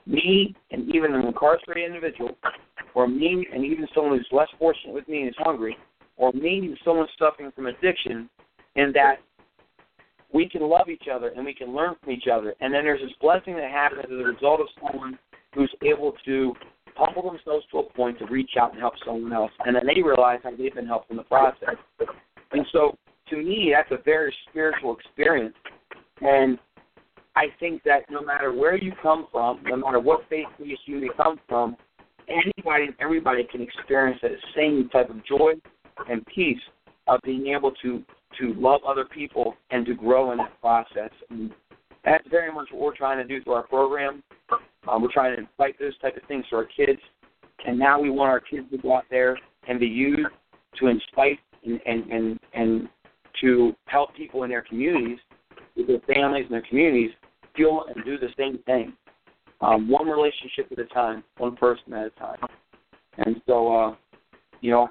me 0.07 0.55
and 0.71 0.93
even 0.95 1.15
an 1.15 1.27
incarcerated 1.27 1.87
individual, 1.87 2.37
or 2.95 3.07
me 3.07 3.47
and 3.53 3.65
even 3.65 3.87
someone 3.95 4.17
who's 4.17 4.29
less 4.33 4.49
fortunate 4.59 4.95
with 4.95 5.07
me 5.07 5.21
and 5.21 5.29
is 5.29 5.35
hungry, 5.39 5.77
or 6.17 6.33
me 6.33 6.59
and 6.59 6.79
someone 6.85 7.07
suffering 7.19 7.53
from 7.55 7.67
addiction, 7.67 8.29
in 8.75 8.93
that 8.93 9.17
we 10.33 10.49
can 10.49 10.63
love 10.63 10.89
each 10.89 11.05
other 11.13 11.29
and 11.29 11.45
we 11.45 11.55
can 11.55 11.75
learn 11.75 11.95
from 12.03 12.13
each 12.13 12.27
other. 12.33 12.55
And 12.61 12.75
then 12.75 12.85
there's 12.85 13.01
this 13.01 13.13
blessing 13.21 13.55
that 13.57 13.71
happens 13.71 14.03
as 14.05 14.11
a 14.11 14.25
result 14.25 14.61
of 14.61 14.67
someone 14.81 15.19
who's 15.55 15.73
able 15.83 16.15
to 16.25 16.55
humble 16.97 17.23
themselves 17.23 17.65
to 17.71 17.79
a 17.79 17.83
point 17.93 18.19
to 18.19 18.27
reach 18.27 18.51
out 18.61 18.73
and 18.73 18.81
help 18.81 18.95
someone 19.05 19.33
else. 19.33 19.53
And 19.65 19.77
then 19.77 19.85
they 19.87 20.03
realize 20.03 20.41
how 20.43 20.51
they've 20.51 20.75
been 20.75 20.87
helped 20.87 21.11
in 21.11 21.17
the 21.17 21.23
process. 21.23 21.77
And 22.53 22.67
so 22.73 22.97
to 23.31 23.37
me, 23.37 23.73
that's 23.75 23.91
a 23.91 24.03
very 24.03 24.35
spiritual 24.49 24.97
experience. 24.97 25.55
And 26.21 26.59
I 27.37 27.47
think 27.61 27.83
that 27.85 28.03
no 28.11 28.21
matter 28.21 28.53
where 28.53 28.77
you 28.77 28.93
come 29.03 29.29
from, 29.31 29.61
no 29.65 29.77
matter 29.77 30.01
what 30.01 30.23
faith 30.29 30.47
you 30.59 31.01
may 31.01 31.09
come 31.17 31.39
from, 31.49 31.77
anybody 32.29 32.87
and 32.87 32.95
everybody 33.01 33.45
can 33.51 33.61
experience 33.63 34.19
that 34.23 34.33
same 34.57 34.89
type 34.91 35.11
of 35.11 35.25
joy 35.25 35.53
and 36.09 36.25
peace 36.27 36.59
of 37.07 37.21
being 37.25 37.49
able 37.49 37.73
to 37.83 38.03
to 38.39 38.53
love 38.55 38.81
other 38.87 39.07
people 39.07 39.55
and 39.71 39.87
to 39.87 39.95
grow 39.95 40.33
in 40.33 40.39
that 40.39 40.61
process. 40.61 41.11
And 41.31 41.51
that's 42.05 42.27
very 42.29 42.53
much 42.53 42.69
what 42.71 42.83
we're 42.83 42.97
trying 42.97 43.17
to 43.19 43.25
do 43.25 43.43
through 43.43 43.55
our 43.55 43.67
program. 43.67 44.23
Um, 44.87 45.03
we're 45.03 45.13
trying 45.13 45.35
to 45.35 45.43
invite 45.43 45.79
those 45.79 45.97
type 45.99 46.17
of 46.17 46.23
things 46.29 46.45
to 46.51 46.57
our 46.57 46.67
kids, 46.67 47.01
and 47.67 47.79
now 47.79 48.01
we 48.01 48.11
want 48.11 48.31
our 48.31 48.41
kids 48.41 48.71
to 48.71 48.79
go 48.79 48.97
out 48.97 49.05
there 49.11 49.39
and 49.67 49.81
be 49.81 49.87
used 49.87 50.29
to 50.79 50.87
incite 50.89 51.39
and 51.65 51.81
and 51.87 52.11
and, 52.11 52.41
and 52.53 52.89
to 53.41 53.75
help 53.87 54.15
people 54.15 54.43
in 54.45 54.51
their 54.51 54.63
communities, 54.63 55.19
with 55.77 55.87
their 55.87 56.01
families 56.15 56.45
and 56.45 56.55
their 56.55 56.67
communities, 56.69 57.11
feel 57.57 57.85
and 57.95 58.05
do 58.05 58.19
the 58.19 58.29
same 58.37 58.59
thing. 58.65 58.93
Um, 59.61 59.89
one 59.89 60.07
relationship 60.07 60.71
at 60.71 60.79
a 60.79 60.87
time, 60.87 61.25
one 61.39 61.57
person 61.57 61.93
at 61.93 62.07
a 62.07 62.11
time. 62.11 62.39
And 63.19 63.37
so, 63.47 63.75
uh, 63.75 63.97
you 64.61 64.71
know, 64.71 64.89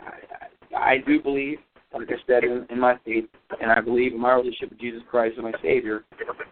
I, 0.76 0.78
I 0.78 0.98
do 1.06 1.21
believe 1.21 1.60
like 1.94 2.10
I 2.10 2.15
said, 2.28 2.44
in, 2.44 2.65
in 2.69 2.80
my 2.80 2.96
faith, 3.06 3.26
and 3.62 3.71
I 3.71 3.82
believe 3.82 4.13
in 4.13 4.19
my 4.19 4.34
relationship 4.34 4.71
with 4.71 4.80
Jesus 4.80 5.02
Christ 5.10 5.36
as 5.38 5.44
my 5.44 5.54
Savior. 5.62 6.04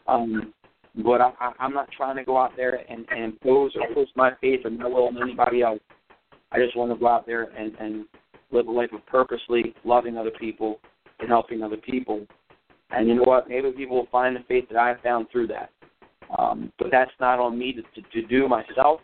Um, 0.08 0.54
but 1.04 1.22
I, 1.22 1.32
I, 1.40 1.52
I'm 1.60 1.74
not 1.74 1.90
trying 1.96 2.16
to 2.18 2.24
go 2.24 2.38
out 2.38 2.52
there 2.56 2.80
and, 2.90 3.06
and 3.10 3.24
impose 3.24 3.74
or 3.76 3.94
push 3.94 4.10
my 4.16 4.32
faith 4.42 4.62
or 4.64 4.72
my 4.72 4.88
will 4.88 5.08
on 5.08 5.22
anybody 5.22 5.62
else. 5.62 5.80
I 6.52 6.60
just 6.60 6.78
want 6.78 6.92
to 6.92 6.98
go 6.98 7.08
out 7.08 7.26
there 7.26 7.44
and, 7.58 7.76
and 7.80 8.06
live 8.52 8.68
a 8.68 8.72
life 8.72 8.92
of 8.94 9.06
purposely 9.06 9.76
loving 9.84 10.18
other 10.18 10.32
people 10.40 10.80
and 11.20 11.30
helping 11.30 11.64
other 11.64 11.78
people. 11.78 12.26
And 12.92 13.08
you 13.08 13.16
know 13.16 13.24
what? 13.24 13.50
Maybe 13.50 13.72
people 13.72 13.98
will 13.98 14.08
find 14.12 14.36
the 14.36 14.44
faith 14.48 14.66
that 14.70 14.78
I 14.78 14.96
found 15.02 15.28
through 15.32 15.48
that. 15.48 15.70
Um, 16.38 16.72
but 16.80 16.90
that's 16.92 17.12
not 17.20 17.40
on 17.40 17.58
me 17.58 17.74
to, 17.74 17.82
to, 17.82 18.10
to 18.10 18.28
do 18.28 18.48
myself. 18.48 19.02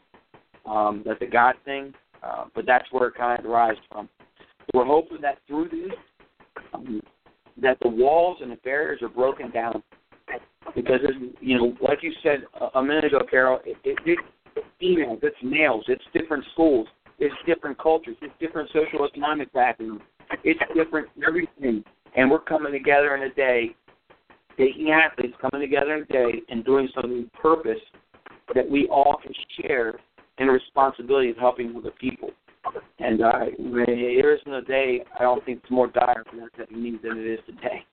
Um, 0.65 1.03
that's 1.05 1.21
a 1.21 1.25
God 1.25 1.55
thing. 1.65 1.93
Uh, 2.23 2.45
but 2.53 2.65
that's 2.67 2.85
where 2.91 3.07
it 3.07 3.15
kind 3.15 3.39
of 3.39 3.43
derives 3.43 3.79
from. 3.91 4.07
So 4.37 4.79
we're 4.79 4.85
hoping 4.85 5.21
that 5.21 5.39
through 5.47 5.69
this, 5.69 5.91
um, 6.73 7.01
that 7.61 7.77
the 7.81 7.89
walls 7.89 8.37
and 8.41 8.51
the 8.51 8.57
barriers 8.57 9.01
are 9.01 9.09
broken 9.09 9.49
down, 9.49 9.81
because 10.75 10.99
you 11.39 11.57
know, 11.57 11.75
like 11.81 12.03
you 12.03 12.13
said 12.21 12.43
a 12.75 12.83
minute 12.83 13.05
ago, 13.05 13.21
Carol, 13.29 13.59
it, 13.65 13.75
it, 13.83 13.97
it's 14.05 14.67
females, 14.79 15.19
it's 15.23 15.35
males, 15.43 15.83
it's 15.87 16.03
different 16.13 16.45
schools, 16.53 16.87
it's 17.17 17.33
different 17.47 17.77
cultures, 17.79 18.15
it's 18.21 18.33
different 18.39 18.69
social 18.71 19.05
economic 19.05 19.51
backgrounds, 19.51 20.03
it's 20.43 20.61
different 20.75 21.07
everything, 21.27 21.83
and 22.15 22.29
we're 22.29 22.39
coming 22.39 22.71
together 22.71 23.15
in 23.15 23.23
a 23.23 23.33
day, 23.33 23.75
taking 24.57 24.91
athletes 24.91 25.35
coming 25.41 25.67
together 25.67 25.95
in 25.95 26.03
a 26.03 26.05
day 26.05 26.41
and 26.49 26.65
doing 26.65 26.89
something 26.93 27.29
purpose 27.39 27.79
that 28.53 28.69
we 28.69 28.87
all 28.87 29.17
can 29.21 29.33
share 29.59 29.99
in 30.37 30.47
the 30.47 30.53
responsibility 30.53 31.29
of 31.29 31.37
helping 31.37 31.75
other 31.75 31.91
people. 31.91 32.31
And 32.99 33.21
uh, 33.21 33.45
there 33.57 34.35
isn't 34.35 34.53
a 34.53 34.61
day 34.61 35.03
I 35.19 35.23
don't 35.23 35.43
think 35.45 35.59
it's 35.63 35.71
more 35.71 35.87
dire 35.87 36.23
for 36.29 36.35
that 36.37 36.49
that 36.57 36.71
we 36.71 36.79
need 36.79 37.01
than 37.01 37.17
it 37.17 37.25
is 37.25 37.39
today. 37.45 37.85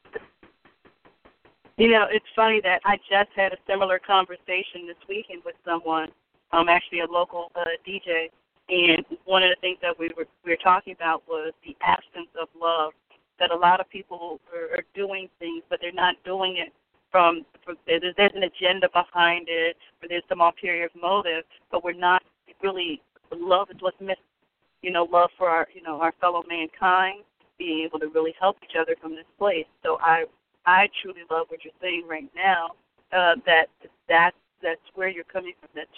You 1.78 1.90
know, 1.90 2.06
it's 2.10 2.26
funny 2.34 2.60
that 2.64 2.80
I 2.84 2.96
just 3.08 3.30
had 3.36 3.52
a 3.52 3.56
similar 3.68 4.00
conversation 4.00 4.86
this 4.88 4.96
weekend 5.08 5.42
with 5.44 5.54
someone, 5.64 6.08
um, 6.52 6.68
actually 6.68 7.00
a 7.00 7.06
local 7.06 7.52
uh, 7.54 7.64
DJ, 7.86 8.30
and 8.68 9.04
one 9.24 9.44
of 9.44 9.50
the 9.50 9.56
things 9.60 9.78
that 9.80 9.96
we 9.96 10.10
were 10.16 10.26
we 10.44 10.50
were 10.52 10.62
talking 10.62 10.92
about 10.92 11.22
was 11.28 11.52
the 11.64 11.76
absence 11.80 12.28
of 12.40 12.48
love. 12.60 12.92
That 13.38 13.50
a 13.50 13.56
lot 13.56 13.80
of 13.80 13.88
people 13.88 14.40
are, 14.52 14.78
are 14.78 14.84
doing 14.94 15.28
things, 15.38 15.62
but 15.70 15.78
they're 15.80 15.92
not 15.92 16.16
doing 16.24 16.56
it 16.58 16.72
from, 17.10 17.44
from 17.64 17.76
there's, 17.86 18.02
there's 18.16 18.32
an 18.34 18.42
agenda 18.44 18.88
behind 18.92 19.46
it, 19.48 19.76
or 20.02 20.08
there's 20.08 20.24
some 20.28 20.40
ulterior 20.40 20.88
motive, 21.00 21.44
but 21.70 21.84
we're 21.84 21.92
not 21.92 22.22
really 22.62 23.00
love 23.36 23.68
is 23.70 23.76
what's 23.80 24.00
missing. 24.00 24.16
You 24.82 24.92
know, 24.92 25.08
love 25.10 25.30
for 25.36 25.48
our 25.48 25.66
you 25.74 25.82
know 25.82 26.00
our 26.00 26.12
fellow 26.20 26.44
mankind, 26.48 27.24
being 27.58 27.84
able 27.84 27.98
to 27.98 28.08
really 28.08 28.34
help 28.40 28.56
each 28.62 28.76
other 28.78 28.94
from 29.00 29.12
this 29.16 29.26
place. 29.38 29.66
So 29.82 29.98
I 30.00 30.24
I 30.66 30.88
truly 31.02 31.22
love 31.30 31.46
what 31.48 31.64
you're 31.64 31.72
saying 31.80 32.04
right 32.08 32.30
now. 32.34 32.70
Uh, 33.12 33.34
that 33.46 33.66
that 34.08 34.32
that's 34.62 34.80
where 34.94 35.08
you're 35.08 35.24
coming 35.24 35.54
from. 35.60 35.70
That 35.74 35.88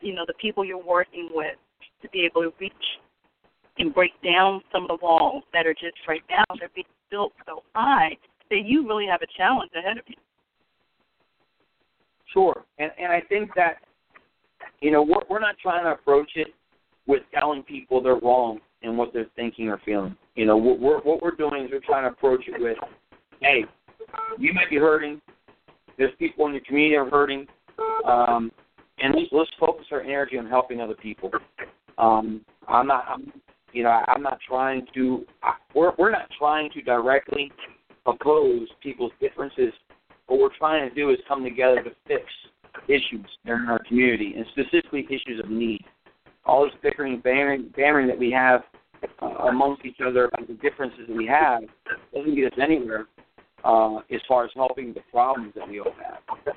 you 0.00 0.14
know 0.14 0.24
the 0.26 0.34
people 0.34 0.64
you're 0.64 0.82
working 0.82 1.28
with 1.32 1.56
to 2.02 2.08
be 2.08 2.24
able 2.24 2.42
to 2.42 2.52
reach 2.58 2.72
and 3.80 3.94
break 3.94 4.12
down 4.22 4.60
some 4.72 4.82
of 4.82 4.88
the 4.88 4.98
walls 5.02 5.42
that 5.52 5.66
are 5.66 5.74
just 5.74 5.96
right 6.06 6.22
now 6.30 6.44
they're 6.58 6.70
being 6.74 6.86
built 7.10 7.32
so 7.46 7.62
high 7.74 8.16
that 8.50 8.62
you 8.64 8.86
really 8.86 9.06
have 9.06 9.22
a 9.22 9.26
challenge 9.36 9.70
ahead 9.76 9.96
of 9.96 10.04
you. 10.06 10.16
Sure, 12.32 12.64
and 12.78 12.90
and 12.98 13.12
I 13.12 13.20
think 13.28 13.50
that 13.56 13.78
you 14.80 14.90
know 14.90 15.02
we're 15.02 15.22
we're 15.28 15.40
not 15.40 15.56
trying 15.60 15.84
to 15.84 15.92
approach 15.92 16.30
it 16.36 16.48
with 17.06 17.22
telling 17.34 17.62
people 17.62 18.02
they're 18.02 18.16
wrong 18.16 18.60
in 18.82 18.96
what 18.96 19.12
they're 19.12 19.26
thinking 19.34 19.68
or 19.68 19.80
feeling. 19.84 20.16
You 20.36 20.46
know, 20.46 20.56
what 20.56 20.78
we're 20.78 21.00
what 21.00 21.22
we're 21.22 21.34
doing 21.34 21.64
is 21.64 21.70
we're 21.72 21.80
trying 21.80 22.04
to 22.04 22.10
approach 22.10 22.44
it 22.46 22.60
with, 22.60 22.76
hey, 23.40 23.64
you 24.38 24.52
might 24.52 24.70
be 24.70 24.76
hurting. 24.76 25.20
There's 25.98 26.12
people 26.18 26.46
in 26.46 26.52
your 26.52 26.62
community 26.62 26.96
are 26.96 27.10
hurting, 27.10 27.46
um, 28.06 28.50
and 29.00 29.14
let's, 29.14 29.28
let's 29.32 29.50
focus 29.58 29.86
our 29.90 30.00
energy 30.00 30.38
on 30.38 30.46
helping 30.46 30.80
other 30.80 30.94
people. 30.94 31.30
Um, 31.98 32.40
I'm 32.68 32.86
not, 32.86 33.04
I'm, 33.06 33.30
you 33.72 33.82
know, 33.82 33.90
I'm 34.08 34.22
not 34.22 34.38
trying 34.46 34.86
to. 34.94 35.24
We're 35.74 35.92
we're 35.98 36.10
not 36.10 36.28
trying 36.38 36.70
to 36.72 36.82
directly 36.82 37.52
oppose 38.06 38.68
people's 38.82 39.12
differences. 39.20 39.72
What 40.26 40.40
we're 40.40 40.56
trying 40.56 40.88
to 40.88 40.94
do 40.94 41.10
is 41.10 41.18
come 41.28 41.42
together 41.42 41.82
to 41.82 41.90
fix 42.06 42.24
issues 42.88 43.26
in 43.44 43.52
our 43.52 43.80
community, 43.88 44.34
and 44.36 44.46
specifically 44.52 45.06
issues 45.06 45.40
of 45.42 45.50
need. 45.50 45.84
All 46.44 46.64
this 46.64 46.72
bickering 46.82 47.14
and 47.14 47.22
bantering, 47.22 47.72
bantering 47.76 48.06
that 48.08 48.18
we 48.18 48.30
have 48.30 48.62
uh, 49.22 49.26
amongst 49.26 49.84
each 49.84 49.98
other 50.04 50.26
about 50.26 50.46
the 50.48 50.54
differences 50.54 51.00
that 51.08 51.16
we 51.16 51.26
have 51.26 51.62
doesn't 52.14 52.34
get 52.34 52.52
us 52.52 52.58
anywhere 52.60 53.06
uh, 53.64 53.96
as 54.10 54.20
far 54.26 54.44
as 54.44 54.50
helping 54.54 54.92
the 54.94 55.00
problems 55.12 55.52
that 55.54 55.68
we 55.68 55.80
all 55.80 55.92
have. 56.02 56.54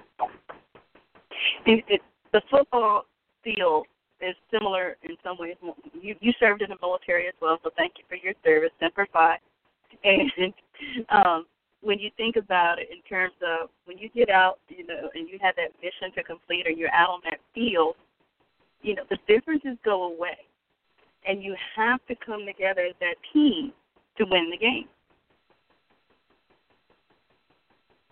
It, 1.65 2.01
the 2.31 2.41
football 2.49 3.05
field 3.43 3.87
is 4.23 4.35
similar 4.51 4.97
in 5.03 5.15
some 5.23 5.37
ways. 5.37 5.55
You 5.93 6.15
you 6.19 6.31
served 6.39 6.61
in 6.61 6.69
the 6.69 6.77
military 6.81 7.27
as 7.27 7.33
well, 7.41 7.59
so 7.63 7.69
thank 7.75 7.93
you 7.97 8.03
for 8.07 8.15
your 8.15 8.33
service, 8.43 8.71
Semper 8.79 9.07
Fi. 9.11 9.37
And 10.03 10.53
um, 11.09 11.45
when 11.81 11.99
you 11.99 12.09
think 12.17 12.35
about 12.35 12.79
it 12.79 12.89
in 12.91 13.01
terms 13.07 13.33
of 13.41 13.69
when 13.85 13.97
you 13.97 14.09
get 14.09 14.29
out, 14.29 14.57
you 14.69 14.85
know, 14.87 15.09
and 15.13 15.29
you 15.29 15.37
have 15.39 15.55
that 15.55 15.69
mission 15.83 16.11
to 16.15 16.23
complete, 16.23 16.65
or 16.65 16.71
you're 16.71 16.91
out 16.91 17.09
on 17.09 17.19
that 17.25 17.39
field, 17.53 17.95
you 18.81 18.95
know, 18.95 19.03
the 19.09 19.17
differences 19.27 19.77
go 19.85 20.11
away, 20.11 20.37
and 21.27 21.43
you 21.43 21.55
have 21.75 21.99
to 22.07 22.15
come 22.25 22.45
together 22.45 22.81
as 22.81 22.95
that 22.99 23.15
team 23.31 23.71
to 24.17 24.25
win 24.25 24.49
the 24.49 24.57
game. 24.57 24.87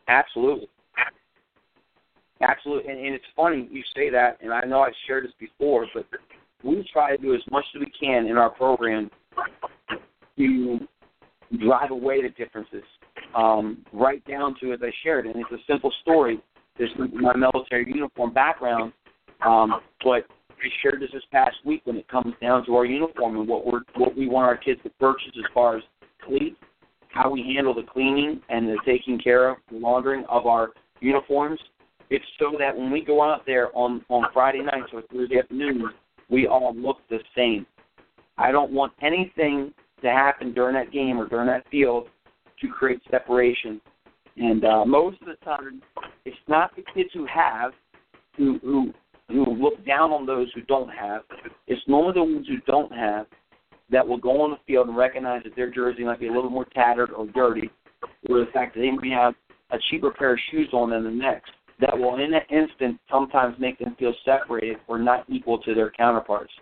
Absolutely. 0.08 0.70
Absolutely. 2.42 2.92
And, 2.92 3.00
and 3.06 3.16
it's 3.16 3.26
funny 3.36 3.68
you 3.72 3.84
say 3.96 4.10
that, 4.10 4.38
and 4.42 4.54
I 4.54 4.62
know 4.62 4.82
I've 4.82 4.94
shared 5.08 5.26
this 5.26 5.32
before, 5.40 5.86
but 5.94 6.06
we 6.64 6.88
try 6.92 7.16
to 7.16 7.22
do 7.22 7.34
as 7.34 7.42
much 7.52 7.66
as 7.76 7.80
we 7.80 7.92
can 8.00 8.26
in 8.28 8.38
our 8.38 8.50
program 8.50 9.10
to 10.38 10.80
drive 11.60 11.92
away 11.92 12.22
the 12.22 12.30
differences, 12.30 12.84
um, 13.36 13.86
right 13.92 14.26
down 14.26 14.56
to, 14.62 14.74
as 14.74 14.80
I 14.82 14.92
shared, 15.04 15.26
and 15.26 15.36
it's 15.36 15.52
a 15.52 15.72
simple 15.72 15.92
story. 16.02 16.42
This 16.80 16.90
my 16.98 17.36
military 17.36 17.86
uniform 17.94 18.34
background, 18.34 18.94
um, 19.46 19.82
but 20.04 20.24
I 20.50 20.68
shared 20.82 21.02
this 21.02 21.10
this 21.12 21.24
past 21.32 21.58
week 21.66 21.82
when 21.84 21.98
it 21.98 22.08
comes 22.08 22.34
down 22.42 22.66
to 22.68 22.76
our 22.76 22.86
uniform 22.86 23.38
and 23.38 23.48
what 23.48 23.66
we're 23.66 23.82
what 23.96 24.16
we 24.16 24.28
want 24.30 24.46
our 24.46 24.58
kids 24.58 24.80
to 24.84 24.90
purchase 24.92 25.32
as 25.38 25.44
far 25.54 25.78
as 25.78 25.84
cleats, 26.26 26.56
how 27.10 27.30
we 27.30 27.54
handle 27.56 27.74
the 27.74 27.84
cleaning 27.84 28.42
and 28.50 28.68
the 28.68 28.78
taking 28.86 29.20
care 29.20 29.50
of 29.50 29.58
the 29.70 29.78
laundering 29.78 30.24
of 30.30 30.46
our 30.46 30.70
uniforms. 31.02 31.60
It's 32.12 32.26
so 32.38 32.58
that 32.60 32.78
when 32.78 32.92
we 32.92 33.02
go 33.04 33.24
out 33.24 33.46
there 33.46 33.76
on 33.76 34.04
on 34.10 34.26
Friday 34.34 34.62
nights 34.62 34.92
or 34.94 35.02
Thursday 35.04 35.40
afternoons, 35.40 35.94
we 36.30 36.46
all 36.46 36.76
look 36.76 36.98
the 37.10 37.20
same. 37.36 37.66
I 38.38 38.52
don't 38.52 38.74
want 38.74 38.92
anything 39.02 39.74
to 40.02 40.10
happen 40.10 40.54
during 40.54 40.76
that 40.76 40.92
game 40.92 41.18
or 41.18 41.30
during 41.30 41.48
that 41.48 41.64
field 41.72 42.10
to 42.60 42.68
create 42.68 43.02
separation. 43.10 43.80
And 44.36 44.66
uh, 44.66 44.84
most 44.84 45.22
of 45.22 45.28
the 45.28 45.46
time, 45.46 45.82
it's 46.26 46.36
not 46.50 46.76
the 46.76 46.84
kids 46.94 47.10
who 47.14 47.26
have 47.28 47.72
who 48.36 48.60
who 48.62 48.94
who 49.30 49.46
look 49.56 49.86
down 49.86 50.12
on 50.12 50.26
those 50.26 50.52
who 50.54 50.62
don't 50.64 50.90
have. 50.90 51.22
It's 51.68 51.82
normally 51.88 52.14
the 52.16 52.24
ones 52.24 52.48
who 52.48 52.58
don't 52.70 52.92
have 52.92 53.26
that 53.90 54.06
will 54.06 54.18
go 54.18 54.42
on 54.42 54.52
the 54.52 54.58
field 54.68 54.90
and 54.90 54.98
recognize 54.98 55.44
that 55.44 55.56
their 55.56 55.72
jersey 55.72 56.04
might 56.04 56.20
be 56.20 56.28
a 56.28 56.34
little 56.34 56.50
more 56.50 56.66
tattered 56.66 57.12
or 57.12 57.28
dirty, 57.28 57.70
or 58.30 58.40
the 58.40 58.52
fact 58.54 58.76
that 58.76 58.82
they 58.82 58.92
may 58.92 59.16
have 59.16 59.34
a 59.72 59.78
cheaper 59.90 60.12
pair 60.12 60.34
of 60.34 60.40
shoes 60.52 60.68
on 60.74 60.90
than 60.90 61.06
the 61.06 61.10
next. 61.10 61.52
That 61.82 61.98
will, 61.98 62.16
in 62.16 62.34
an 62.34 62.42
instant, 62.50 63.00
sometimes 63.10 63.56
make 63.60 63.80
them 63.80 63.96
feel 63.98 64.14
separated 64.24 64.78
or 64.88 65.00
not 65.00 65.26
equal 65.28 65.58
to 65.64 65.74
their 65.74 65.92
counterparts. 65.92 66.54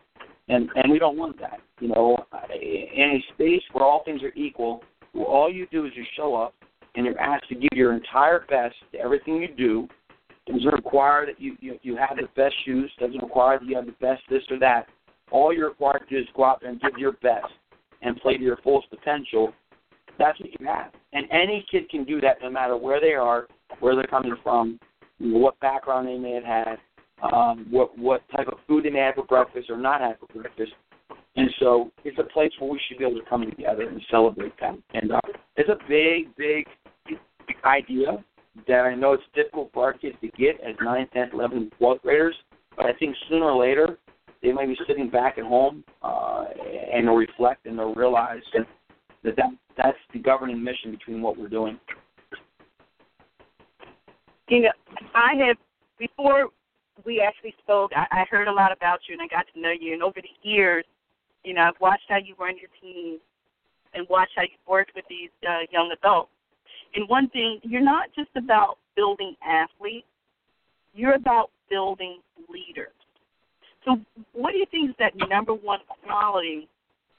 And 0.48 0.70
and 0.76 0.92
we 0.92 0.98
don't 0.98 1.18
want 1.18 1.40
that. 1.40 1.60
You 1.80 1.90
know, 1.90 2.18
in 2.52 3.22
a 3.22 3.34
space 3.34 3.62
where 3.74 3.86
all 3.86 4.04
things 4.04 4.24
are 4.24 4.34
equal, 4.36 4.82
where 5.12 5.26
all 5.26 5.52
you 5.52 5.68
do 5.72 5.86
is 5.86 5.92
you 5.96 6.06
show 6.16 6.36
up 6.36 6.56
and 6.96 7.06
you're 7.06 7.20
asked 7.20 7.50
to 7.50 7.56
give 7.56 7.70
your 7.74 7.94
entire 7.94 8.46
best 8.50 8.76
to 8.94 9.00
everything 9.00 9.36
you 9.36 9.54
do. 9.56 9.88
It 10.48 10.54
doesn't 10.54 10.74
require 10.74 11.26
that 11.28 11.40
you, 11.40 11.56
you 11.60 11.78
you 11.84 11.96
have 11.98 12.18
the 12.18 12.28
best 12.36 12.56
shoes. 12.66 12.92
Doesn't 13.00 13.22
require 13.22 13.60
that 13.60 13.68
you 13.68 13.76
have 13.76 13.86
the 13.86 13.92
best 13.94 14.22
this 14.30 14.42
or 14.50 14.58
that. 14.60 14.88
All 15.32 15.54
you're 15.54 15.70
required 15.70 16.02
to 16.10 16.16
do 16.16 16.22
is 16.22 16.28
go 16.36 16.46
out 16.46 16.62
there 16.62 16.72
and 16.72 16.82
give 16.82 16.98
your 16.98 17.12
best 17.14 17.46
and 18.02 18.18
play 18.18 18.38
to 18.38 18.44
your 18.44 18.58
fullest 18.64 18.90
potential. 18.90 19.54
That's 20.18 20.40
what 20.40 20.50
you 20.60 20.66
have. 20.66 20.92
And 21.14 21.28
any 21.32 21.66
kid 21.70 21.90
can 21.90 22.04
do 22.04 22.20
that 22.22 22.38
no 22.42 22.50
matter 22.50 22.76
where 22.76 23.00
they 23.00 23.14
are, 23.14 23.48
where 23.80 23.96
they're 23.96 24.06
coming 24.06 24.36
from, 24.42 24.80
what 25.20 25.60
background 25.60 26.08
they 26.08 26.18
may 26.18 26.34
have 26.34 26.44
had, 26.44 26.78
um, 27.34 27.68
what 27.70 27.98
what 27.98 28.22
type 28.36 28.48
of 28.48 28.60
food 28.68 28.86
they 28.86 28.90
may 28.90 29.00
have 29.00 29.16
for 29.16 29.26
breakfast 29.26 29.70
or 29.70 29.78
not 29.78 30.02
have 30.02 30.18
for 30.20 30.42
breakfast. 30.42 30.72
And 31.36 31.50
so 31.60 31.92
it's 32.04 32.18
a 32.20 32.24
place 32.24 32.52
where 32.60 32.72
we 32.72 32.80
should 32.88 32.98
be 32.98 33.06
able 33.06 33.20
to 33.20 33.30
come 33.30 33.50
together 33.50 33.88
and 33.88 34.02
celebrate 34.10 34.54
that. 34.60 34.76
And 34.94 35.12
uh, 35.12 35.22
it's 35.56 35.70
a 35.70 35.78
big, 35.88 36.36
big 36.36 36.66
idea 37.64 38.24
that 38.68 38.82
I 38.82 38.96
know 38.96 39.14
it's 39.14 39.24
difficult 39.34 39.72
for 39.74 39.84
our 39.86 39.94
kids 39.94 40.16
to 40.22 40.28
get 40.30 40.60
as 40.62 40.76
9th, 40.78 41.14
10th, 41.14 41.34
11th, 41.34 41.72
12th 41.80 42.02
graders. 42.02 42.36
But 42.76 42.88
I 42.88 42.94
think 42.94 43.16
sooner 43.30 43.46
or 43.46 43.60
later 43.60 43.98
they 44.42 44.52
might 44.52 44.68
be 44.68 44.78
sitting 44.88 45.10
back 45.10 45.38
at 45.38 45.44
home 45.44 45.84
uh, 46.02 46.46
and 46.94 47.08
they'll 47.08 47.16
reflect 47.16 47.66
and 47.66 47.78
they'll 47.78 47.96
realize 47.96 48.42
that, 48.54 48.68
that 49.24 49.36
that's 49.78 49.98
the 50.14 50.20
governing 50.20 50.64
mission 50.64 50.92
between 50.92 51.22
what 51.22 51.38
we're 51.38 51.50
doing. 51.50 51.80
You 54.50 54.62
know, 54.62 54.72
I 55.14 55.36
have 55.46 55.58
before 56.00 56.50
we 57.06 57.22
actually 57.22 57.54
spoke. 57.62 57.92
I, 57.96 58.06
I 58.12 58.26
heard 58.30 58.48
a 58.48 58.52
lot 58.52 58.72
about 58.72 59.00
you 59.08 59.14
and 59.14 59.22
I 59.22 59.28
got 59.28 59.46
to 59.54 59.62
know 59.62 59.72
you. 59.72 59.94
And 59.94 60.02
over 60.02 60.20
the 60.22 60.50
years, 60.50 60.86
you 61.44 61.54
know, 61.54 61.62
I've 61.62 61.80
watched 61.80 62.06
how 62.10 62.18
you 62.18 62.36
run 62.40 62.56
your 62.58 62.70
team 62.82 63.20
and 63.94 64.08
watched 64.10 64.34
how 64.36 64.42
you've 64.42 64.68
worked 64.68 64.92
with 64.96 65.06
these 65.08 65.30
uh, 65.48 65.66
young 65.72 65.94
adults. 65.96 66.32
And 66.96 67.08
one 67.08 67.30
thing, 67.30 67.60
you're 67.62 67.82
not 67.82 68.10
just 68.16 68.30
about 68.36 68.78
building 68.96 69.36
athletes; 69.48 70.08
you're 70.96 71.14
about 71.14 71.52
building 71.70 72.20
leaders. 72.50 72.94
So, 73.86 73.98
what 74.34 74.52
do 74.52 74.58
you 74.58 74.66
think 74.72 74.90
is 74.90 74.96
that 74.98 75.14
number 75.30 75.54
one 75.54 75.80
quality 76.04 76.68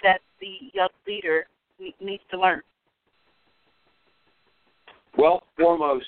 that 0.02 0.20
the 0.40 0.70
young 0.74 0.88
leader 1.06 1.46
needs 2.00 2.22
to 2.32 2.40
learn? 2.40 2.62
Well, 5.16 5.44
foremost, 5.56 6.06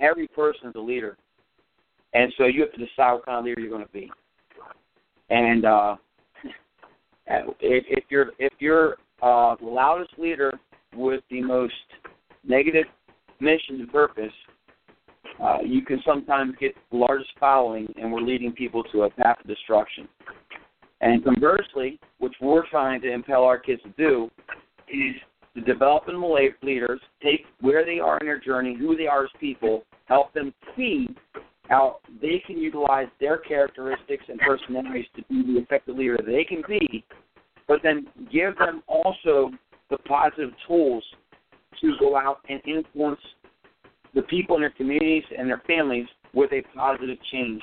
every 0.00 0.28
person 0.28 0.68
is 0.68 0.74
a 0.76 0.80
leader, 0.80 1.16
and 2.14 2.32
so 2.36 2.44
you 2.44 2.60
have 2.62 2.72
to 2.72 2.78
decide 2.78 3.12
what 3.12 3.26
kind 3.26 3.38
of 3.38 3.44
leader 3.44 3.60
you're 3.60 3.70
going 3.70 3.84
to 3.84 3.92
be. 3.92 4.10
And 5.30 5.64
uh, 5.64 5.96
if, 7.26 7.84
if 7.88 8.04
you're 8.08 8.32
if 8.38 8.52
you're 8.58 8.96
uh, 9.22 9.56
the 9.60 9.66
loudest 9.66 10.12
leader 10.18 10.52
with 10.94 11.22
the 11.30 11.42
most 11.42 11.74
negative 12.44 12.86
mission 13.40 13.80
and 13.80 13.90
purpose, 13.90 14.32
uh, 15.42 15.58
you 15.64 15.82
can 15.82 16.00
sometimes 16.04 16.54
get 16.60 16.74
the 16.90 16.96
largest 16.96 17.30
following, 17.38 17.92
and 17.96 18.12
we're 18.12 18.20
leading 18.20 18.52
people 18.52 18.82
to 18.84 19.02
a 19.02 19.10
path 19.10 19.38
of 19.40 19.46
destruction. 19.46 20.08
And 21.00 21.24
conversely, 21.24 21.98
which 22.18 22.34
we're 22.40 22.66
trying 22.68 23.00
to 23.02 23.12
impel 23.12 23.42
our 23.44 23.58
kids 23.58 23.82
to 23.82 23.90
do, 23.96 24.30
is 24.88 25.16
to 25.54 25.60
develop 25.60 26.06
them 26.06 26.24
leaders, 26.62 27.00
take 27.22 27.44
where 27.60 27.84
they 27.84 27.98
are 27.98 28.18
in 28.18 28.26
their 28.26 28.40
journey, 28.40 28.76
who 28.78 28.96
they 28.96 29.06
are 29.06 29.24
as 29.24 29.30
people, 29.38 29.84
help 30.06 30.32
them 30.32 30.52
see 30.76 31.08
how 31.68 31.98
they 32.20 32.42
can 32.46 32.58
utilize 32.58 33.06
their 33.20 33.38
characteristics 33.38 34.24
and 34.28 34.38
personalities 34.40 35.06
to 35.16 35.22
be 35.28 35.42
the 35.42 35.60
effective 35.60 35.96
leader 35.96 36.18
they 36.24 36.44
can 36.44 36.62
be, 36.66 37.04
but 37.68 37.80
then 37.82 38.06
give 38.32 38.56
them 38.58 38.82
also 38.88 39.50
the 39.90 39.98
positive 39.98 40.50
tools 40.66 41.04
to 41.80 41.94
go 42.00 42.16
out 42.16 42.38
and 42.48 42.60
influence 42.66 43.20
the 44.14 44.22
people 44.22 44.56
in 44.56 44.62
their 44.62 44.70
communities 44.70 45.24
and 45.36 45.48
their 45.48 45.62
families 45.66 46.06
with 46.34 46.50
a 46.52 46.62
positive 46.76 47.18
change. 47.30 47.62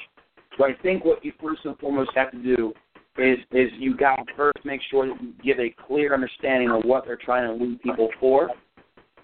So 0.58 0.66
I 0.66 0.72
think 0.82 1.06
what 1.06 1.24
you 1.24 1.32
first 1.42 1.62
and 1.66 1.78
foremost 1.78 2.12
have 2.16 2.32
to 2.32 2.38
do 2.38 2.74
is 3.22 3.40
is 3.52 3.70
you 3.78 3.96
got 3.96 4.16
to 4.18 4.24
first 4.36 4.64
make 4.64 4.82
sure 4.90 5.08
that 5.08 5.22
you 5.22 5.34
give 5.44 5.60
a 5.60 5.74
clear 5.88 6.14
understanding 6.14 6.70
of 6.70 6.84
what 6.84 7.06
they're 7.06 7.18
trying 7.18 7.48
to 7.48 7.64
lead 7.64 7.82
people 7.82 8.10
for, 8.20 8.50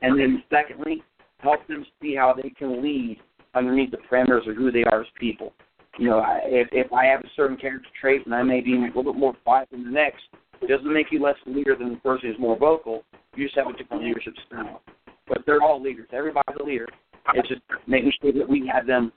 and 0.02 0.20
then 0.20 0.44
secondly, 0.50 1.04
help 1.40 1.66
them 1.68 1.86
see 2.02 2.16
how 2.16 2.34
they 2.34 2.50
can 2.50 2.84
lead 2.84 3.18
underneath 3.54 3.92
the 3.92 3.98
parameters 4.10 4.50
of 4.50 4.56
who 4.56 4.72
they 4.72 4.84
are 4.84 5.02
as 5.02 5.08
people. 5.20 5.54
You 5.98 6.10
know, 6.10 6.24
if 6.44 6.68
if 6.72 6.92
I 6.92 7.06
have 7.06 7.22
a 7.22 7.30
certain 7.36 7.58
character 7.58 7.90
trait 8.00 8.26
and 8.26 8.36
I 8.36 8.44
may 8.44 8.62
be 8.62 8.76
a 8.76 8.80
little 8.80 9.14
bit 9.14 9.16
more 9.16 9.34
quiet 9.44 9.70
than 9.72 9.86
the 9.86 9.92
next, 9.92 10.24
it 10.62 10.68
doesn't 10.68 10.92
make 10.92 11.08
you 11.12 11.22
less 11.22 11.38
leader 11.46 11.76
than 11.78 11.92
the 11.92 11.96
person 11.98 12.30
who's 12.30 12.40
more 12.40 12.58
vocal. 12.58 13.04
You 13.36 13.46
just 13.46 13.58
have 13.58 13.68
a 13.68 13.74
different 13.74 14.04
leadership 14.04 14.34
style. 14.48 14.82
But 15.28 15.40
they're 15.46 15.62
all 15.62 15.82
leaders. 15.82 16.08
Everybody's 16.12 16.58
a 16.60 16.64
leader. 16.64 16.88
It's 17.34 17.48
just 17.48 17.62
making 17.88 18.12
sure 18.22 18.32
that 18.34 18.48
we 18.48 18.70
have 18.72 18.86
them 18.86 19.12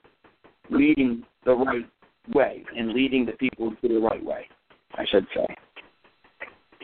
leading 0.71 1.25
the 1.45 1.53
right 1.53 1.87
way 2.35 2.65
and 2.77 2.93
leading 2.93 3.27
the 3.27 3.33
people 3.33 3.75
to 3.83 3.89
the 3.89 3.99
right 3.99 4.25
way. 4.25 4.47
I 4.95 5.05
should 5.07 5.27
say. 5.35 5.47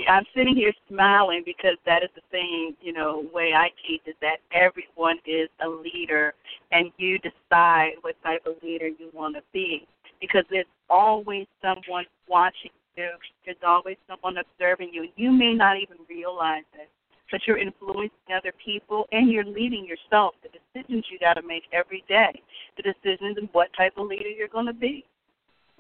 I'm 0.09 0.25
sitting 0.35 0.57
here 0.57 0.73
smiling 0.89 1.43
because 1.45 1.77
that 1.87 2.03
is 2.03 2.11
the 2.15 2.23
same, 2.33 2.77
you 2.81 2.93
know, 2.93 3.27
way 3.33 3.53
I 3.55 3.71
teach 3.87 4.03
is 4.07 4.17
that 4.21 4.39
everyone 4.53 5.19
is 5.25 5.49
a 5.65 5.69
leader 5.69 6.35
and 6.73 6.91
you 6.99 7.19
decide 7.19 7.93
what 8.01 8.17
type 8.23 8.45
of 8.45 8.55
leader 8.63 8.89
you 8.89 9.11
want 9.13 9.37
to 9.37 9.43
be 9.53 9.87
because 10.21 10.45
there's 10.51 10.67
always 10.91 11.47
someone 11.63 12.05
watching 12.29 12.71
you. 12.97 13.11
There's 13.45 13.57
always 13.67 13.97
someone 14.09 14.37
observing 14.39 14.91
you. 14.93 15.09
You 15.17 15.31
may 15.31 15.55
not 15.55 15.77
even 15.77 15.99
realize 16.09 16.65
it, 16.75 16.89
but 17.31 17.41
you're 17.47 17.59
influencing 17.59 18.11
other 18.37 18.53
people 18.65 19.07
and 19.13 19.31
you're 19.31 19.45
leading 19.45 19.85
yourself. 19.87 20.35
The 20.43 20.49
decisions 20.49 21.05
you 21.11 21.19
got 21.19 21.35
to 21.35 21.43
make 21.43 21.65
every 21.73 22.05
day, 22.09 22.41
the 22.77 22.83
decisions 22.83 23.39
of 23.39 23.49
what 23.53 23.69
type 23.77 23.93
of 23.97 24.07
leader 24.07 24.29
you're 24.29 24.49
going 24.49 24.67
to 24.67 24.73
be. 24.73 25.05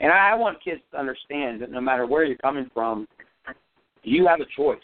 And 0.04 0.12
I 0.12 0.34
want 0.34 0.62
kids 0.62 0.82
to 0.92 0.98
understand 0.98 1.62
that 1.62 1.70
no 1.70 1.80
matter 1.80 2.04
where 2.06 2.24
you're 2.24 2.36
coming 2.36 2.70
from, 2.74 3.08
you 4.02 4.26
have 4.26 4.38
a 4.40 4.44
choice. 4.54 4.76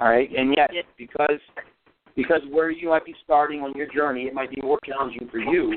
All 0.00 0.08
right, 0.08 0.28
and 0.36 0.52
yes, 0.56 0.70
yes. 0.72 0.84
because 0.98 1.38
because 2.16 2.40
where 2.50 2.68
you 2.68 2.88
might 2.88 3.04
be 3.04 3.14
starting 3.22 3.60
on 3.60 3.72
your 3.76 3.86
journey, 3.86 4.22
it 4.22 4.34
might 4.34 4.50
be 4.50 4.60
more 4.60 4.80
challenging 4.84 5.28
for 5.30 5.38
you 5.38 5.76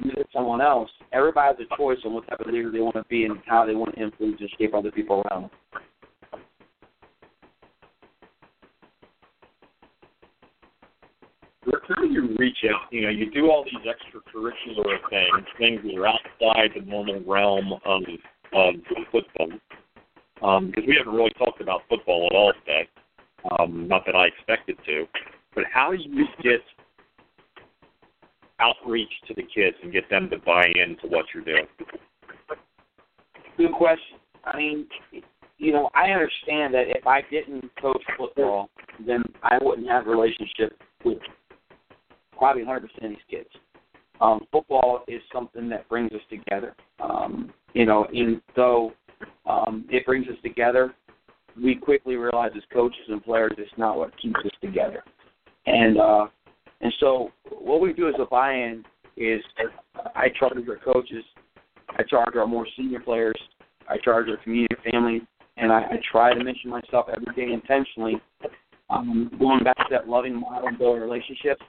than 0.00 0.14
someone 0.32 0.60
else. 0.60 0.88
Everybody 1.12 1.56
has 1.56 1.66
a 1.68 1.76
choice 1.76 1.98
on 2.04 2.14
what 2.14 2.28
type 2.28 2.38
of 2.38 2.46
leader 2.46 2.70
they 2.70 2.78
want 2.78 2.94
to 2.94 3.02
be 3.08 3.24
and 3.24 3.40
how 3.44 3.66
they 3.66 3.74
want 3.74 3.96
to 3.96 4.02
influence 4.02 4.36
and 4.38 4.50
shape 4.56 4.72
other 4.72 4.92
people 4.92 5.24
around 5.26 5.42
them. 5.42 5.50
How 11.94 12.02
do 12.02 12.08
you 12.08 12.36
reach 12.38 12.58
out? 12.72 12.92
You 12.92 13.02
know, 13.02 13.08
you 13.08 13.30
do 13.30 13.50
all 13.50 13.64
these 13.64 13.74
extracurricular 13.74 14.98
things, 15.08 15.46
things 15.58 15.80
that 15.84 15.98
are 15.98 16.06
outside 16.06 16.70
the 16.74 16.84
normal 16.84 17.20
realm 17.26 17.72
of 17.84 18.02
of 18.52 18.74
football. 19.12 19.48
Um, 20.42 20.68
because 20.68 20.84
we 20.86 20.96
haven't 20.96 21.14
really 21.14 21.32
talked 21.38 21.60
about 21.60 21.82
football 21.88 22.28
at 22.30 22.34
all 22.34 22.52
today. 22.64 22.88
Um, 23.58 23.86
not 23.86 24.04
that 24.06 24.14
I 24.14 24.26
expected 24.26 24.78
to, 24.86 25.06
but 25.54 25.64
how 25.72 25.90
do 25.90 25.98
you 25.98 26.26
get 26.42 26.60
outreach 28.58 29.12
to 29.28 29.34
the 29.34 29.42
kids 29.42 29.76
and 29.82 29.92
get 29.92 30.08
them 30.10 30.28
to 30.30 30.38
buy 30.38 30.66
into 30.66 31.06
what 31.08 31.26
you're 31.34 31.44
doing? 31.44 31.66
Good 33.56 33.72
question. 33.72 34.18
I 34.44 34.56
mean, 34.56 34.86
you 35.58 35.72
know, 35.72 35.90
I 35.94 36.10
understand 36.10 36.72
that 36.74 36.84
if 36.88 37.06
I 37.06 37.20
didn't 37.30 37.70
coach 37.80 38.02
football, 38.16 38.70
then 39.06 39.22
I 39.42 39.58
wouldn't 39.60 39.88
have 39.88 40.06
a 40.06 40.10
relationship 40.10 40.78
with 41.04 41.18
probably 42.40 42.64
100% 42.64 42.84
of 42.84 43.10
these 43.10 43.18
kids. 43.30 43.50
Um, 44.20 44.40
football 44.50 45.04
is 45.06 45.20
something 45.32 45.68
that 45.68 45.88
brings 45.88 46.10
us 46.12 46.20
together. 46.30 46.74
Um, 46.98 47.52
you 47.74 47.84
know, 47.84 48.06
and 48.12 48.40
though 48.56 48.92
um, 49.46 49.84
it 49.90 50.06
brings 50.06 50.26
us 50.26 50.36
together, 50.42 50.94
we 51.62 51.74
quickly 51.74 52.16
realize 52.16 52.52
as 52.56 52.62
coaches 52.72 53.02
and 53.08 53.22
players 53.22 53.52
it's 53.58 53.70
not 53.76 53.98
what 53.98 54.16
keeps 54.20 54.40
us 54.44 54.52
together. 54.62 55.04
And 55.66 55.98
uh, 55.98 56.26
and 56.80 56.92
so 57.00 57.30
what 57.50 57.82
we 57.82 57.92
do 57.92 58.08
as 58.08 58.14
a 58.18 58.24
buy-in 58.24 58.84
is 59.16 59.42
I 60.16 60.28
charge 60.38 60.66
our 60.66 60.76
coaches, 60.76 61.24
I 61.90 62.02
charge 62.04 62.36
our 62.36 62.46
more 62.46 62.66
senior 62.76 63.00
players, 63.00 63.38
I 63.88 63.98
charge 63.98 64.28
our 64.30 64.38
community 64.38 64.76
family, 64.90 65.20
and 65.58 65.70
I, 65.70 65.80
I 65.80 66.00
try 66.10 66.32
to 66.32 66.42
mention 66.42 66.70
myself 66.70 67.06
every 67.14 67.34
day 67.34 67.52
intentionally, 67.52 68.14
um, 68.88 69.30
going 69.38 69.62
back 69.62 69.76
to 69.76 69.84
that 69.90 70.08
loving 70.08 70.40
model 70.40 70.68
and 70.68 70.78
building 70.78 71.02
relationships. 71.02 71.62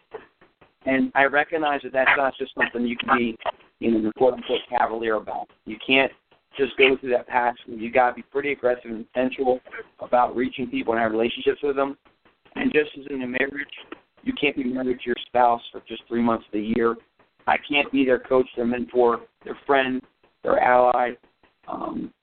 And 0.85 1.11
I 1.13 1.25
recognize 1.25 1.81
that 1.83 1.93
that's 1.93 2.11
not 2.17 2.33
just 2.37 2.53
something 2.55 2.85
you 2.85 2.97
can 2.97 3.17
be, 3.17 3.37
you 3.79 3.91
know, 3.91 4.11
quote 4.17 4.33
unquote 4.33 4.61
cavalier 4.69 5.15
about. 5.15 5.47
You 5.65 5.77
can't 5.85 6.11
just 6.57 6.75
go 6.77 6.97
through 6.97 7.11
that 7.11 7.27
path. 7.27 7.55
You 7.67 7.91
got 7.91 8.09
to 8.09 8.15
be 8.15 8.23
pretty 8.23 8.51
aggressive 8.51 8.89
and 8.91 9.05
intentional 9.15 9.59
about 9.99 10.35
reaching 10.35 10.67
people 10.67 10.93
and 10.93 11.01
have 11.01 11.11
relationships 11.11 11.59
with 11.61 11.75
them. 11.75 11.97
And 12.55 12.73
just 12.73 12.89
as 12.99 13.05
in 13.09 13.21
a 13.21 13.27
marriage, 13.27 13.69
you 14.23 14.33
can't 14.33 14.55
be 14.55 14.63
married 14.63 14.99
to 14.99 15.05
your 15.05 15.15
spouse 15.27 15.61
for 15.71 15.81
just 15.87 16.03
three 16.07 16.21
months 16.21 16.45
of 16.47 16.53
the 16.53 16.73
year. 16.75 16.95
I 17.47 17.57
can't 17.69 17.91
be 17.91 18.05
their 18.05 18.19
coach, 18.19 18.47
their 18.55 18.65
mentor, 18.65 19.21
their 19.43 19.57
friend, 19.65 20.01
their 20.43 20.59
ally, 20.59 21.11
um, 21.67 22.13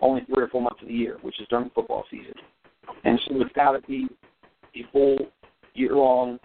only 0.00 0.24
three 0.24 0.42
or 0.42 0.48
four 0.48 0.62
months 0.62 0.82
of 0.82 0.88
the 0.88 0.94
year, 0.94 1.18
which 1.22 1.40
is 1.40 1.46
during 1.48 1.70
football 1.70 2.04
season. 2.10 2.34
And 3.04 3.20
so 3.26 3.40
it's 3.40 3.52
got 3.54 3.72
to 3.72 3.80
be 3.86 4.08
a 4.74 4.84
full 4.92 5.18
year-long 5.74 6.38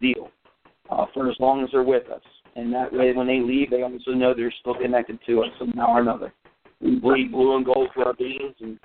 deal 0.00 0.30
uh, 0.90 1.06
for 1.12 1.30
as 1.30 1.36
long 1.40 1.62
as 1.62 1.70
they're 1.72 1.82
with 1.82 2.08
us. 2.10 2.22
And 2.54 2.72
that 2.72 2.92
way, 2.92 3.12
when 3.12 3.26
they 3.26 3.40
leave, 3.40 3.70
they 3.70 3.82
also 3.82 4.12
know 4.12 4.32
they're 4.34 4.54
still 4.60 4.74
connected 4.74 5.18
to 5.26 5.42
us 5.42 5.48
somehow 5.58 5.88
or 5.88 6.00
another. 6.00 6.32
We 6.80 6.96
bleed 6.96 7.32
blue 7.32 7.56
and 7.56 7.64
gold 7.64 7.88
for 7.94 8.04
our 8.04 8.14
beings, 8.14 8.54
and 8.60 8.78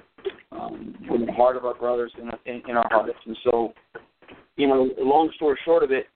um, 0.51 0.95
in 1.13 1.25
the 1.25 1.31
heart 1.31 1.55
of 1.55 1.65
our 1.65 1.73
brothers 1.73 2.11
in, 2.17 2.29
in, 2.45 2.61
in 2.69 2.75
our 2.75 2.87
hearts. 2.89 3.17
And 3.25 3.37
so, 3.43 3.73
you 4.55 4.67
know, 4.67 4.89
long 4.97 5.31
story 5.35 5.57
short 5.63 5.83
of 5.83 5.91
it, 5.91 6.07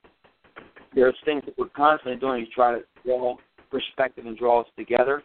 there's 0.93 1.15
things 1.25 1.43
that 1.45 1.57
we're 1.57 1.69
constantly 1.69 2.19
doing 2.19 2.45
to 2.45 2.51
try 2.51 2.73
to 2.73 2.83
draw 3.05 3.35
perspective 3.71 4.25
and 4.25 4.37
draw 4.37 4.61
us 4.61 4.67
together. 4.77 5.23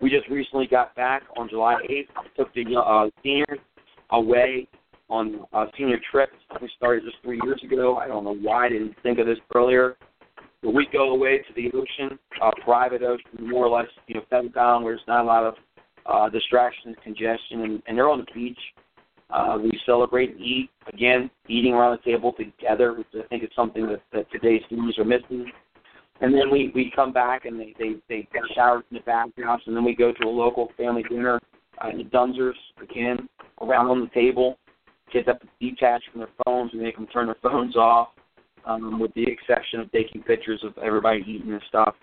We 0.00 0.10
just 0.10 0.28
recently 0.28 0.66
got 0.68 0.94
back 0.94 1.22
on 1.36 1.48
July 1.48 1.76
8th, 1.90 2.36
took 2.36 2.54
the 2.54 2.64
uh, 2.76 3.10
seniors 3.22 3.58
away 4.10 4.68
on 5.08 5.44
a 5.52 5.66
senior 5.76 5.98
trip. 6.10 6.30
We 6.60 6.70
started 6.76 7.04
just 7.04 7.16
three 7.22 7.40
years 7.44 7.60
ago. 7.64 7.96
I 7.96 8.08
don't 8.08 8.24
know 8.24 8.34
why 8.34 8.66
I 8.66 8.68
didn't 8.68 8.94
think 9.02 9.18
of 9.18 9.26
this 9.26 9.38
earlier. 9.54 9.96
But 10.62 10.74
we 10.74 10.88
go 10.92 11.10
away 11.10 11.38
to 11.38 11.54
the 11.54 11.68
ocean, 11.68 12.18
uh, 12.42 12.50
private 12.64 13.02
ocean, 13.02 13.48
more 13.48 13.66
or 13.66 13.78
less, 13.78 13.88
you 14.06 14.16
know, 14.16 14.22
feather 14.28 14.48
down 14.48 14.82
where 14.82 14.94
there's 14.94 15.06
not 15.06 15.22
a 15.22 15.26
lot 15.26 15.44
of 15.44 15.54
uh, 16.06 16.28
distractions, 16.30 16.96
congestion, 17.02 17.62
and, 17.62 17.82
and 17.86 17.96
they're 17.96 18.08
on 18.08 18.18
the 18.18 18.32
beach. 18.34 18.58
Uh, 19.30 19.58
we 19.62 19.70
celebrate 19.84 20.30
and 20.30 20.40
eat 20.40 20.70
again, 20.92 21.30
eating 21.48 21.74
around 21.74 21.98
the 21.98 22.10
table 22.10 22.32
together, 22.32 22.94
which 22.94 23.06
I 23.14 23.26
think 23.28 23.44
is 23.44 23.50
something 23.54 23.86
that, 23.86 24.02
that 24.12 24.30
today's 24.32 24.62
students 24.66 24.98
are 24.98 25.04
missing. 25.04 25.46
And 26.20 26.34
then 26.34 26.50
we 26.50 26.72
we 26.74 26.90
come 26.96 27.12
back 27.12 27.44
and 27.44 27.60
they 27.60 27.74
they 27.78 27.96
they 28.08 28.28
get 28.32 28.42
showered 28.54 28.84
in 28.90 28.96
the 28.96 29.02
bathhouse, 29.02 29.60
and 29.66 29.76
then 29.76 29.84
we 29.84 29.94
go 29.94 30.12
to 30.12 30.26
a 30.26 30.28
local 30.28 30.72
family 30.76 31.04
dinner 31.08 31.38
uh, 31.84 31.90
in 31.90 31.98
the 31.98 32.04
Dunzers 32.04 32.54
again, 32.82 33.28
around 33.60 33.88
on 33.88 34.00
the 34.00 34.08
table 34.08 34.58
kids 35.12 35.26
have 35.26 35.40
to 35.40 35.48
detach 35.60 36.02
from 36.10 36.20
their 36.20 36.30
phones 36.44 36.72
and 36.72 36.82
make 36.82 36.96
them 36.96 37.06
turn 37.06 37.26
their 37.26 37.36
phones 37.42 37.76
off, 37.76 38.08
um, 38.64 38.98
with 38.98 39.12
the 39.14 39.24
exception 39.24 39.80
of 39.80 39.90
taking 39.92 40.22
pictures 40.22 40.62
of 40.64 40.76
everybody 40.78 41.22
eating 41.26 41.52
and 41.52 41.62
stuff. 41.68 41.94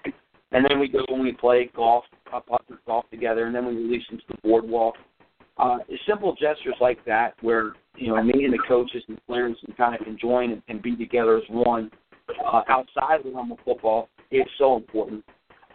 And 0.52 0.66
then 0.70 0.80
we 0.80 0.88
go 0.88 1.04
and 1.10 1.22
we 1.22 1.32
play 1.34 1.70
golf, 1.76 2.06
uh, 2.34 2.40
putt 2.40 2.62
golf 2.86 3.10
together, 3.10 3.46
and 3.46 3.56
then 3.56 3.66
we 3.66 3.76
release 3.76 4.04
them 4.10 4.20
to 4.20 4.24
the 4.30 4.38
boardwalk. 4.44 4.96
Uh, 5.58 5.78
simple 6.08 6.34
gestures 6.34 6.76
like 6.82 7.04
that, 7.06 7.34
where 7.42 7.74
you 7.96 8.08
know 8.08 8.22
me 8.22 8.44
and 8.44 8.54
the 8.54 8.60
coaches 8.68 9.04
and 9.08 9.20
players 9.26 9.56
can 9.66 9.74
kind 9.76 9.96
of 9.96 10.20
join 10.20 10.52
and, 10.52 10.62
and 10.68 10.82
be 10.82 10.96
together 10.96 11.38
as 11.38 11.44
one 11.50 11.90
uh, 12.46 12.62
outside 12.68 13.20
of 13.20 13.24
the 13.24 13.32
normal 13.32 13.58
football. 13.64 14.10
is 14.32 14.46
so 14.58 14.76
important. 14.76 15.24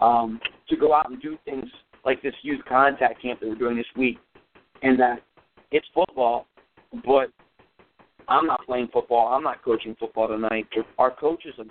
Um, 0.01 0.41
to 0.69 0.77
go 0.77 0.95
out 0.95 1.11
and 1.11 1.21
do 1.21 1.37
things 1.45 1.67
like 2.07 2.23
this 2.23 2.35
youth 2.43 2.61
contact 2.67 3.21
camp 3.21 3.41
that 3.41 3.49
we're 3.49 3.55
doing 3.55 3.77
this 3.77 3.87
week, 3.97 4.19
and 4.83 4.99
that 4.99 5.23
it's 5.71 5.87
football, 5.95 6.47
but 7.05 7.31
I'm 8.29 8.47
not 8.47 8.65
playing 8.67 8.89
football. 8.93 9.29
I'm 9.35 9.43
not 9.43 9.63
coaching 9.65 9.97
football 9.99 10.29
tonight. 10.29 10.67
Our 10.99 11.11
coaches 11.11 11.55
are, 11.59 11.65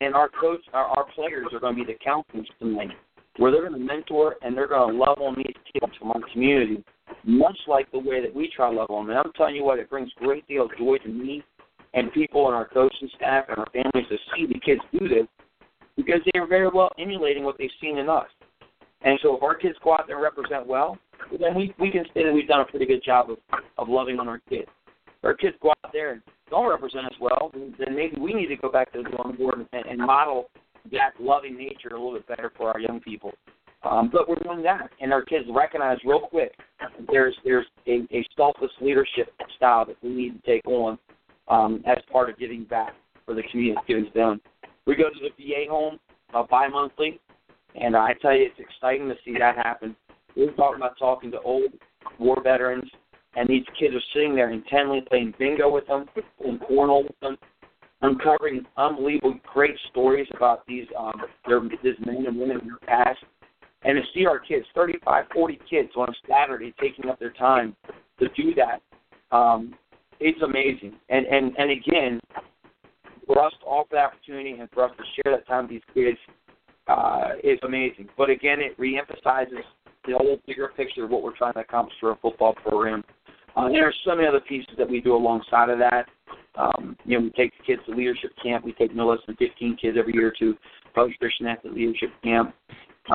and 0.00 0.14
our 0.14 0.28
coach, 0.28 0.60
our, 0.72 0.84
our 0.84 1.06
players 1.14 1.46
are 1.52 1.60
going 1.60 1.76
to 1.76 1.84
be 1.84 1.92
the 1.92 1.96
accountants 1.96 2.50
tonight, 2.58 2.90
where 3.38 3.50
they're 3.50 3.68
going 3.68 3.80
to 3.80 3.86
mentor 3.86 4.36
and 4.42 4.56
they're 4.56 4.68
going 4.68 4.92
to 4.92 4.98
love 4.98 5.18
on 5.18 5.34
these 5.36 5.56
kids 5.72 5.92
from 5.98 6.10
our 6.10 6.20
community, 6.32 6.84
much 7.24 7.58
like 7.66 7.90
the 7.92 7.98
way 7.98 8.20
that 8.20 8.34
we 8.34 8.50
try 8.54 8.70
to 8.70 8.76
love 8.76 8.90
on 8.90 9.06
them. 9.06 9.16
And 9.16 9.26
I'm 9.26 9.32
telling 9.32 9.56
you 9.56 9.64
what, 9.64 9.78
it 9.78 9.88
brings 9.88 10.10
great 10.16 10.46
deal 10.46 10.66
of 10.66 10.70
joy 10.78 10.98
to 10.98 11.08
me 11.08 11.42
and 11.94 12.12
people 12.12 12.46
and 12.46 12.54
our 12.54 12.68
coaching 12.68 13.08
staff 13.16 13.46
and 13.48 13.58
our 13.58 13.68
families 13.72 14.08
to 14.10 14.16
see 14.34 14.46
the 14.46 14.58
kids 14.60 14.80
do 14.92 15.08
this 15.08 15.26
because 15.96 16.20
they 16.24 16.38
are 16.38 16.46
very 16.46 16.68
well 16.68 16.90
emulating 16.98 17.44
what 17.44 17.56
they've 17.56 17.70
seen 17.80 17.98
in 17.98 18.08
us. 18.08 18.26
And 19.02 19.18
so 19.22 19.36
if 19.36 19.42
our 19.42 19.54
kids 19.54 19.76
go 19.82 19.94
out 19.94 20.06
there 20.06 20.16
and 20.16 20.22
represent 20.22 20.66
well, 20.66 20.98
then 21.40 21.54
we 21.54 21.74
we 21.78 21.90
can 21.90 22.04
say 22.14 22.24
that 22.24 22.32
we've 22.32 22.48
done 22.48 22.60
a 22.60 22.64
pretty 22.64 22.86
good 22.86 23.02
job 23.04 23.30
of 23.30 23.38
of 23.78 23.88
loving 23.88 24.18
on 24.18 24.28
our 24.28 24.40
kids. 24.48 24.68
If 25.06 25.24
our 25.24 25.34
kids 25.34 25.56
go 25.62 25.70
out 25.70 25.92
there 25.92 26.12
and 26.12 26.22
don't 26.50 26.68
represent 26.68 27.06
us 27.06 27.14
well, 27.20 27.50
then 27.52 27.94
maybe 27.94 28.20
we 28.20 28.34
need 28.34 28.48
to 28.48 28.56
go 28.56 28.70
back 28.70 28.92
to 28.92 29.02
the 29.02 29.08
drawing 29.10 29.36
board 29.36 29.66
and, 29.72 29.86
and 29.86 29.98
model 29.98 30.50
that 30.92 31.12
loving 31.18 31.56
nature 31.56 31.88
a 31.88 31.92
little 31.92 32.12
bit 32.12 32.26
better 32.26 32.52
for 32.56 32.70
our 32.70 32.78
young 32.78 33.00
people. 33.00 33.32
Um, 33.82 34.10
but 34.10 34.28
we're 34.28 34.36
doing 34.36 34.62
that, 34.62 34.90
and 35.00 35.12
our 35.12 35.22
kids 35.22 35.46
recognize 35.50 35.98
real 36.04 36.20
quick 36.20 36.52
there's 37.10 37.34
there's 37.44 37.66
a, 37.86 38.06
a 38.12 38.24
selfless 38.36 38.70
leadership 38.80 39.28
style 39.56 39.84
that 39.86 39.96
we 40.02 40.10
need 40.10 40.42
to 40.42 40.50
take 40.50 40.66
on 40.66 40.98
um, 41.48 41.82
as 41.86 41.98
part 42.10 42.30
of 42.30 42.38
giving 42.38 42.64
back 42.64 42.94
for 43.26 43.34
the 43.34 43.42
community 43.50 43.80
to 43.88 44.06
them. 44.14 44.40
We 44.86 44.96
go 44.96 45.10
to 45.10 45.18
the 45.20 45.30
VA 45.36 45.70
home 45.70 45.98
uh, 46.34 46.44
bi-monthly, 46.48 47.20
and 47.80 47.96
I 47.96 48.14
tell 48.20 48.34
you, 48.34 48.46
it's 48.46 48.58
exciting 48.58 49.08
to 49.08 49.14
see 49.24 49.34
that 49.38 49.56
happen. 49.56 49.96
We're 50.36 50.52
talking 50.52 50.76
about 50.76 50.98
talking 50.98 51.30
to 51.32 51.40
old 51.40 51.72
war 52.18 52.42
veterans, 52.42 52.90
and 53.36 53.48
these 53.48 53.64
kids 53.78 53.94
are 53.94 54.02
sitting 54.12 54.34
there 54.34 54.50
intently 54.50 55.02
playing 55.08 55.34
bingo 55.38 55.70
with 55.70 55.86
them, 55.86 56.06
playing 56.40 56.58
cornhole 56.58 57.04
with 57.04 57.20
them, 57.20 57.36
uncovering 58.02 58.64
unbelievable 58.76 59.38
great 59.52 59.76
stories 59.90 60.26
about 60.36 60.66
these 60.66 60.86
um, 60.98 61.22
their 61.46 61.60
this 61.82 61.96
men 62.04 62.24
and 62.26 62.38
women 62.38 62.60
in 62.60 62.66
their 62.66 62.78
past. 62.86 63.18
And 63.82 63.96
to 63.96 64.02
see 64.14 64.24
our 64.24 64.38
kids, 64.38 64.64
35, 64.74 65.26
40 65.32 65.60
kids 65.68 65.90
on 65.94 66.08
a 66.08 66.12
Saturday 66.26 66.74
taking 66.80 67.10
up 67.10 67.18
their 67.18 67.32
time 67.32 67.76
to 68.18 68.28
do 68.30 68.54
that, 68.54 68.80
um, 69.36 69.74
it's 70.20 70.40
amazing. 70.42 70.94
And 71.08 71.26
and 71.26 71.52
and 71.58 71.70
again, 71.70 72.20
for 73.26 73.44
us 73.44 73.52
to 73.60 73.66
offer 73.66 73.88
the 73.92 73.98
opportunity 73.98 74.52
and 74.58 74.68
for 74.70 74.84
us 74.84 74.92
to 74.96 75.04
share 75.14 75.36
that 75.36 75.46
time 75.46 75.64
with 75.64 75.70
these 75.70 75.94
kids 75.94 76.18
uh, 76.88 77.30
is 77.42 77.58
amazing. 77.62 78.08
But 78.16 78.30
again, 78.30 78.58
it 78.60 78.78
reemphasizes 78.78 79.64
the 80.06 80.14
whole 80.16 80.38
bigger 80.46 80.70
picture 80.76 81.04
of 81.04 81.10
what 81.10 81.22
we're 81.22 81.36
trying 81.36 81.54
to 81.54 81.60
accomplish 81.60 81.94
for 82.00 82.12
a 82.12 82.16
football 82.16 82.54
program. 82.54 83.04
Uh, 83.56 83.68
there 83.68 83.86
are 83.86 83.94
so 84.04 84.14
many 84.16 84.26
other 84.26 84.40
pieces 84.40 84.74
that 84.76 84.88
we 84.88 85.00
do 85.00 85.14
alongside 85.14 85.70
of 85.70 85.78
that. 85.78 86.06
Um, 86.56 86.96
you 87.04 87.18
know, 87.18 87.24
we 87.24 87.30
take 87.30 87.52
the 87.58 87.64
kids 87.64 87.82
to 87.86 87.94
leadership 87.94 88.30
camp. 88.42 88.64
We 88.64 88.72
take 88.72 88.94
no 88.94 89.06
less 89.06 89.20
than 89.26 89.36
15 89.36 89.76
kids 89.80 89.96
every 89.98 90.14
year 90.14 90.32
to 90.38 90.54
Post 90.94 91.18
Christian 91.18 91.46
Athlete 91.46 91.74
Leadership 91.74 92.10
Camp. 92.22 92.54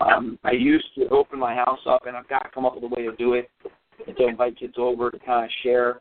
Um, 0.01 0.37
I 0.43 0.51
used 0.51 0.87
to 0.95 1.07
open 1.09 1.39
my 1.39 1.55
house 1.55 1.79
up, 1.87 2.05
and 2.05 2.15
I've 2.15 2.27
got 2.27 2.43
to 2.43 2.49
come 2.53 2.65
up 2.65 2.75
with 2.75 2.83
a 2.83 2.87
way 2.87 3.03
to 3.03 3.15
do 3.15 3.33
it 3.33 3.49
to 4.17 4.27
invite 4.27 4.57
kids 4.57 4.75
over 4.77 5.11
to 5.11 5.19
kind 5.19 5.45
of 5.45 5.51
share. 5.63 5.99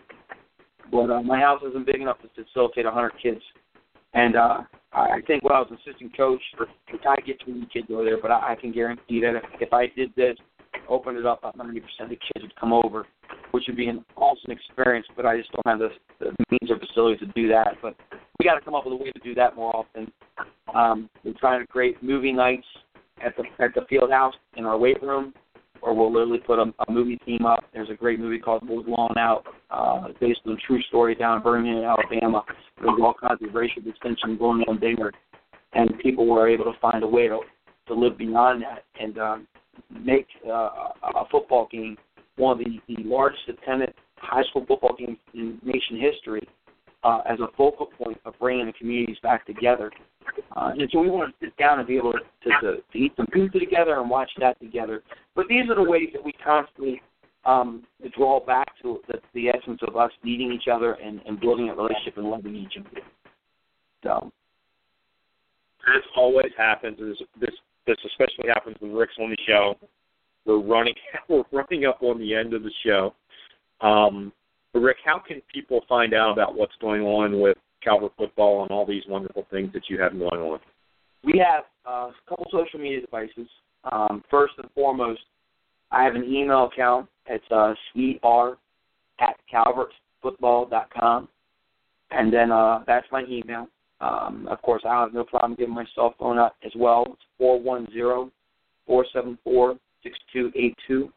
But 0.90 1.10
uh, 1.10 1.22
my 1.22 1.40
house 1.40 1.62
isn't 1.68 1.86
big 1.86 2.00
enough 2.00 2.18
to 2.22 2.44
facilitate 2.44 2.84
100 2.84 3.12
kids. 3.22 3.40
And 4.14 4.36
uh, 4.36 4.58
I 4.92 5.20
think 5.26 5.44
when 5.44 5.52
I 5.52 5.60
was 5.60 5.70
assistant 5.84 6.16
coach, 6.16 6.40
I 6.58 7.20
get 7.20 7.40
20 7.40 7.68
kids 7.72 7.86
over 7.92 8.04
there, 8.04 8.20
but 8.20 8.30
I, 8.30 8.52
I 8.52 8.56
can 8.56 8.72
guarantee 8.72 9.20
that 9.20 9.36
if, 9.36 9.42
if 9.60 9.72
I 9.72 9.86
did 9.94 10.12
this, 10.16 10.36
opened 10.88 11.18
it 11.18 11.26
up, 11.26 11.40
about 11.40 11.58
90% 11.58 11.78
of 12.00 12.08
the 12.08 12.16
kids 12.16 12.42
would 12.42 12.56
come 12.56 12.72
over, 12.72 13.06
which 13.52 13.64
would 13.66 13.76
be 13.76 13.88
an 13.88 14.04
awesome 14.16 14.50
experience. 14.50 15.06
But 15.16 15.26
I 15.26 15.38
just 15.38 15.50
don't 15.52 15.66
have 15.66 15.78
the, 15.78 15.88
the 16.20 16.32
means 16.50 16.70
or 16.70 16.78
facilities 16.78 17.20
to 17.20 17.26
do 17.26 17.48
that. 17.48 17.76
But 17.82 17.96
we 18.38 18.44
got 18.44 18.54
to 18.54 18.64
come 18.64 18.74
up 18.74 18.84
with 18.84 18.94
a 18.94 18.96
way 18.96 19.10
to 19.10 19.20
do 19.20 19.34
that 19.34 19.56
more 19.56 19.74
often. 19.74 20.12
Um, 20.74 21.08
we're 21.24 21.34
trying 21.38 21.60
to 21.60 21.66
create 21.66 22.02
movie 22.02 22.32
nights 22.32 22.66
at 23.24 23.34
the 23.36 23.44
at 23.62 23.74
the 23.74 23.82
field 23.88 24.10
house 24.10 24.34
in 24.56 24.64
our 24.64 24.78
weight 24.78 25.02
room 25.02 25.34
or 25.82 25.94
we'll 25.94 26.12
literally 26.12 26.38
put 26.38 26.58
a, 26.58 26.72
a 26.88 26.92
movie 26.92 27.20
theme 27.24 27.46
up. 27.46 27.64
There's 27.72 27.90
a 27.90 27.94
great 27.94 28.18
movie 28.18 28.38
called 28.38 28.66
Boys 28.66 28.84
Long 28.86 29.14
Out, 29.16 29.44
uh, 29.70 30.08
based 30.20 30.40
on 30.46 30.54
a 30.54 30.56
true 30.66 30.82
story 30.82 31.14
down 31.14 31.38
in 31.38 31.42
Birmingham, 31.42 31.84
Alabama. 31.84 32.42
There's 32.80 32.98
all 33.00 33.14
kinds 33.14 33.40
of 33.42 33.54
racial 33.54 33.82
distinction 33.82 34.36
going 34.36 34.62
on 34.62 34.78
there, 34.80 35.12
and 35.74 35.98
people 36.00 36.26
were 36.26 36.48
able 36.48 36.64
to 36.64 36.78
find 36.80 37.02
a 37.02 37.08
way 37.08 37.28
to 37.28 37.40
to 37.86 37.94
live 37.94 38.18
beyond 38.18 38.62
that 38.62 38.84
and 39.00 39.18
um, 39.18 39.46
make 39.90 40.26
uh, 40.46 40.90
a 41.02 41.24
football 41.30 41.68
game 41.70 41.96
one 42.36 42.58
of 42.58 42.64
the, 42.64 42.80
the 42.88 43.02
largest 43.02 43.42
attended 43.48 43.92
high 44.16 44.42
school 44.44 44.64
football 44.66 44.94
games 44.96 45.18
in 45.34 45.58
nation 45.64 45.98
history 45.98 46.48
uh, 47.04 47.20
as 47.28 47.38
a 47.40 47.48
focal 47.56 47.86
point 47.86 48.18
of 48.24 48.34
bringing 48.38 48.66
the 48.66 48.72
communities 48.72 49.16
back 49.22 49.46
together. 49.46 49.90
Uh, 50.56 50.72
and 50.78 50.88
so 50.92 51.00
we 51.00 51.10
want 51.10 51.32
to 51.32 51.46
sit 51.46 51.56
down 51.56 51.78
and 51.78 51.88
be 51.88 51.96
able 51.96 52.12
to, 52.12 52.18
to, 52.42 52.76
to, 52.92 52.98
eat 52.98 53.12
some 53.16 53.26
pizza 53.26 53.58
together 53.58 53.98
and 53.98 54.10
watch 54.10 54.30
that 54.38 54.60
together. 54.60 55.02
But 55.34 55.46
these 55.48 55.68
are 55.70 55.74
the 55.74 55.88
ways 55.88 56.10
that 56.12 56.24
we 56.24 56.32
constantly 56.32 57.00
um, 57.44 57.84
draw 58.16 58.44
back 58.44 58.68
to 58.82 59.00
the, 59.08 59.20
the 59.34 59.48
essence 59.48 59.80
of 59.86 59.96
us 59.96 60.10
needing 60.22 60.52
each 60.52 60.68
other 60.70 60.94
and, 60.94 61.20
and 61.26 61.40
building 61.40 61.70
a 61.70 61.74
relationship 61.74 62.18
and 62.18 62.28
loving 62.28 62.54
each 62.54 62.74
other. 62.78 63.00
So. 64.04 64.32
This 65.94 66.04
always 66.16 66.52
happens. 66.58 66.98
This, 66.98 67.16
this 67.40 67.54
this 67.88 67.96
especially 68.06 68.48
happens 68.48 68.76
when 68.78 68.92
Rick's 68.92 69.14
on 69.18 69.30
the 69.30 69.36
show. 69.46 69.74
We're 70.44 70.62
running 70.62 70.94
we're 71.28 71.42
running 71.50 71.86
up 71.86 72.02
on 72.02 72.18
the 72.20 72.34
end 72.34 72.54
of 72.54 72.62
the 72.62 72.72
show. 72.86 73.14
Um, 73.80 74.32
Rick, 74.74 74.98
how 75.04 75.18
can 75.18 75.42
people 75.52 75.80
find 75.88 76.14
out 76.14 76.32
about 76.32 76.54
what's 76.54 76.74
going 76.80 77.02
on 77.02 77.40
with 77.40 77.56
Calvert 77.82 78.12
football 78.16 78.62
and 78.62 78.70
all 78.70 78.86
these 78.86 79.02
wonderful 79.08 79.46
things 79.50 79.72
that 79.72 79.82
you 79.88 80.00
have 80.00 80.12
going 80.12 80.40
on? 80.40 80.60
We 81.24 81.42
have 81.44 81.64
uh, 81.86 82.10
a 82.10 82.14
couple 82.28 82.46
social 82.52 82.78
media 82.78 83.00
devices. 83.00 83.48
Um, 83.90 84.22
first 84.30 84.54
and 84.58 84.68
foremost, 84.74 85.20
I 85.90 86.04
have 86.04 86.14
an 86.14 86.24
email 86.24 86.70
account. 86.72 87.08
It's 87.26 87.44
uh, 87.50 87.74
sneedr 87.94 88.56
at 89.20 89.36
calvertfootball.com. 89.52 91.28
And 92.10 92.32
then 92.32 92.52
uh, 92.52 92.84
that's 92.86 93.06
my 93.10 93.24
email. 93.24 93.68
Um, 94.00 94.46
of 94.48 94.62
course, 94.62 94.82
I 94.88 95.00
have 95.00 95.12
no 95.12 95.24
problem 95.24 95.56
giving 95.56 95.74
my 95.74 95.84
cell 95.94 96.14
phone 96.18 96.38
up 96.38 96.56
as 96.64 96.72
well. 96.76 97.04
It's 97.08 97.20
four 97.36 97.60
one 97.60 97.86
zero 97.92 98.30
four 98.86 99.04
seven 99.12 99.36
four 99.42 99.76
six 100.02 100.16
two 100.32 100.52
eight 100.54 100.76
two. 100.86 101.12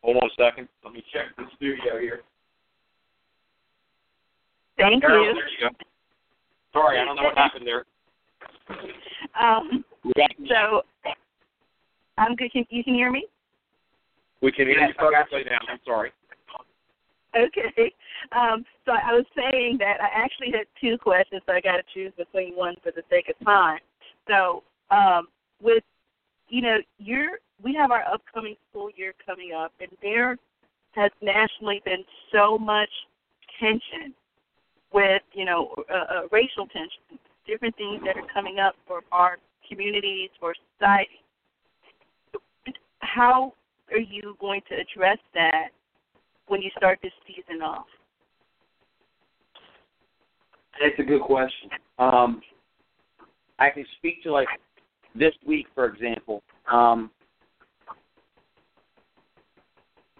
Hold 0.03 0.17
on 0.17 0.29
a 0.29 0.43
second. 0.43 0.67
Let 0.83 0.93
me 0.93 1.03
check 1.11 1.35
the 1.37 1.45
studio 1.57 1.99
here. 1.99 2.21
Thank 4.79 5.03
Carol, 5.03 5.25
you. 5.25 5.33
There 5.33 5.49
you 5.49 5.69
go. 5.69 5.85
Sorry, 6.73 6.99
I 6.99 7.05
don't 7.05 7.15
know 7.15 7.23
what 7.23 7.37
happened 7.37 7.67
there. 7.67 7.85
Um, 9.39 9.83
so 10.47 10.81
I'm 12.17 12.35
good. 12.35 12.51
Can 12.51 12.65
you 12.69 12.83
can 12.83 12.93
hear 12.93 13.11
me? 13.11 13.27
We 14.41 14.51
can 14.51 14.67
hear 14.67 14.79
you 14.79 14.93
perfectly 14.97 15.43
now. 15.43 15.59
I'm 15.69 15.79
sorry. 15.85 16.11
Okay. 17.35 17.91
Um, 18.31 18.63
so 18.85 18.93
I 18.93 19.13
was 19.13 19.25
saying 19.35 19.77
that 19.79 19.97
I 20.01 20.07
actually 20.13 20.51
had 20.51 20.65
two 20.79 20.97
questions, 20.97 21.41
so 21.45 21.53
I 21.53 21.61
got 21.61 21.77
to 21.77 21.83
choose 21.93 22.13
between 22.17 22.55
one 22.55 22.75
for 22.81 22.91
the 22.91 23.03
sake 23.09 23.29
of 23.29 23.45
time. 23.45 23.79
So, 24.27 24.63
um, 24.91 25.27
with 25.61 25.83
you 26.47 26.61
know, 26.61 26.77
you're 26.97 27.39
we 27.61 27.75
have 27.75 27.91
our 27.91 28.03
upcoming 28.11 28.55
school 28.69 28.89
year 28.95 29.13
coming 29.25 29.51
up, 29.53 29.73
and 29.81 29.89
there 30.01 30.37
has 30.91 31.11
nationally 31.21 31.81
been 31.83 32.03
so 32.31 32.57
much 32.57 32.89
tension 33.59 34.13
with 34.93 35.21
you 35.33 35.45
know 35.45 35.73
uh, 35.89 35.93
uh, 35.93 36.21
racial 36.31 36.65
tension, 36.67 37.19
different 37.45 37.75
things 37.75 38.01
that 38.05 38.17
are 38.17 38.27
coming 38.33 38.59
up 38.59 38.75
for 38.87 39.01
our 39.11 39.37
communities, 39.67 40.29
for 40.39 40.53
society. 40.77 41.23
How 42.99 43.53
are 43.91 43.99
you 43.99 44.35
going 44.39 44.61
to 44.69 44.75
address 44.75 45.17
that 45.33 45.69
when 46.47 46.61
you 46.61 46.69
start 46.77 46.99
this 47.01 47.11
season 47.27 47.61
off? 47.61 47.85
That's 50.79 50.97
a 50.99 51.03
good 51.03 51.21
question. 51.21 51.69
Um, 51.97 52.41
I 53.57 53.69
can 53.69 53.85
speak 53.97 54.23
to 54.23 54.31
like 54.31 54.47
this 55.15 55.33
week, 55.45 55.67
for 55.75 55.85
example. 55.85 56.41
Um, 56.71 57.11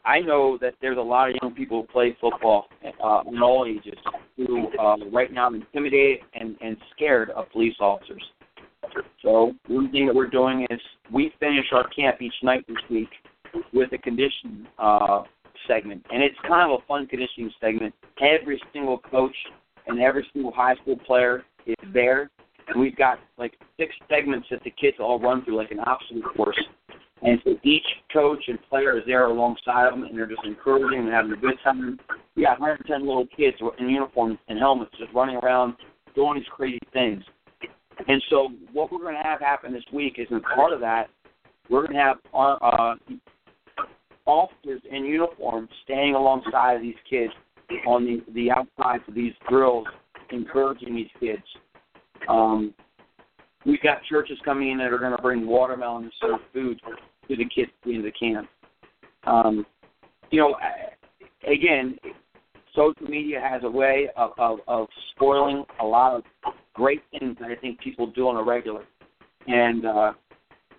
I 0.06 0.20
know 0.20 0.58
that 0.62 0.74
there's 0.82 0.98
a 0.98 1.02
lot 1.02 1.30
of 1.30 1.36
young 1.42 1.54
people 1.54 1.82
who 1.82 1.88
play 1.88 2.18
football 2.20 2.68
uh, 3.04 3.22
in 3.28 3.42
all 3.42 3.66
ages 3.68 3.98
uh, 4.80 4.96
right 5.12 5.32
now 5.32 5.50
are 5.50 5.56
intimidated 5.56 6.20
and, 6.34 6.56
and 6.62 6.78
scared 6.96 7.30
of 7.32 7.50
police 7.52 7.76
officers. 7.80 8.24
So 9.22 9.54
one 9.68 9.92
thing 9.92 10.08
that 10.08 10.16
we're 10.16 10.30
doing 10.30 10.66
is 10.70 10.80
we 11.12 11.34
finish 11.40 11.66
our 11.74 11.88
camp 11.90 12.22
each 12.22 12.34
night 12.42 12.66
this 12.68 12.78
week 12.90 13.10
with 13.74 13.92
a 13.94 13.98
conditioning 13.98 14.68
uh, 14.78 15.24
segment, 15.68 16.06
and 16.12 16.24
it's 16.24 16.38
kind 16.48 16.72
of 16.72 16.80
a 16.80 16.86
fun 16.88 17.08
conditioning 17.08 17.52
segment. 17.60 17.94
Every 18.22 18.62
single 18.72 19.00
coach 19.00 19.36
and 19.88 20.00
every 20.00 20.26
single 20.34 20.52
high 20.52 20.76
school 20.76 20.98
player 21.06 21.44
is 21.66 21.76
there, 21.94 22.30
and 22.68 22.80
we've 22.80 22.96
got 22.96 23.20
like 23.38 23.54
six 23.78 23.94
segments 24.08 24.48
that 24.50 24.64
the 24.64 24.72
kids 24.72 24.98
all 25.00 25.20
run 25.20 25.44
through, 25.44 25.58
like 25.58 25.72
an 25.72 25.80
obstacle 25.80 26.22
course. 26.36 26.60
And 27.22 27.40
so 27.44 27.56
each 27.64 27.86
coach 28.14 28.46
and 28.48 28.58
player 28.70 28.98
is 28.98 29.04
there 29.06 29.26
alongside 29.26 29.92
them, 29.92 30.04
and 30.04 30.18
they're 30.18 30.26
just 30.26 30.46
encouraging 30.46 31.00
and 31.00 31.10
having 31.10 31.34
a 31.34 31.36
good 31.36 31.56
time. 31.64 32.00
We 32.36 32.44
got 32.44 32.60
110 32.60 33.06
little 33.06 33.28
kids 33.28 33.58
in 33.78 33.90
uniforms 33.90 34.38
and 34.48 34.58
helmets 34.58 34.92
just 34.98 35.14
running 35.14 35.36
around 35.38 35.76
doing 36.16 36.36
these 36.36 36.48
crazy 36.50 36.80
things. 36.94 37.24
And 38.08 38.24
so 38.30 38.50
what 38.72 38.92
we're 38.92 39.00
going 39.00 39.16
to 39.16 39.24
have 39.24 39.42
happen 39.42 39.74
this 39.74 39.84
week 39.92 40.16
is, 40.18 40.28
in 40.32 40.40
part 40.42 40.72
of 40.72 40.80
that, 40.80 41.10
we're 41.70 41.82
going 41.82 41.94
to 41.94 42.02
have 42.02 42.18
our, 42.34 42.58
uh, 42.64 42.96
officers 44.26 44.82
in 44.90 45.04
uniform 45.06 45.68
standing 45.84 46.16
alongside 46.16 46.76
of 46.76 46.82
these 46.82 46.96
kids 47.10 47.34
on 47.88 48.06
the 48.06 48.24
the 48.34 48.52
outside 48.52 49.02
of 49.08 49.14
these 49.14 49.34
drills, 49.50 49.88
encouraging 50.32 50.96
these 50.96 51.10
kids. 51.20 51.44
Um, 52.28 52.74
we've 53.66 53.82
got 53.82 54.04
churches 54.04 54.38
coming 54.46 54.72
in 54.72 54.78
that 54.78 54.94
are 54.94 55.00
going 55.00 55.16
to 55.16 55.22
bring 55.22 55.46
watermelon 55.48 56.04
and 56.04 56.14
serve 56.22 56.40
food 56.54 56.80
to 57.30 57.36
the 57.36 57.46
kids 57.46 57.72
at 57.82 57.88
the 57.88 57.96
end 57.96 58.06
of 58.06 58.12
the 58.12 58.20
camp. 58.20 58.50
Um, 59.26 59.66
you 60.32 60.40
know, 60.40 60.56
again, 61.50 61.98
social 62.76 63.08
media 63.08 63.40
has 63.42 63.62
a 63.64 63.70
way 63.70 64.10
of, 64.16 64.32
of, 64.38 64.60
of 64.68 64.88
spoiling 65.16 65.64
a 65.82 65.86
lot 65.86 66.16
of 66.16 66.54
great 66.74 67.02
things 67.12 67.38
that 67.40 67.50
I 67.50 67.56
think 67.56 67.80
people 67.80 68.08
do 68.08 68.28
on 68.28 68.38
a 68.38 68.44
regular. 68.44 68.84
And 69.48 69.86
uh, 69.86 70.14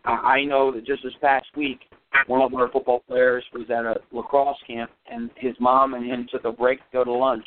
I 0.05 0.45
know 0.45 0.73
that 0.73 0.87
just 0.87 1.03
this 1.03 1.13
past 1.21 1.47
week, 1.57 1.81
one 2.27 2.43
of 2.43 2.55
our 2.55 2.71
football 2.71 3.03
players 3.09 3.45
was 3.53 3.65
at 3.71 3.85
a 3.85 3.97
lacrosse 4.13 4.59
camp, 4.67 4.91
and 5.11 5.31
his 5.37 5.55
mom 5.61 5.95
and 5.95 6.05
him 6.05 6.27
took 6.31 6.45
a 6.45 6.53
break 6.53 6.79
to 6.79 6.85
go 6.93 7.05
to 7.05 7.13
lunch. 7.13 7.47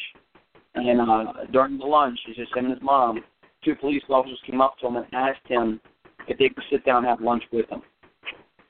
And 0.76 1.02
uh, 1.02 1.34
during 1.52 1.78
the 1.78 1.86
lunch, 1.86 2.20
it's 2.28 2.38
just 2.38 2.56
him 2.56 2.66
and 2.66 2.74
his 2.74 2.84
mom. 2.84 3.24
Two 3.64 3.76
police 3.76 4.04
officers 4.10 4.40
came 4.46 4.62
up 4.62 4.78
to 4.80 4.88
him 4.88 4.96
and 4.98 5.06
asked 5.14 5.48
him 5.48 5.80
if 6.28 6.38
they 6.38 6.50
could 6.50 6.64
sit 6.72 6.86
down 6.86 6.98
and 6.98 7.08
have 7.08 7.22
lunch 7.22 7.44
with 7.52 7.70
him. 7.70 7.82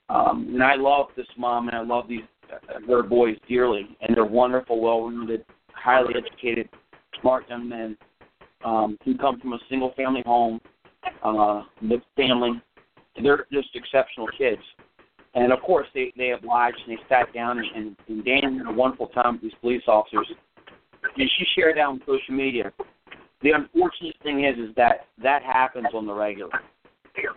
Um, 0.09 0.49
and 0.53 0.63
I 0.63 0.75
love 0.75 1.07
this 1.15 1.27
mom, 1.37 1.69
and 1.69 1.77
I 1.77 1.81
love 1.81 2.07
these 2.07 2.21
uh, 2.51 2.79
their 2.87 3.03
boys 3.03 3.37
dearly, 3.47 3.97
and 4.01 4.15
they're 4.15 4.25
wonderful, 4.25 4.79
well-rounded, 4.79 5.45
highly 5.71 6.13
educated, 6.15 6.69
smart 7.19 7.49
young 7.49 7.67
men 7.67 7.97
um, 8.63 8.97
who 9.03 9.17
come 9.17 9.39
from 9.39 9.53
a 9.53 9.59
single-family 9.69 10.23
home, 10.25 10.59
uh, 11.23 11.63
mixed 11.81 12.07
family. 12.15 12.61
They're 13.21 13.45
just 13.51 13.69
exceptional 13.75 14.27
kids. 14.37 14.61
And 15.35 15.51
of 15.51 15.61
course, 15.61 15.87
they 15.93 16.13
they 16.15 16.31
obliged 16.31 16.77
and 16.87 16.97
they 16.97 17.01
sat 17.09 17.33
down 17.33 17.57
and, 17.57 17.67
and, 17.75 17.95
and 18.07 18.25
Dan 18.25 18.57
had 18.59 18.67
a 18.67 18.71
wonderful 18.71 19.07
time 19.07 19.33
with 19.33 19.41
these 19.41 19.53
police 19.61 19.83
officers. 19.87 20.27
And 21.17 21.29
she 21.37 21.45
shared 21.55 21.77
that 21.77 21.85
on 21.85 21.99
social 22.05 22.33
media. 22.33 22.71
The 23.41 23.51
unfortunate 23.51 24.15
thing 24.23 24.45
is, 24.45 24.57
is 24.57 24.75
that 24.75 25.07
that 25.21 25.43
happens 25.43 25.87
on 25.93 26.05
the 26.05 26.13
regular. 26.13 26.51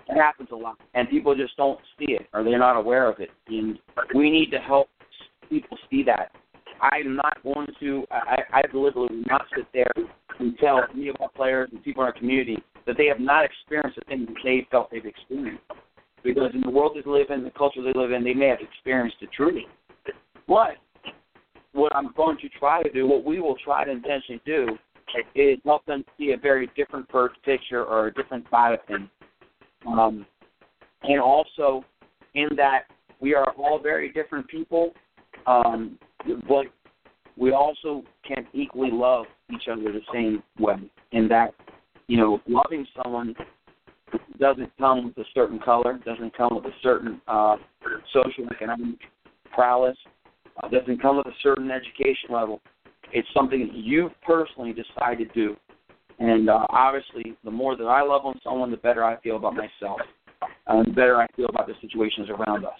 It 0.08 0.16
happens 0.16 0.48
a 0.52 0.56
lot, 0.56 0.78
and 0.94 1.08
people 1.08 1.34
just 1.34 1.56
don't 1.56 1.80
see 1.98 2.12
it 2.12 2.26
or 2.32 2.44
they're 2.44 2.58
not 2.58 2.76
aware 2.76 3.08
of 3.10 3.18
it. 3.18 3.30
And 3.48 3.78
we 4.14 4.30
need 4.30 4.50
to 4.52 4.58
help 4.58 4.88
people 5.48 5.76
see 5.90 6.02
that. 6.04 6.30
I'm 6.80 7.16
not 7.16 7.42
going 7.42 7.68
to. 7.80 8.04
I, 8.10 8.42
I 8.52 8.62
deliberately 8.70 9.22
not 9.28 9.46
sit 9.56 9.66
there 9.72 9.90
and 10.38 10.56
tell 10.58 10.82
any 10.94 11.08
of 11.08 11.16
our 11.20 11.30
players 11.30 11.70
and 11.72 11.82
people 11.82 12.02
in 12.02 12.06
our 12.06 12.12
community 12.12 12.58
that 12.86 12.96
they 12.96 13.06
have 13.06 13.18
not 13.18 13.44
experienced 13.44 13.98
the 13.98 14.04
things 14.04 14.28
they 14.44 14.66
felt 14.70 14.90
they've 14.90 15.04
experienced 15.04 15.62
because 16.22 16.50
in 16.54 16.60
the 16.60 16.70
world 16.70 16.96
they 16.96 17.08
live 17.08 17.30
in, 17.30 17.44
the 17.44 17.50
culture 17.50 17.82
they 17.82 17.98
live 17.98 18.12
in, 18.12 18.24
they 18.24 18.34
may 18.34 18.48
have 18.48 18.58
experienced 18.60 19.16
it 19.20 19.30
truly. 19.34 19.66
But 20.48 20.76
what 21.72 21.94
I'm 21.94 22.12
going 22.16 22.36
to 22.38 22.48
try 22.58 22.82
to 22.82 22.90
do, 22.90 23.06
what 23.06 23.24
we 23.24 23.40
will 23.40 23.56
try 23.64 23.84
to 23.84 23.90
intentionally 23.90 24.40
do, 24.44 24.76
is 25.34 25.58
help 25.64 25.84
them 25.86 26.04
see 26.18 26.32
a 26.32 26.36
very 26.36 26.68
different 26.76 27.08
picture 27.44 27.84
or 27.84 28.08
a 28.08 28.14
different 28.14 28.44
side 28.50 28.74
of 28.74 28.80
things. 28.86 29.08
Um, 29.86 30.26
and 31.02 31.20
also, 31.20 31.84
in 32.34 32.48
that 32.56 32.84
we 33.20 33.34
are 33.34 33.50
all 33.52 33.78
very 33.78 34.12
different 34.12 34.48
people, 34.48 34.92
um, 35.46 35.98
but 36.48 36.66
we 37.36 37.52
also 37.52 38.02
can 38.26 38.46
equally 38.52 38.90
love 38.90 39.26
each 39.54 39.68
other 39.70 39.92
the 39.92 40.00
same 40.12 40.42
way. 40.58 40.76
In 41.12 41.28
that, 41.28 41.54
you 42.08 42.16
know, 42.16 42.40
loving 42.46 42.86
someone 43.02 43.34
doesn't 44.38 44.70
come 44.78 45.06
with 45.06 45.18
a 45.18 45.28
certain 45.34 45.58
color, 45.58 45.98
doesn't 46.04 46.36
come 46.36 46.54
with 46.54 46.64
a 46.64 46.74
certain 46.82 47.20
uh, 47.28 47.56
social 48.12 48.46
economic 48.50 48.98
prowess, 49.52 49.96
uh, 50.62 50.68
doesn't 50.68 51.00
come 51.00 51.18
with 51.18 51.26
a 51.26 51.36
certain 51.42 51.70
education 51.70 52.30
level. 52.30 52.60
It's 53.12 53.28
something 53.34 53.70
you 53.72 54.10
personally 54.26 54.72
decide 54.72 55.18
to 55.18 55.26
do. 55.26 55.56
And 56.18 56.48
uh, 56.48 56.66
obviously, 56.70 57.36
the 57.44 57.50
more 57.50 57.76
that 57.76 57.84
I 57.84 58.02
love 58.02 58.24
on 58.24 58.40
someone, 58.42 58.70
the 58.70 58.76
better 58.78 59.04
I 59.04 59.20
feel 59.20 59.36
about 59.36 59.54
myself, 59.54 60.00
and 60.66 60.86
the 60.86 60.90
better 60.90 61.16
I 61.20 61.26
feel 61.36 61.46
about 61.46 61.66
the 61.66 61.74
situations 61.80 62.28
around 62.30 62.64
us. 62.64 62.78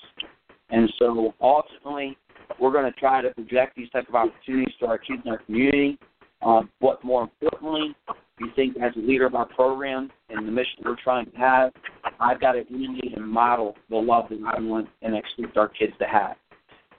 And 0.71 0.91
so, 0.99 1.35
ultimately, 1.41 2.17
we're 2.59 2.73
going 2.73 2.91
to 2.91 2.99
try 2.99 3.23
to 3.23 3.31
project 3.35 3.77
these 3.77 3.91
type 3.91 4.09
of 4.09 4.15
opportunities 4.15 4.75
to 4.81 4.87
our 4.87 4.99
kids 4.99 5.23
in 5.25 5.31
our 5.31 5.39
community. 5.39 5.99
Uh, 6.43 6.63
but 6.81 7.03
more 7.03 7.23
importantly, 7.23 7.95
we 8.41 8.51
think 8.55 8.77
as 8.77 8.93
a 8.97 8.99
leader 9.01 9.27
of 9.27 9.35
our 9.35 9.47
program 9.47 10.11
and 10.29 10.47
the 10.47 10.53
mission 10.53 10.83
we're 10.85 10.97
trying 11.03 11.31
to 11.31 11.37
have, 11.37 11.73
I've 12.21 12.41
got 12.41 12.53
to 12.53 12.65
emulate 12.71 13.17
and 13.17 13.27
model 13.27 13.75
the 13.89 13.97
love 13.97 14.27
that 14.31 14.39
I 14.47 14.61
want 14.61 14.89
and 15.03 15.17
expect 15.17 15.57
our 15.57 15.69
kids 15.69 15.93
to 15.99 16.07
have. 16.07 16.37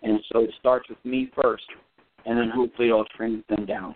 And 0.04 0.20
so 0.32 0.40
it 0.40 0.52
starts 0.60 0.90
with 0.90 0.98
me 1.04 1.32
first, 1.40 1.66
and 2.26 2.38
then 2.38 2.50
hopefully 2.54 2.90
it'll 2.90 3.06
train 3.06 3.44
them 3.50 3.66
down. 3.66 3.96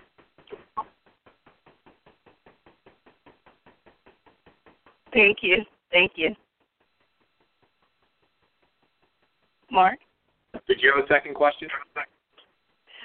Thank 5.13 5.39
you. 5.41 5.57
Thank 5.91 6.13
you. 6.15 6.35
Mark? 9.71 9.99
Did 10.67 10.81
you 10.81 10.93
have 10.95 11.03
a 11.03 11.07
second 11.07 11.35
question? 11.35 11.69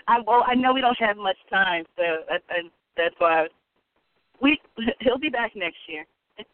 I, 0.08 0.20
well, 0.26 0.44
I 0.46 0.54
know 0.54 0.72
we 0.72 0.80
don't 0.80 0.98
have 0.98 1.16
much 1.16 1.36
time, 1.50 1.84
so 1.96 2.02
I, 2.02 2.36
I, 2.50 2.62
that's 2.96 3.14
why 3.18 3.40
I 3.40 3.42
was 3.42 3.50
we 4.40 4.60
he'll 5.00 5.18
be 5.18 5.28
back 5.28 5.52
next 5.56 5.78
year. 5.88 6.06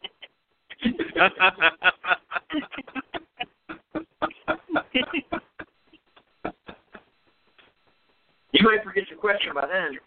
you 8.51 8.63
might 8.63 8.83
forget 8.83 9.09
your 9.09 9.19
question 9.19 9.53
by 9.53 9.67
then. 9.67 9.99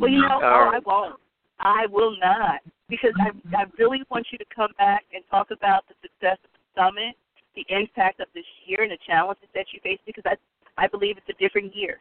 Well, 0.00 0.10
you 0.10 0.20
know, 0.22 0.40
oh, 0.42 0.70
I 0.72 0.78
won't. 0.84 1.16
I 1.60 1.86
will 1.90 2.16
not 2.18 2.60
because 2.88 3.12
I 3.20 3.30
I 3.56 3.64
really 3.78 4.02
want 4.10 4.26
you 4.32 4.38
to 4.38 4.44
come 4.54 4.70
back 4.78 5.04
and 5.14 5.22
talk 5.30 5.50
about 5.50 5.84
the 5.88 5.94
success 6.02 6.38
of 6.44 6.50
the 6.52 6.64
summit, 6.76 7.16
the 7.54 7.64
impact 7.68 8.20
of 8.20 8.28
this 8.34 8.44
year, 8.66 8.82
and 8.82 8.92
the 8.92 8.98
challenges 9.06 9.48
that 9.54 9.66
you 9.72 9.80
face. 9.82 9.98
Because 10.06 10.24
I 10.26 10.36
I 10.76 10.88
believe 10.88 11.16
it's 11.16 11.28
a 11.28 11.40
different 11.42 11.74
year, 11.74 12.00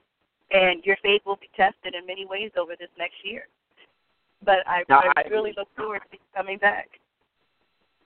and 0.52 0.84
your 0.84 0.98
faith 1.02 1.22
will 1.26 1.38
be 1.38 1.50
tested 1.56 1.96
in 1.96 2.06
many 2.06 2.26
ways 2.26 2.52
over 2.58 2.74
this 2.78 2.90
next 2.98 3.18
year. 3.24 3.48
But 4.46 4.68
I, 4.68 4.84
now, 4.90 5.02
I 5.16 5.24
really 5.30 5.54
look 5.56 5.70
forward 5.78 6.02
to 6.12 6.18
coming 6.36 6.58
back. 6.58 6.90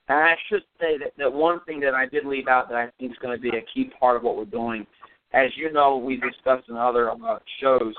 And 0.07 0.19
I 0.19 0.35
should 0.47 0.61
say 0.79 0.97
that, 0.99 1.13
that 1.17 1.33
one 1.33 1.59
thing 1.65 1.79
that 1.79 1.95
I 1.95 2.05
did 2.05 2.25
leave 2.25 2.47
out 2.47 2.69
that 2.69 2.77
I 2.77 2.89
think 2.99 3.11
is 3.11 3.17
going 3.17 3.35
to 3.35 3.41
be 3.41 3.49
a 3.49 3.61
key 3.73 3.89
part 3.99 4.15
of 4.15 4.23
what 4.23 4.37
we're 4.37 4.45
doing 4.45 4.85
as 5.33 5.49
you 5.55 5.71
know, 5.71 5.97
we've 5.97 6.21
discussed 6.21 6.69
in 6.69 6.75
other 6.75 7.11
uh, 7.11 7.39
shows. 7.61 7.93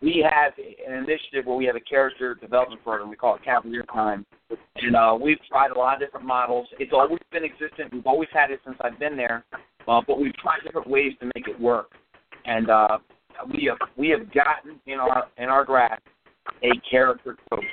We 0.00 0.24
have 0.30 0.52
an 0.56 0.94
initiative 0.94 1.46
where 1.46 1.56
we 1.56 1.64
have 1.66 1.74
a 1.74 1.80
character 1.80 2.34
development 2.34 2.82
program. 2.84 3.10
We 3.10 3.16
call 3.16 3.34
it 3.34 3.44
Cavalier 3.44 3.84
Time, 3.92 4.24
and 4.76 4.94
uh, 4.94 5.18
we've 5.20 5.38
tried 5.48 5.72
a 5.72 5.78
lot 5.78 5.94
of 5.94 6.00
different 6.00 6.26
models. 6.26 6.68
It's 6.78 6.92
always 6.92 7.18
been 7.32 7.44
existent. 7.44 7.92
We've 7.92 8.06
always 8.06 8.28
had 8.32 8.52
it 8.52 8.60
since 8.64 8.76
I've 8.80 8.98
been 9.00 9.16
there, 9.16 9.44
uh, 9.88 10.00
but 10.06 10.20
we've 10.20 10.34
tried 10.36 10.60
different 10.64 10.88
ways 10.88 11.12
to 11.20 11.26
make 11.34 11.48
it 11.48 11.60
work. 11.60 11.90
And 12.44 12.70
uh, 12.70 12.98
we 13.52 13.68
have 13.68 13.88
we 13.96 14.08
have 14.10 14.32
gotten 14.32 14.80
in 14.86 15.00
our 15.00 15.26
in 15.38 15.46
our 15.46 15.64
grasp 15.64 16.02
a 16.62 16.70
character 16.88 17.36
coach, 17.50 17.64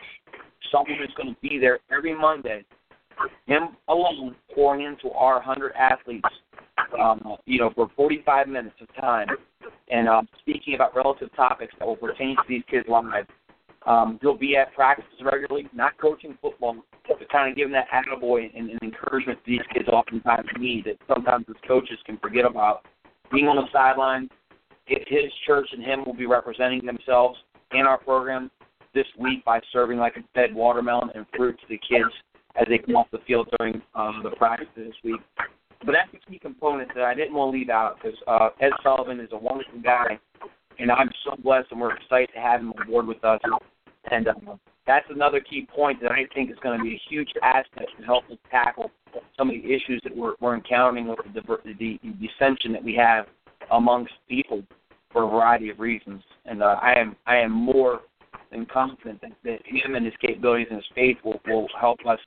someone 0.72 0.98
who's 1.00 1.14
going 1.16 1.36
to 1.36 1.42
be 1.42 1.60
there 1.60 1.80
every 1.96 2.18
Monday, 2.18 2.66
him 3.46 3.78
alone 3.88 4.36
pouring 4.54 4.86
into 4.86 5.12
our 5.12 5.40
hundred 5.40 5.74
athletes 5.74 6.28
um, 7.00 7.38
you 7.46 7.60
know, 7.60 7.72
for 7.76 7.90
45 7.96 8.48
minutes 8.48 8.76
of 8.82 8.94
time 8.96 9.28
and 9.90 10.08
um, 10.08 10.28
speaking 10.40 10.76
about 10.76 10.96
relative 10.96 11.34
topics 11.36 11.74
that 11.80 11.88
will 11.88 11.96
pertain 11.96 12.36
to 12.36 12.44
these 12.48 12.64
kids' 12.70 12.88
lives. 12.88 13.28
Um, 13.86 14.18
they'll 14.22 14.38
be 14.38 14.58
at 14.58 14.74
practices 14.74 15.14
regularly, 15.22 15.70
not 15.74 15.98
coaching 16.00 16.38
football, 16.42 16.76
but 17.08 17.30
kind 17.30 17.52
of 17.52 17.56
giving 17.56 17.74
that 17.74 17.86
attaboy 17.94 18.50
and, 18.58 18.72
and 18.72 18.82
encouragement 18.82 19.38
these 19.46 19.62
kids 19.74 19.88
oftentimes 19.88 20.48
need 20.58 20.86
that 20.86 20.98
sometimes 21.08 21.46
as 21.50 21.56
coaches 21.68 22.00
can 22.06 22.18
forget 22.18 22.46
about. 22.46 22.86
Being 23.32 23.48
on 23.48 23.58
the 23.58 23.68
sideline, 23.72 24.30
his 24.88 25.32
church 25.46 25.68
and 25.72 25.84
him 25.84 26.04
will 26.06 26.16
be 26.16 26.26
representing 26.26 26.86
themselves 26.86 27.38
in 27.72 27.82
our 27.82 27.98
program 27.98 28.50
this 28.94 29.06
week 29.20 29.44
by 29.46 29.60
serving 29.72 30.00
like 30.00 30.16
a 30.18 30.24
fed 30.34 30.56
watermelon 30.56 31.10
and 31.14 31.26
fruit 31.36 31.60
to 31.60 31.66
the 31.70 31.78
kids 31.78 32.12
as 32.56 32.66
they 32.70 32.78
come 32.78 32.96
off 32.96 33.08
the 33.12 33.20
field 33.28 33.48
during 33.60 33.82
um, 33.94 34.22
the 34.24 34.32
practice 34.32 34.68
this 34.76 34.94
week. 35.04 35.20
But 35.84 35.94
that's 35.94 36.10
a 36.14 36.32
key 36.32 36.40
component 36.40 36.94
that 36.96 37.04
I 37.04 37.14
didn't 37.14 37.34
want 37.34 37.54
to 37.54 37.60
leave 37.60 37.70
out 37.70 37.98
because 38.02 38.18
uh, 38.28 38.50
Ed 38.60 38.72
Sullivan 38.84 39.20
is 39.20 39.30
a 39.32 39.38
wonderful 39.38 39.80
guy, 39.84 40.20
and 40.80 40.92
I'm 40.92 41.10
so 41.24 41.36
blessed 41.42 41.68
and 41.72 41.80
we're 41.80 41.96
excited 41.96 42.30
to 42.34 42.40
have 42.40 42.62
him 42.62 42.74
on 42.80 42.88
board 42.88 43.08
with 43.08 43.24
us. 43.24 43.40
And 44.12 44.28
uh, 44.28 44.34
that's 44.88 45.06
another 45.10 45.40
key 45.40 45.68
point 45.74 46.02
that 46.02 46.12
I 46.12 46.26
think 46.34 46.52
is 46.52 46.58
going 46.62 46.78
to 46.78 46.84
be 46.84 46.94
a 46.94 47.02
huge 47.10 47.30
aspect 47.42 47.92
to 48.00 48.06
help 48.06 48.24
us 48.32 48.38
tackle 48.52 48.92
some 49.38 49.50
of 49.50 49.56
the 49.56 49.74
issues 49.74 50.02
that 50.04 50.16
we're, 50.16 50.34
we're 50.40 50.56
encountering 50.56 51.08
with 51.08 51.20
the, 51.34 51.42
the, 51.42 52.00
the 52.04 52.28
dissension 52.28 52.72
that 52.74 52.84
we 52.84 52.94
have 52.96 53.26
amongst 53.72 54.14
people 54.30 54.64
for 55.12 55.24
a 55.24 55.28
variety 55.28 55.70
of 55.70 55.80
reasons. 55.80 56.22
And 56.46 56.62
uh, 56.62 56.78
I 56.82 56.94
am 56.98 57.16
I 57.26 57.38
am 57.38 57.52
more 57.52 58.02
than 58.52 58.66
confident 58.66 59.22
that, 59.22 59.32
that 59.44 59.60
him 59.66 59.96
and 59.96 60.06
his 60.06 60.14
capabilities 60.22 60.68
and 60.70 60.78
his 60.78 60.86
faith 60.94 61.18
will, 61.24 61.40
will 61.48 61.68
help 61.80 62.00
us 62.08 62.20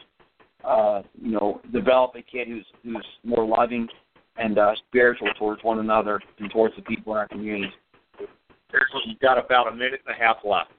uh, 0.65 1.03
you 1.21 1.33
know, 1.33 1.61
develop 1.73 2.15
a 2.17 2.23
kid 2.23 2.49
who's 2.49 2.67
who's 2.83 3.07
more 3.25 3.47
loving 3.47 3.89
and 4.37 4.59
uh, 4.59 4.75
spiritual 4.89 5.29
towards 5.39 5.63
one 5.65 5.79
another 5.79 6.21
and 6.39 6.51
towards 6.51 6.75
the 6.77 6.83
people 6.83 7.13
in 7.13 7.19
our 7.19 7.29
communities. 7.29 7.73
You've 9.07 9.19
got 9.21 9.39
about 9.39 9.69
a 9.69 9.75
minute 9.75 10.01
and 10.07 10.15
a 10.15 10.19
half 10.19 10.37
left. 10.45 10.71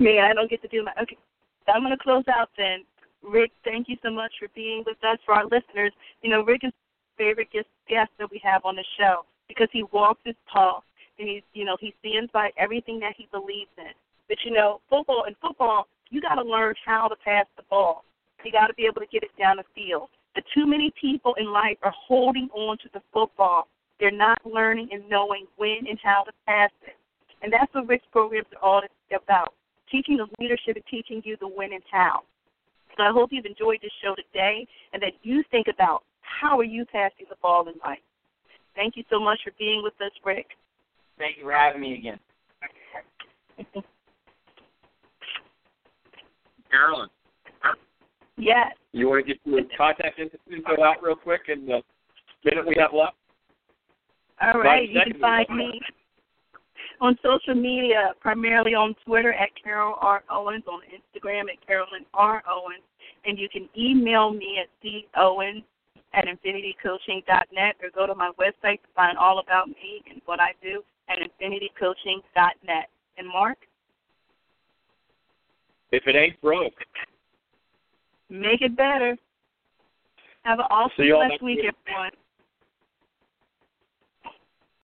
Man, 0.00 0.24
I 0.24 0.34
don't 0.34 0.50
get 0.50 0.60
to 0.62 0.68
do 0.68 0.82
my. 0.82 0.92
Okay, 1.00 1.16
I'm 1.68 1.82
going 1.82 1.96
to 1.96 2.02
close 2.02 2.24
out 2.28 2.50
then. 2.56 2.84
Rick, 3.22 3.50
thank 3.64 3.88
you 3.88 3.96
so 4.02 4.10
much 4.10 4.32
for 4.38 4.48
being 4.54 4.82
with 4.86 4.98
us. 5.02 5.18
For 5.24 5.34
our 5.34 5.44
listeners, 5.44 5.92
you 6.22 6.30
know, 6.30 6.42
Rick 6.44 6.62
is 6.64 6.72
favorite 7.16 7.48
guest, 7.52 7.66
guest 7.88 8.10
that 8.18 8.30
we 8.30 8.40
have 8.44 8.64
on 8.64 8.76
the 8.76 8.84
show 8.98 9.24
because 9.48 9.68
he 9.72 9.84
walks 9.92 10.20
his 10.24 10.34
talk 10.52 10.84
and 11.18 11.28
he's, 11.28 11.42
you 11.54 11.64
know, 11.64 11.76
he 11.80 11.94
stands 12.00 12.30
by 12.32 12.50
everything 12.58 13.00
that 13.00 13.14
he 13.16 13.26
believes 13.32 13.70
in. 13.78 13.92
But 14.28 14.38
you 14.44 14.50
know, 14.50 14.80
football 14.90 15.24
and 15.26 15.36
football, 15.40 15.86
you 16.10 16.20
got 16.20 16.36
to 16.36 16.42
learn 16.42 16.74
how 16.84 17.08
to 17.08 17.16
pass 17.16 17.46
the 17.56 17.62
ball. 17.68 18.04
You 18.44 18.52
got 18.52 18.68
to 18.68 18.74
be 18.74 18.86
able 18.86 19.00
to 19.00 19.06
get 19.10 19.22
it 19.22 19.30
down 19.38 19.56
the 19.56 19.64
field. 19.74 20.08
The 20.34 20.42
too 20.54 20.66
many 20.66 20.92
people 21.00 21.34
in 21.38 21.52
life 21.52 21.78
are 21.82 21.94
holding 21.96 22.48
on 22.54 22.78
to 22.78 22.88
the 22.92 23.00
football. 23.12 23.68
They're 23.98 24.10
not 24.10 24.38
learning 24.44 24.88
and 24.92 25.08
knowing 25.08 25.46
when 25.56 25.86
and 25.88 25.98
how 26.02 26.24
to 26.24 26.32
pass 26.46 26.70
it. 26.86 26.96
And 27.42 27.52
that's 27.52 27.72
what 27.74 27.88
Rick's 27.88 28.06
programs 28.12 28.46
are 28.60 28.68
all 28.68 28.82
about. 29.10 29.54
Teaching 29.90 30.18
the 30.18 30.26
leadership 30.38 30.76
and 30.76 30.84
teaching 30.90 31.22
you 31.24 31.36
the 31.40 31.48
when 31.48 31.72
and 31.72 31.82
how. 31.90 32.20
So 32.96 33.02
I 33.02 33.10
hope 33.12 33.30
you've 33.32 33.46
enjoyed 33.46 33.78
this 33.82 33.92
show 34.02 34.14
today 34.14 34.66
and 34.92 35.02
that 35.02 35.12
you 35.22 35.42
think 35.50 35.66
about 35.72 36.02
how 36.20 36.58
are 36.58 36.64
you 36.64 36.84
passing 36.86 37.26
the 37.28 37.36
ball 37.40 37.68
in 37.68 37.74
life. 37.84 37.98
Thank 38.74 38.96
you 38.96 39.04
so 39.10 39.18
much 39.18 39.40
for 39.44 39.52
being 39.58 39.82
with 39.82 39.94
us, 40.00 40.12
Rick. 40.24 40.46
Thank 41.18 41.38
you 41.38 41.44
for 41.44 41.52
having 41.52 41.80
me 41.80 41.94
again. 41.94 42.20
Carolyn. 46.76 47.08
Yes. 48.36 48.72
You 48.92 49.08
want 49.08 49.26
to 49.26 49.32
get 49.32 49.40
your 49.44 49.60
contact 49.76 50.18
info 50.18 50.82
out 50.82 51.02
real 51.02 51.16
quick 51.16 51.42
in 51.48 51.66
the 51.66 51.80
minute 52.44 52.66
we 52.66 52.76
have 52.78 52.92
left? 52.92 53.16
All 54.42 54.60
right. 54.60 54.88
You 54.88 55.00
can 55.10 55.18
find 55.20 55.46
me 55.56 55.80
on 57.00 57.18
social 57.22 57.54
media, 57.54 58.12
primarily 58.20 58.74
on 58.74 58.94
Twitter 59.06 59.32
at 59.32 59.48
Carol 59.62 59.96
R. 60.00 60.22
Owens, 60.30 60.64
on 60.66 60.80
Instagram 60.92 61.42
at 61.42 61.66
Carolyn 61.66 62.04
R. 62.12 62.42
Owens, 62.48 62.84
and 63.24 63.38
you 63.38 63.48
can 63.48 63.68
email 63.76 64.30
me 64.30 64.58
at 64.60 64.68
Owens 65.16 65.62
at 66.12 66.24
infinitycoaching.net 66.26 67.76
or 67.82 67.90
go 67.94 68.06
to 68.06 68.14
my 68.14 68.30
website 68.38 68.80
to 68.82 68.88
find 68.94 69.18
all 69.18 69.38
about 69.38 69.68
me 69.68 70.02
and 70.10 70.20
what 70.26 70.40
I 70.40 70.52
do 70.62 70.82
at 71.08 71.18
infinitycoaching.net. 71.18 72.88
And 73.18 73.28
Mark? 73.28 73.58
If 75.92 76.06
it 76.06 76.16
ain't 76.16 76.40
broke, 76.40 76.74
make 78.28 78.60
it 78.60 78.76
better. 78.76 79.16
Have 80.42 80.58
an 80.58 80.66
awesome 80.70 80.92
See 80.98 81.04
you 81.04 81.14
blessed 81.16 81.42
week, 81.42 81.58
everyone. 81.58 82.10